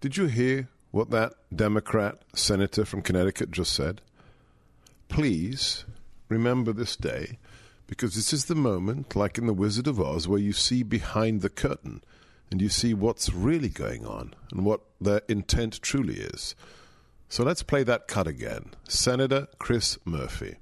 Did 0.01 0.17
you 0.17 0.27
hear 0.27 0.69
what 0.91 1.11
that 1.11 1.35
Democrat 1.55 2.23
senator 2.35 2.85
from 2.85 3.03
Connecticut 3.03 3.51
just 3.51 3.73
said? 3.73 4.01
Please 5.09 5.85
remember 6.29 6.73
this 6.73 6.97
day 6.97 7.39
because 7.87 8.15
this 8.15 8.33
is 8.33 8.45
the 8.45 8.55
moment, 8.55 9.17
like 9.17 9.39
in 9.39 9.47
The 9.47 9.53
Wizard 9.53 9.87
of 9.87 10.01
Oz, 10.01 10.29
where 10.29 10.39
you 10.39 10.53
see 10.53 10.83
behind 10.83 11.41
the 11.41 11.51
curtain 11.51 12.03
and 12.51 12.63
you 12.63 12.69
see 12.69 12.95
what's 12.95 13.33
really 13.33 13.69
going 13.69 14.07
on 14.07 14.35
and 14.53 14.65
what 14.65 14.81
their 15.01 15.23
intent 15.29 15.83
truly 15.83 16.21
is. 16.21 16.55
So 17.29 17.45
let's 17.45 17.63
play 17.63 17.83
that 17.83 18.09
cut 18.09 18.27
again. 18.27 18.71
Senator 18.89 19.49
Chris 19.59 19.99
Murphy. 20.05 20.57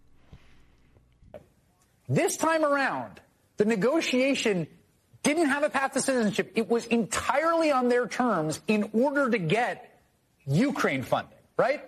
This 2.09 2.37
time 2.37 2.65
around, 2.65 3.21
the 3.57 3.65
negotiation 3.65 4.67
didn't 5.23 5.47
have 5.47 5.65
a 5.65 5.71
path 5.71 5.93
to 5.95 6.01
citizenship. 6.01 6.53
It 6.55 6.69
was 6.69 6.87
entirely 6.87 7.73
on 7.73 7.89
their 7.89 8.07
terms 8.07 8.61
in 8.69 8.91
order 8.93 9.29
to 9.31 9.39
get 9.39 10.01
Ukraine 10.47 11.03
funding, 11.03 11.39
right? 11.57 11.83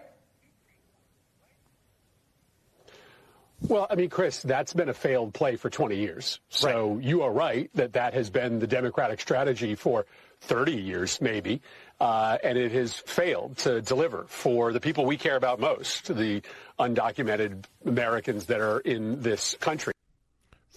Well, 3.60 3.86
I 3.90 3.96
mean, 3.96 4.08
Chris, 4.08 4.40
that's 4.42 4.72
been 4.72 4.88
a 4.88 4.94
failed 4.94 5.34
play 5.34 5.56
for 5.56 5.68
20 5.68 5.96
years. 5.96 6.40
So 6.48 6.94
right. 6.94 7.04
you 7.04 7.22
are 7.22 7.32
right 7.32 7.70
that 7.74 7.92
that 7.94 8.14
has 8.14 8.30
been 8.30 8.60
the 8.60 8.68
Democratic 8.68 9.20
strategy 9.20 9.74
for 9.74 10.06
30 10.42 10.72
years, 10.72 11.20
maybe. 11.20 11.60
Uh, 12.00 12.38
and 12.44 12.56
it 12.56 12.70
has 12.72 12.94
failed 12.94 13.58
to 13.58 13.82
deliver 13.82 14.24
for 14.28 14.72
the 14.72 14.80
people 14.80 15.04
we 15.04 15.16
care 15.16 15.36
about 15.36 15.58
most, 15.58 16.14
the 16.14 16.42
undocumented 16.78 17.64
Americans 17.84 18.46
that 18.46 18.60
are 18.60 18.78
in 18.80 19.20
this 19.22 19.56
country. 19.58 19.92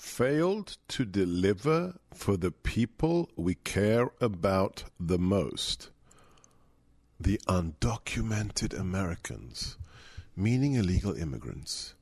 Failed 0.02 0.78
to 0.88 1.06
deliver 1.06 2.00
for 2.12 2.36
the 2.36 2.50
people 2.50 3.30
we 3.36 3.54
care 3.54 4.10
about 4.20 4.84
the 5.00 5.20
most. 5.20 5.92
The 7.20 7.40
undocumented 7.48 8.78
Americans, 8.78 9.78
meaning 10.36 10.74
illegal 10.74 11.14
immigrants. 11.14 11.94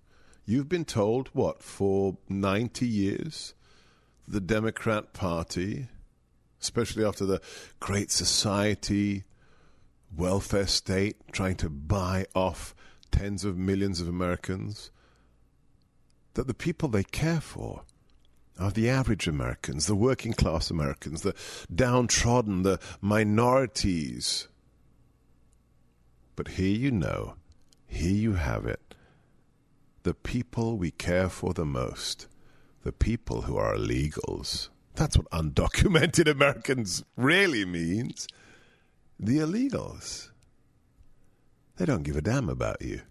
You've 0.45 0.69
been 0.69 0.85
told, 0.85 1.27
what, 1.33 1.61
for 1.61 2.17
90 2.29 2.87
years, 2.87 3.53
the 4.25 4.39
Democrat 4.39 5.11
Party 5.11 5.89
especially 6.61 7.05
after 7.05 7.25
the 7.25 7.41
Great 7.79 8.11
Society, 8.11 9.23
welfare 10.15 10.67
state 10.67 11.17
trying 11.31 11.55
to 11.55 11.69
buy 11.69 12.25
off 12.33 12.73
tens 13.11 13.45
of 13.45 13.57
millions 13.57 14.01
of 14.01 14.07
Americans, 14.07 14.89
that 16.33 16.47
the 16.47 16.53
people 16.53 16.89
they 16.89 17.03
care 17.03 17.41
for 17.41 17.83
are 18.59 18.71
the 18.71 18.89
average 18.89 19.27
Americans, 19.27 19.85
the 19.87 19.95
working 19.95 20.33
class 20.33 20.69
Americans, 20.69 21.21
the 21.21 21.33
downtrodden, 21.73 22.63
the 22.63 22.79
minorities. 23.01 24.47
But 26.35 26.49
here 26.49 26.75
you 26.75 26.91
know, 26.91 27.35
here 27.87 28.11
you 28.11 28.33
have 28.33 28.65
it. 28.65 28.95
The 30.03 30.13
people 30.13 30.77
we 30.77 30.91
care 30.91 31.29
for 31.29 31.53
the 31.53 31.65
most, 31.65 32.27
the 32.83 32.91
people 32.91 33.43
who 33.43 33.57
are 33.57 33.75
illegals. 33.75 34.69
That's 34.95 35.17
what 35.17 35.29
undocumented 35.31 36.27
Americans 36.31 37.03
really 37.15 37.65
means. 37.65 38.27
The 39.19 39.39
illegals. 39.39 40.29
They 41.77 41.85
don't 41.85 42.03
give 42.03 42.17
a 42.17 42.21
damn 42.21 42.49
about 42.49 42.81
you. 42.81 43.01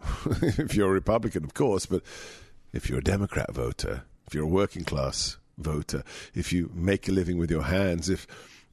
if 0.40 0.74
you're 0.74 0.90
a 0.90 0.92
Republican, 0.92 1.44
of 1.44 1.54
course, 1.54 1.86
but 1.86 2.02
if 2.72 2.88
you're 2.88 3.00
a 3.00 3.04
Democrat 3.04 3.52
voter, 3.52 4.04
if 4.26 4.34
you're 4.34 4.44
a 4.44 4.48
working 4.48 4.84
class 4.84 5.38
voter, 5.58 6.02
if 6.34 6.52
you 6.52 6.70
make 6.74 7.08
a 7.08 7.12
living 7.12 7.38
with 7.38 7.50
your 7.50 7.62
hands, 7.62 8.08
if 8.08 8.26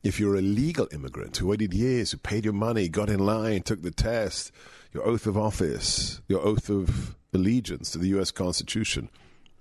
if 0.03 0.19
you're 0.19 0.35
a 0.35 0.41
legal 0.41 0.87
immigrant 0.91 1.37
who 1.37 1.47
waited 1.47 1.73
years, 1.73 2.11
who 2.11 2.17
paid 2.17 2.43
your 2.43 2.53
money, 2.53 2.89
got 2.89 3.09
in 3.09 3.19
line, 3.19 3.61
took 3.61 3.81
the 3.81 3.91
test, 3.91 4.51
your 4.91 5.05
oath 5.07 5.25
of 5.25 5.37
office, 5.37 6.21
your 6.27 6.41
oath 6.41 6.69
of 6.69 7.15
allegiance 7.33 7.91
to 7.91 7.97
the 7.97 8.09
U.S. 8.09 8.29
Constitution, 8.31 9.09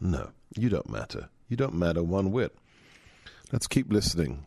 no, 0.01 0.31
you 0.57 0.69
don't 0.69 0.91
matter. 0.91 1.29
You 1.49 1.57
don't 1.57 1.75
matter 1.75 2.03
one 2.03 2.33
whit. 2.33 2.55
Let's 3.53 3.69
keep 3.69 3.93
listening. 3.93 4.47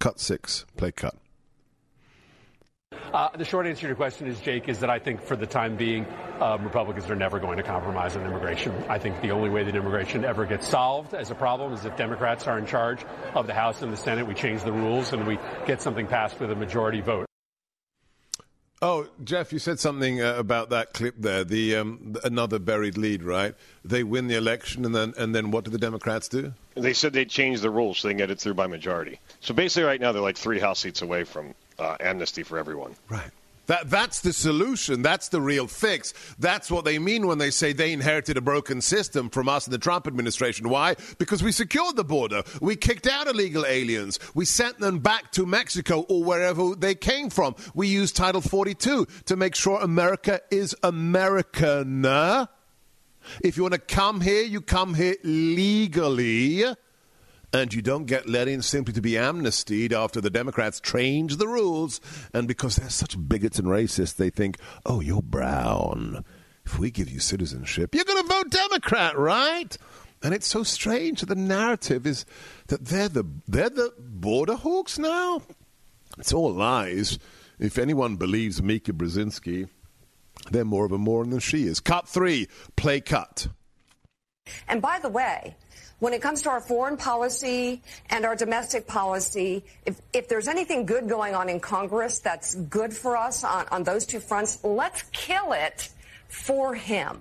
Cut 0.00 0.18
six, 0.18 0.64
play 0.76 0.90
cut. 0.90 1.14
Uh, 3.12 3.28
the 3.36 3.44
short 3.44 3.66
answer 3.66 3.82
to 3.82 3.86
your 3.88 3.96
question 3.96 4.26
is, 4.26 4.40
Jake, 4.40 4.68
is 4.68 4.80
that 4.80 4.90
I 4.90 4.98
think 4.98 5.22
for 5.22 5.36
the 5.36 5.46
time 5.46 5.76
being, 5.76 6.06
um, 6.40 6.64
Republicans 6.64 7.10
are 7.10 7.16
never 7.16 7.38
going 7.38 7.56
to 7.56 7.62
compromise 7.62 8.16
on 8.16 8.26
immigration. 8.26 8.72
I 8.88 8.98
think 8.98 9.20
the 9.20 9.30
only 9.30 9.50
way 9.50 9.64
that 9.64 9.74
immigration 9.74 10.24
ever 10.24 10.46
gets 10.46 10.68
solved 10.68 11.14
as 11.14 11.30
a 11.30 11.34
problem 11.34 11.72
is 11.72 11.84
if 11.84 11.96
Democrats 11.96 12.46
are 12.46 12.58
in 12.58 12.66
charge 12.66 13.04
of 13.34 13.46
the 13.46 13.54
House 13.54 13.82
and 13.82 13.92
the 13.92 13.96
Senate. 13.96 14.26
We 14.26 14.34
change 14.34 14.62
the 14.62 14.72
rules 14.72 15.12
and 15.12 15.26
we 15.26 15.38
get 15.66 15.82
something 15.82 16.06
passed 16.06 16.40
with 16.40 16.50
a 16.50 16.56
majority 16.56 17.00
vote. 17.00 17.26
Oh, 18.84 19.06
Jeff, 19.22 19.52
you 19.52 19.60
said 19.60 19.78
something 19.78 20.20
uh, 20.20 20.34
about 20.34 20.70
that 20.70 20.92
clip 20.92 21.14
there. 21.16 21.44
The 21.44 21.76
um, 21.76 22.16
another 22.24 22.58
buried 22.58 22.98
lead, 22.98 23.22
right? 23.22 23.54
They 23.84 24.02
win 24.02 24.26
the 24.26 24.36
election, 24.36 24.84
and 24.84 24.92
then 24.92 25.14
and 25.16 25.32
then 25.32 25.52
what 25.52 25.62
do 25.62 25.70
the 25.70 25.78
Democrats 25.78 26.26
do? 26.26 26.52
They 26.74 26.92
said 26.92 27.12
they'd 27.12 27.30
change 27.30 27.60
the 27.60 27.70
rules 27.70 27.98
so 27.98 28.08
they 28.08 28.14
can 28.14 28.18
get 28.18 28.32
it 28.32 28.40
through 28.40 28.54
by 28.54 28.66
majority. 28.66 29.20
So 29.38 29.54
basically, 29.54 29.84
right 29.84 30.00
now 30.00 30.10
they're 30.10 30.20
like 30.20 30.36
three 30.36 30.58
House 30.58 30.80
seats 30.80 31.00
away 31.00 31.22
from 31.22 31.54
uh, 31.82 31.96
amnesty 32.00 32.42
for 32.42 32.58
everyone. 32.58 32.94
Right. 33.08 33.30
That, 33.66 33.90
that's 33.90 34.20
the 34.20 34.32
solution. 34.32 35.02
That's 35.02 35.28
the 35.28 35.40
real 35.40 35.66
fix. 35.68 36.12
That's 36.38 36.70
what 36.70 36.84
they 36.84 36.98
mean 36.98 37.26
when 37.26 37.38
they 37.38 37.50
say 37.50 37.72
they 37.72 37.92
inherited 37.92 38.36
a 38.36 38.40
broken 38.40 38.80
system 38.80 39.30
from 39.30 39.48
us 39.48 39.66
in 39.66 39.70
the 39.70 39.78
Trump 39.78 40.06
administration. 40.06 40.68
Why? 40.68 40.96
Because 41.18 41.42
we 41.42 41.52
secured 41.52 41.94
the 41.94 42.04
border. 42.04 42.42
We 42.60 42.74
kicked 42.74 43.06
out 43.06 43.28
illegal 43.28 43.64
aliens. 43.64 44.18
We 44.34 44.46
sent 44.46 44.80
them 44.80 44.98
back 44.98 45.30
to 45.32 45.46
Mexico 45.46 46.00
or 46.08 46.24
wherever 46.24 46.74
they 46.74 46.96
came 46.96 47.30
from. 47.30 47.54
We 47.72 47.86
used 47.86 48.16
Title 48.16 48.40
42 48.40 49.06
to 49.26 49.36
make 49.36 49.54
sure 49.54 49.80
America 49.80 50.40
is 50.50 50.74
American. 50.82 52.04
If 53.42 53.56
you 53.56 53.62
want 53.62 53.74
to 53.74 53.80
come 53.80 54.20
here, 54.20 54.42
you 54.42 54.60
come 54.60 54.94
here 54.94 55.14
legally 55.22 56.64
and 57.52 57.72
you 57.74 57.82
don't 57.82 58.06
get 58.06 58.28
let 58.28 58.48
in 58.48 58.62
simply 58.62 58.94
to 58.94 59.02
be 59.02 59.18
amnestied 59.18 59.92
after 59.92 60.20
the 60.20 60.30
Democrats 60.30 60.80
change 60.80 61.36
the 61.36 61.48
rules. 61.48 62.00
And 62.32 62.48
because 62.48 62.76
they're 62.76 62.90
such 62.90 63.16
bigots 63.28 63.58
and 63.58 63.68
racists, 63.68 64.16
they 64.16 64.30
think, 64.30 64.58
oh, 64.86 65.00
you're 65.00 65.22
brown. 65.22 66.24
If 66.64 66.78
we 66.78 66.90
give 66.90 67.10
you 67.10 67.20
citizenship, 67.20 67.94
you're 67.94 68.04
going 68.04 68.22
to 68.22 68.28
vote 68.28 68.50
Democrat, 68.50 69.18
right? 69.18 69.76
And 70.22 70.32
it's 70.32 70.46
so 70.46 70.62
strange 70.62 71.20
that 71.20 71.26
the 71.26 71.34
narrative 71.34 72.06
is 72.06 72.24
that 72.68 72.84
they're 72.84 73.08
the 73.08 73.24
they're 73.48 73.70
the 73.70 73.92
border 73.98 74.54
hawks 74.54 74.98
now. 74.98 75.42
It's 76.18 76.32
all 76.32 76.52
lies. 76.52 77.18
If 77.58 77.78
anyone 77.78 78.16
believes 78.16 78.62
Mika 78.62 78.92
Brzezinski, 78.92 79.68
they're 80.50 80.64
more 80.64 80.84
of 80.84 80.92
a 80.92 80.98
moron 80.98 81.30
than 81.30 81.40
she 81.40 81.64
is. 81.64 81.80
Cut 81.80 82.08
three, 82.08 82.48
play 82.76 83.00
cut. 83.00 83.48
And 84.68 84.80
by 84.80 84.98
the 85.00 85.08
way, 85.08 85.56
when 86.02 86.12
it 86.12 86.20
comes 86.20 86.42
to 86.42 86.50
our 86.50 86.60
foreign 86.60 86.96
policy 86.96 87.80
and 88.10 88.24
our 88.24 88.34
domestic 88.34 88.88
policy, 88.88 89.62
if, 89.86 90.00
if 90.12 90.26
there's 90.26 90.48
anything 90.48 90.84
good 90.84 91.08
going 91.08 91.32
on 91.32 91.48
in 91.48 91.60
Congress 91.60 92.18
that's 92.18 92.56
good 92.56 92.92
for 92.92 93.16
us 93.16 93.44
on, 93.44 93.68
on 93.70 93.84
those 93.84 94.04
two 94.04 94.18
fronts, 94.18 94.58
let's 94.64 95.04
kill 95.12 95.52
it 95.52 95.90
for 96.26 96.74
him. 96.74 97.20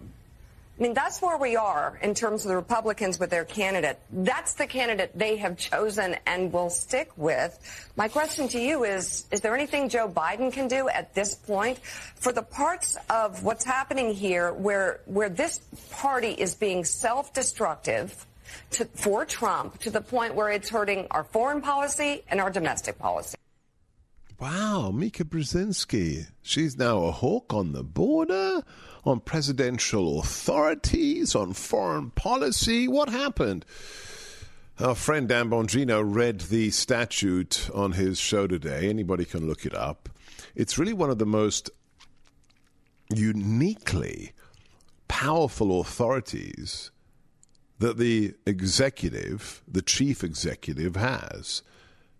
I 0.79 0.81
mean, 0.81 0.95
that's 0.95 1.21
where 1.21 1.37
we 1.37 1.55
are 1.55 1.99
in 2.01 2.15
terms 2.15 2.43
of 2.43 2.49
the 2.49 2.55
Republicans 2.55 3.19
with 3.19 3.29
their 3.29 3.45
candidate. 3.45 3.99
That's 4.11 4.55
the 4.55 4.65
candidate 4.65 5.11
they 5.13 5.35
have 5.35 5.57
chosen 5.57 6.15
and 6.25 6.51
will 6.51 6.71
stick 6.71 7.11
with. 7.17 7.59
My 7.95 8.07
question 8.07 8.47
to 8.47 8.59
you 8.59 8.83
is, 8.83 9.25
is 9.31 9.41
there 9.41 9.53
anything 9.53 9.89
Joe 9.89 10.09
Biden 10.09 10.51
can 10.51 10.67
do 10.67 10.89
at 10.89 11.13
this 11.13 11.35
point 11.35 11.77
for 12.15 12.31
the 12.31 12.41
parts 12.41 12.97
of 13.11 13.43
what's 13.43 13.63
happening 13.63 14.11
here 14.11 14.53
where, 14.53 15.01
where 15.05 15.29
this 15.29 15.59
party 15.91 16.31
is 16.31 16.55
being 16.55 16.83
self-destructive, 16.83 18.25
to, 18.71 18.85
for 18.85 19.25
Trump 19.25 19.79
to 19.79 19.89
the 19.89 20.01
point 20.01 20.35
where 20.35 20.49
it's 20.49 20.69
hurting 20.69 21.07
our 21.11 21.23
foreign 21.23 21.61
policy 21.61 22.23
and 22.27 22.39
our 22.39 22.49
domestic 22.49 22.97
policy. 22.97 23.37
Wow, 24.39 24.89
Mika 24.89 25.23
Brzezinski. 25.23 26.25
She's 26.41 26.75
now 26.75 27.03
a 27.03 27.11
hawk 27.11 27.53
on 27.53 27.73
the 27.73 27.83
border, 27.83 28.63
on 29.05 29.19
presidential 29.19 30.19
authorities, 30.19 31.35
on 31.35 31.53
foreign 31.53 32.09
policy. 32.09 32.87
What 32.87 33.09
happened? 33.09 33.65
Our 34.79 34.95
friend 34.95 35.29
Dan 35.29 35.51
Bongino 35.51 36.01
read 36.03 36.41
the 36.41 36.71
statute 36.71 37.69
on 37.71 37.91
his 37.91 38.17
show 38.19 38.47
today. 38.47 38.89
Anybody 38.89 39.25
can 39.25 39.47
look 39.47 39.63
it 39.63 39.75
up. 39.75 40.09
It's 40.55 40.79
really 40.79 40.93
one 40.93 41.11
of 41.11 41.19
the 41.19 41.25
most 41.27 41.69
uniquely 43.13 44.31
powerful 45.07 45.81
authorities 45.81 46.89
that 47.81 47.97
the 47.97 48.35
executive, 48.45 49.63
the 49.67 49.81
chief 49.81 50.23
executive, 50.23 50.95
has. 50.95 51.63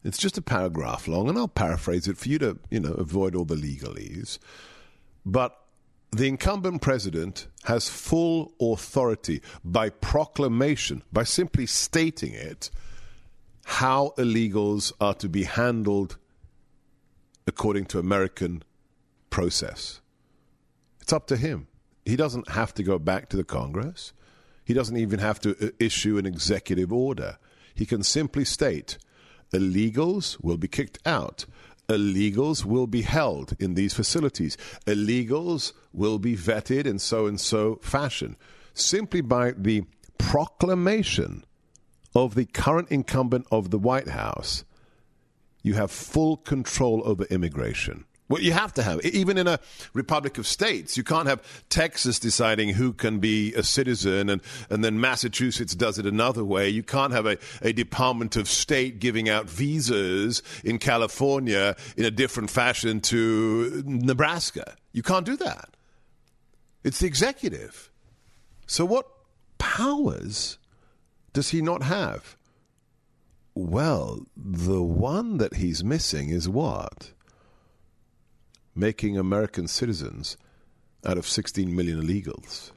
It's 0.04 0.18
just 0.18 0.40
a 0.40 0.42
paragraph 0.42 1.08
long, 1.08 1.30
and 1.30 1.38
I'll 1.38 1.48
paraphrase 1.48 2.08
it 2.08 2.18
for 2.18 2.30
you 2.30 2.40
to, 2.40 2.58
you 2.72 2.80
know, 2.80 2.94
avoid 2.94 3.36
all 3.36 3.46
the 3.46 3.56
legalese. 3.56 4.40
But 5.24 5.56
the 6.12 6.28
incumbent 6.28 6.82
president 6.82 7.46
has 7.66 7.88
full 7.88 8.54
authority 8.60 9.44
by 9.64 9.92
proclamation, 9.92 11.04
by 11.14 11.24
simply 11.24 11.68
stating 11.68 12.34
it, 12.34 12.72
how 13.64 14.16
illegals 14.18 14.92
are 15.00 15.14
to 15.14 15.30
be 15.30 15.44
handled 15.44 16.18
according 17.46 17.86
to 17.86 18.00
American 18.00 18.64
process. 19.30 20.02
It's 21.02 21.14
up 21.14 21.28
to 21.28 21.38
him. 21.38 21.68
He 22.04 22.16
doesn't 22.16 22.50
have 22.50 22.74
to 22.74 22.84
go 22.84 22.98
back 22.98 23.30
to 23.30 23.38
the 23.38 23.44
Congress. 23.44 24.12
He 24.72 24.76
doesn't 24.76 24.96
even 24.96 25.20
have 25.20 25.42
to 25.42 25.50
uh, 25.62 25.72
issue 25.80 26.18
an 26.18 26.26
executive 26.26 26.94
order. 26.94 27.38
He 27.76 27.86
can 27.86 28.04
simply 28.04 28.46
state 28.46 28.98
illegals 29.54 30.42
will 30.42 30.56
be 30.56 30.70
kicked 30.70 30.98
out. 31.06 31.46
Illegals 31.90 32.64
will 32.64 32.88
be 32.88 33.02
held 33.02 33.54
in 33.60 33.74
these 33.74 33.94
facilities. 33.94 34.56
Illegals 34.88 35.74
will 35.92 36.20
be 36.20 36.38
vetted 36.38 36.86
in 36.86 37.00
so 37.00 37.28
and 37.28 37.38
so 37.38 37.80
fashion. 37.82 38.38
Simply 38.74 39.20
by 39.20 39.52
the 39.58 39.84
proclamation 40.18 41.44
of 42.16 42.36
the 42.36 42.46
current 42.46 42.88
incumbent 42.92 43.48
of 43.52 43.72
the 43.72 43.78
White 43.78 44.08
House, 44.08 44.64
you 45.64 45.74
have 45.74 45.92
full 45.92 46.38
control 46.38 47.02
over 47.04 47.26
immigration. 47.26 48.06
Well, 48.32 48.42
you 48.42 48.54
have 48.54 48.74
to 48.76 48.84
have 48.84 49.06
even 49.06 49.38
in 49.38 49.46
a 49.46 49.60
republic 49.94 50.38
of 50.38 50.48
states. 50.48 50.96
You 50.96 51.04
can't 51.04 51.28
have 51.28 51.44
Texas 51.68 52.18
deciding 52.18 52.70
who 52.70 52.94
can 52.94 53.20
be 53.20 53.54
a 53.56 53.62
citizen, 53.62 54.30
and, 54.30 54.42
and 54.70 54.86
then 54.86 55.02
Massachusetts 55.02 55.76
does 55.76 56.00
it 56.00 56.06
another 56.06 56.46
way. 56.46 56.70
You 56.70 56.82
can't 56.82 57.12
have 57.12 57.26
a, 57.26 57.38
a 57.62 57.74
Department 57.74 58.38
of 58.38 58.48
State 58.48 59.02
giving 59.02 59.28
out 59.28 59.50
visas 59.50 60.42
in 60.64 60.80
California 60.80 61.76
in 61.98 62.06
a 62.06 62.12
different 62.12 62.50
fashion 62.50 63.02
to 63.02 63.84
Nebraska. 63.86 64.76
You 64.94 65.04
can't 65.04 65.26
do 65.26 65.36
that. 65.36 65.76
It's 66.86 67.00
the 67.00 67.08
executive. 67.08 67.92
So, 68.66 68.86
what 68.86 69.08
powers 69.58 70.58
does 71.34 71.50
he 71.50 71.62
not 71.62 71.84
have? 71.84 72.38
Well, 73.54 74.26
the 74.38 74.82
one 74.82 75.38
that 75.40 75.56
he's 75.56 75.84
missing 75.84 76.30
is 76.30 76.48
what? 76.48 77.12
Making 78.76 79.18
American 79.18 79.68
citizens 79.68 80.38
out 81.06 81.18
of 81.18 81.28
16 81.28 81.76
million 81.76 82.02
illegals 82.02 82.72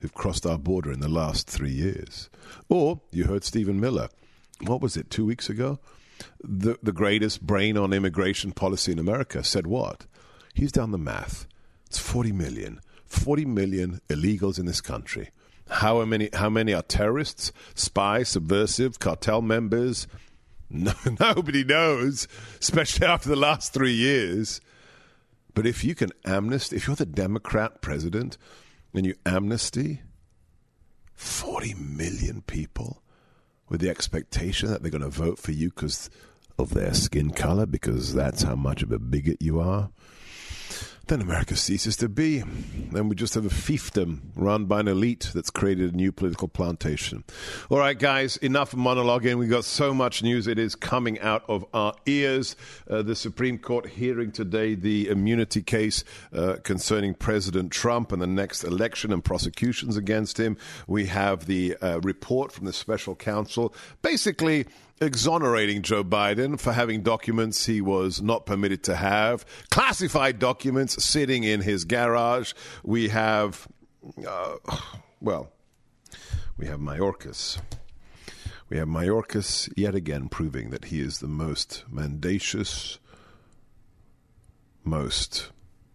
who've 0.00 0.14
crossed 0.14 0.44
our 0.44 0.58
border 0.58 0.92
in 0.92 1.00
the 1.00 1.08
last 1.08 1.48
three 1.48 1.70
years. 1.70 2.28
Or 2.68 3.00
you 3.10 3.24
heard 3.24 3.44
Stephen 3.44 3.80
Miller. 3.80 4.08
What 4.60 4.80
was 4.80 4.96
it, 4.96 5.10
two 5.10 5.24
weeks 5.24 5.48
ago? 5.48 5.78
The, 6.42 6.78
the 6.82 6.92
greatest 6.92 7.42
brain 7.42 7.76
on 7.76 7.92
immigration 7.92 8.52
policy 8.52 8.92
in 8.92 8.98
America 8.98 9.42
said 9.42 9.66
what? 9.66 10.06
He's 10.54 10.72
done 10.72 10.90
the 10.90 10.98
math. 10.98 11.46
It's 11.86 11.98
40 11.98 12.32
million. 12.32 12.80
40 13.06 13.44
million 13.46 14.00
illegals 14.08 14.58
in 14.58 14.66
this 14.66 14.80
country. 14.80 15.30
How 15.68 16.04
many, 16.04 16.28
how 16.32 16.50
many 16.50 16.74
are 16.74 16.82
terrorists, 16.82 17.52
spies, 17.74 18.28
subversive, 18.28 18.98
cartel 18.98 19.42
members? 19.42 20.06
No, 20.70 20.92
nobody 21.20 21.62
knows, 21.62 22.26
especially 22.60 23.06
after 23.06 23.28
the 23.28 23.36
last 23.36 23.72
three 23.72 23.92
years. 23.92 24.60
But 25.54 25.66
if 25.66 25.84
you 25.84 25.94
can 25.94 26.10
amnesty, 26.24 26.76
if 26.76 26.86
you're 26.86 26.96
the 26.96 27.06
Democrat 27.06 27.80
president 27.80 28.36
and 28.92 29.06
you 29.06 29.14
amnesty 29.24 30.02
40 31.14 31.74
million 31.74 32.42
people 32.42 33.02
with 33.68 33.80
the 33.80 33.88
expectation 33.88 34.68
that 34.68 34.82
they're 34.82 34.90
going 34.90 35.02
to 35.02 35.08
vote 35.08 35.38
for 35.38 35.52
you 35.52 35.70
because 35.70 36.10
of 36.58 36.74
their 36.74 36.92
skin 36.94 37.30
color, 37.30 37.66
because 37.66 38.14
that's 38.14 38.42
how 38.42 38.56
much 38.56 38.82
of 38.82 38.92
a 38.92 38.98
bigot 38.98 39.38
you 39.40 39.60
are, 39.60 39.90
then 41.06 41.20
America 41.20 41.54
ceases 41.54 41.96
to 41.96 42.08
be. 42.08 42.42
Then 42.92 43.08
we 43.08 43.14
just 43.14 43.34
have 43.34 43.44
a 43.44 43.50
fiefdom 43.50 44.20
run 44.34 44.64
by 44.64 44.80
an 44.80 44.88
elite 44.88 45.30
that's 45.34 45.50
created 45.50 45.92
a 45.92 45.96
new 45.96 46.12
political 46.12 46.48
plantation. 46.48 47.24
All 47.68 47.78
right, 47.78 47.98
guys, 47.98 48.36
enough 48.38 48.72
monologuing. 48.72 49.36
We've 49.36 49.50
got 49.50 49.64
so 49.64 49.92
much 49.92 50.22
news. 50.22 50.46
It 50.46 50.58
is 50.58 50.74
coming 50.74 51.20
out 51.20 51.44
of 51.46 51.66
our 51.74 51.94
ears. 52.06 52.56
Uh, 52.88 53.02
the 53.02 53.14
Supreme 53.14 53.58
Court 53.58 53.86
hearing 53.86 54.32
today 54.32 54.74
the 54.74 55.08
immunity 55.08 55.62
case 55.62 56.04
uh, 56.32 56.56
concerning 56.64 57.14
President 57.14 57.70
Trump 57.70 58.10
and 58.10 58.22
the 58.22 58.26
next 58.26 58.64
election 58.64 59.12
and 59.12 59.22
prosecutions 59.22 59.96
against 59.96 60.38
him. 60.40 60.56
We 60.86 61.06
have 61.06 61.46
the 61.46 61.76
uh, 61.82 62.00
report 62.00 62.50
from 62.50 62.64
the 62.64 62.72
special 62.72 63.14
counsel. 63.14 63.74
Basically, 64.00 64.66
exonerating 65.00 65.82
Joe 65.82 66.04
Biden 66.04 66.58
for 66.58 66.72
having 66.72 67.02
documents 67.02 67.66
he 67.66 67.80
was 67.80 68.22
not 68.22 68.46
permitted 68.46 68.82
to 68.84 68.96
have, 68.96 69.44
classified 69.70 70.38
documents 70.38 71.02
sitting 71.04 71.44
in 71.44 71.60
his 71.60 71.84
garage. 71.84 72.52
We 72.82 73.08
have, 73.08 73.66
uh, 74.26 74.56
well, 75.20 75.52
we 76.56 76.66
have 76.66 76.80
Mayorkas. 76.80 77.60
We 78.68 78.78
have 78.78 78.88
Mayorkas 78.88 79.72
yet 79.76 79.94
again 79.94 80.28
proving 80.28 80.70
that 80.70 80.86
he 80.86 81.00
is 81.00 81.18
the 81.18 81.28
most 81.28 81.84
mendacious, 81.90 82.98
most 84.82 85.50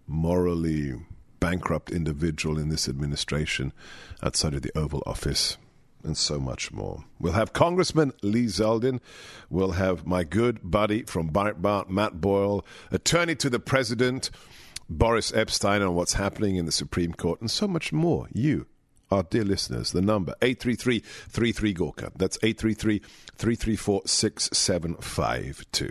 morally 0.08 0.96
bankrupt 1.40 1.90
individual 1.90 2.58
in 2.58 2.70
this 2.70 2.90
administration 2.90 3.72
outside 4.22 4.54
of 4.54 4.62
the 4.62 4.78
Oval 4.78 5.02
Office 5.06 5.58
and 6.04 6.18
so 6.18 6.40
much 6.40 6.72
more. 6.72 7.04
We'll 7.20 7.34
have 7.34 7.54
Congressman 7.54 8.14
Lee 8.22 8.46
Zeldin. 8.46 9.00
We'll 9.50 9.72
have 9.72 10.06
my 10.06 10.24
good 10.24 10.60
buddy 10.64 11.04
from 11.04 11.32
Breitbart, 11.32 11.90
Matt 11.90 12.22
Boyle, 12.22 12.66
attorney 12.92 13.36
to 13.36 13.50
the 13.50 13.60
president, 13.60 14.32
Boris 14.90 15.32
Epshteyn, 15.32 15.86
on 15.88 15.96
what's 15.96 16.14
happening 16.14 16.56
in 16.56 16.66
the 16.66 16.72
Supreme 16.72 17.14
Court, 17.14 17.42
and 17.42 17.52
so 17.52 17.68
much 17.68 17.92
more. 17.92 18.28
You, 18.34 18.68
our 19.12 19.24
dear 19.24 19.44
listeners, 19.44 19.92
the 19.92 20.02
number 20.02 20.34
833 20.42 21.00
33 21.00 21.74
Gorka. 21.74 22.12
That's 22.16 22.38
833 22.42 23.00
334 23.36 24.02
6752. 24.06 25.90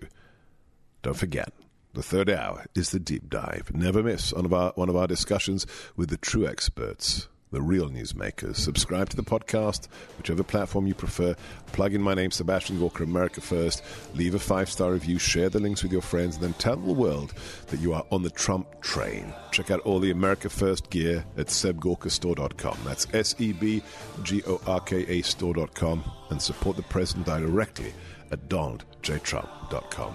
Don't 1.03 1.17
forget. 1.17 1.53
The 1.95 2.03
third 2.03 2.31
hour 2.31 2.67
is 2.75 2.91
the 2.91 3.01
deep 3.01 3.29
dive. 3.29 3.71
Never 3.75 4.03
miss 4.03 4.33
one 4.33 4.45
of 4.45 4.53
our, 4.53 4.73
one 4.75 4.89
of 4.89 4.97
our 4.97 5.07
discussions 5.07 5.67
with 5.97 6.11
the 6.11 6.17
true 6.17 6.47
experts 6.47 7.29
the 7.51 7.63
real 7.63 7.89
newsmakers. 7.89 8.57
Subscribe 8.57 9.09
to 9.11 9.17
the 9.17 9.23
podcast, 9.23 9.89
whichever 10.17 10.43
platform 10.43 10.87
you 10.87 10.95
prefer. 10.95 11.35
Plug 11.73 11.95
in 11.95 12.03
my 12.03 12.15
name, 12.15 12.31
Sebastian 12.31 12.79
Gorka, 12.79 13.03
America 13.03 13.41
First. 13.41 13.83
Leave 14.15 14.35
a 14.35 14.39
five 14.39 14.71
star 14.71 14.93
review, 14.93 15.19
share 15.19 15.49
the 15.49 15.61
links 15.61 15.83
with 15.83 15.93
your 15.93 16.03
friends, 16.03 16.37
and 16.37 16.45
then 16.45 16.53
tell 16.55 16.77
the 16.77 16.93
world 16.93 17.33
that 17.69 17.81
you 17.81 17.93
are 17.95 18.05
on 18.11 18.23
the 18.23 18.31
Trump 18.31 18.81
train. 18.81 19.33
Check 19.53 19.71
out 19.71 19.81
all 19.81 20.01
the 20.01 20.11
America 20.11 20.49
First 20.49 20.91
gear 20.91 21.25
at 21.37 21.47
sebgorkastore.com. 21.47 22.79
That's 22.85 23.07
S 23.13 23.35
E 23.39 23.53
B 23.53 23.83
G 24.23 24.43
O 24.47 24.61
R 24.67 24.81
K 24.81 25.07
A 25.07 25.23
store.com. 25.23 26.05
And 26.31 26.41
support 26.43 26.77
the 26.77 26.83
president 26.83 27.27
directly 27.27 27.95
at 28.31 28.49
donaldjtrump.com. 28.49 30.15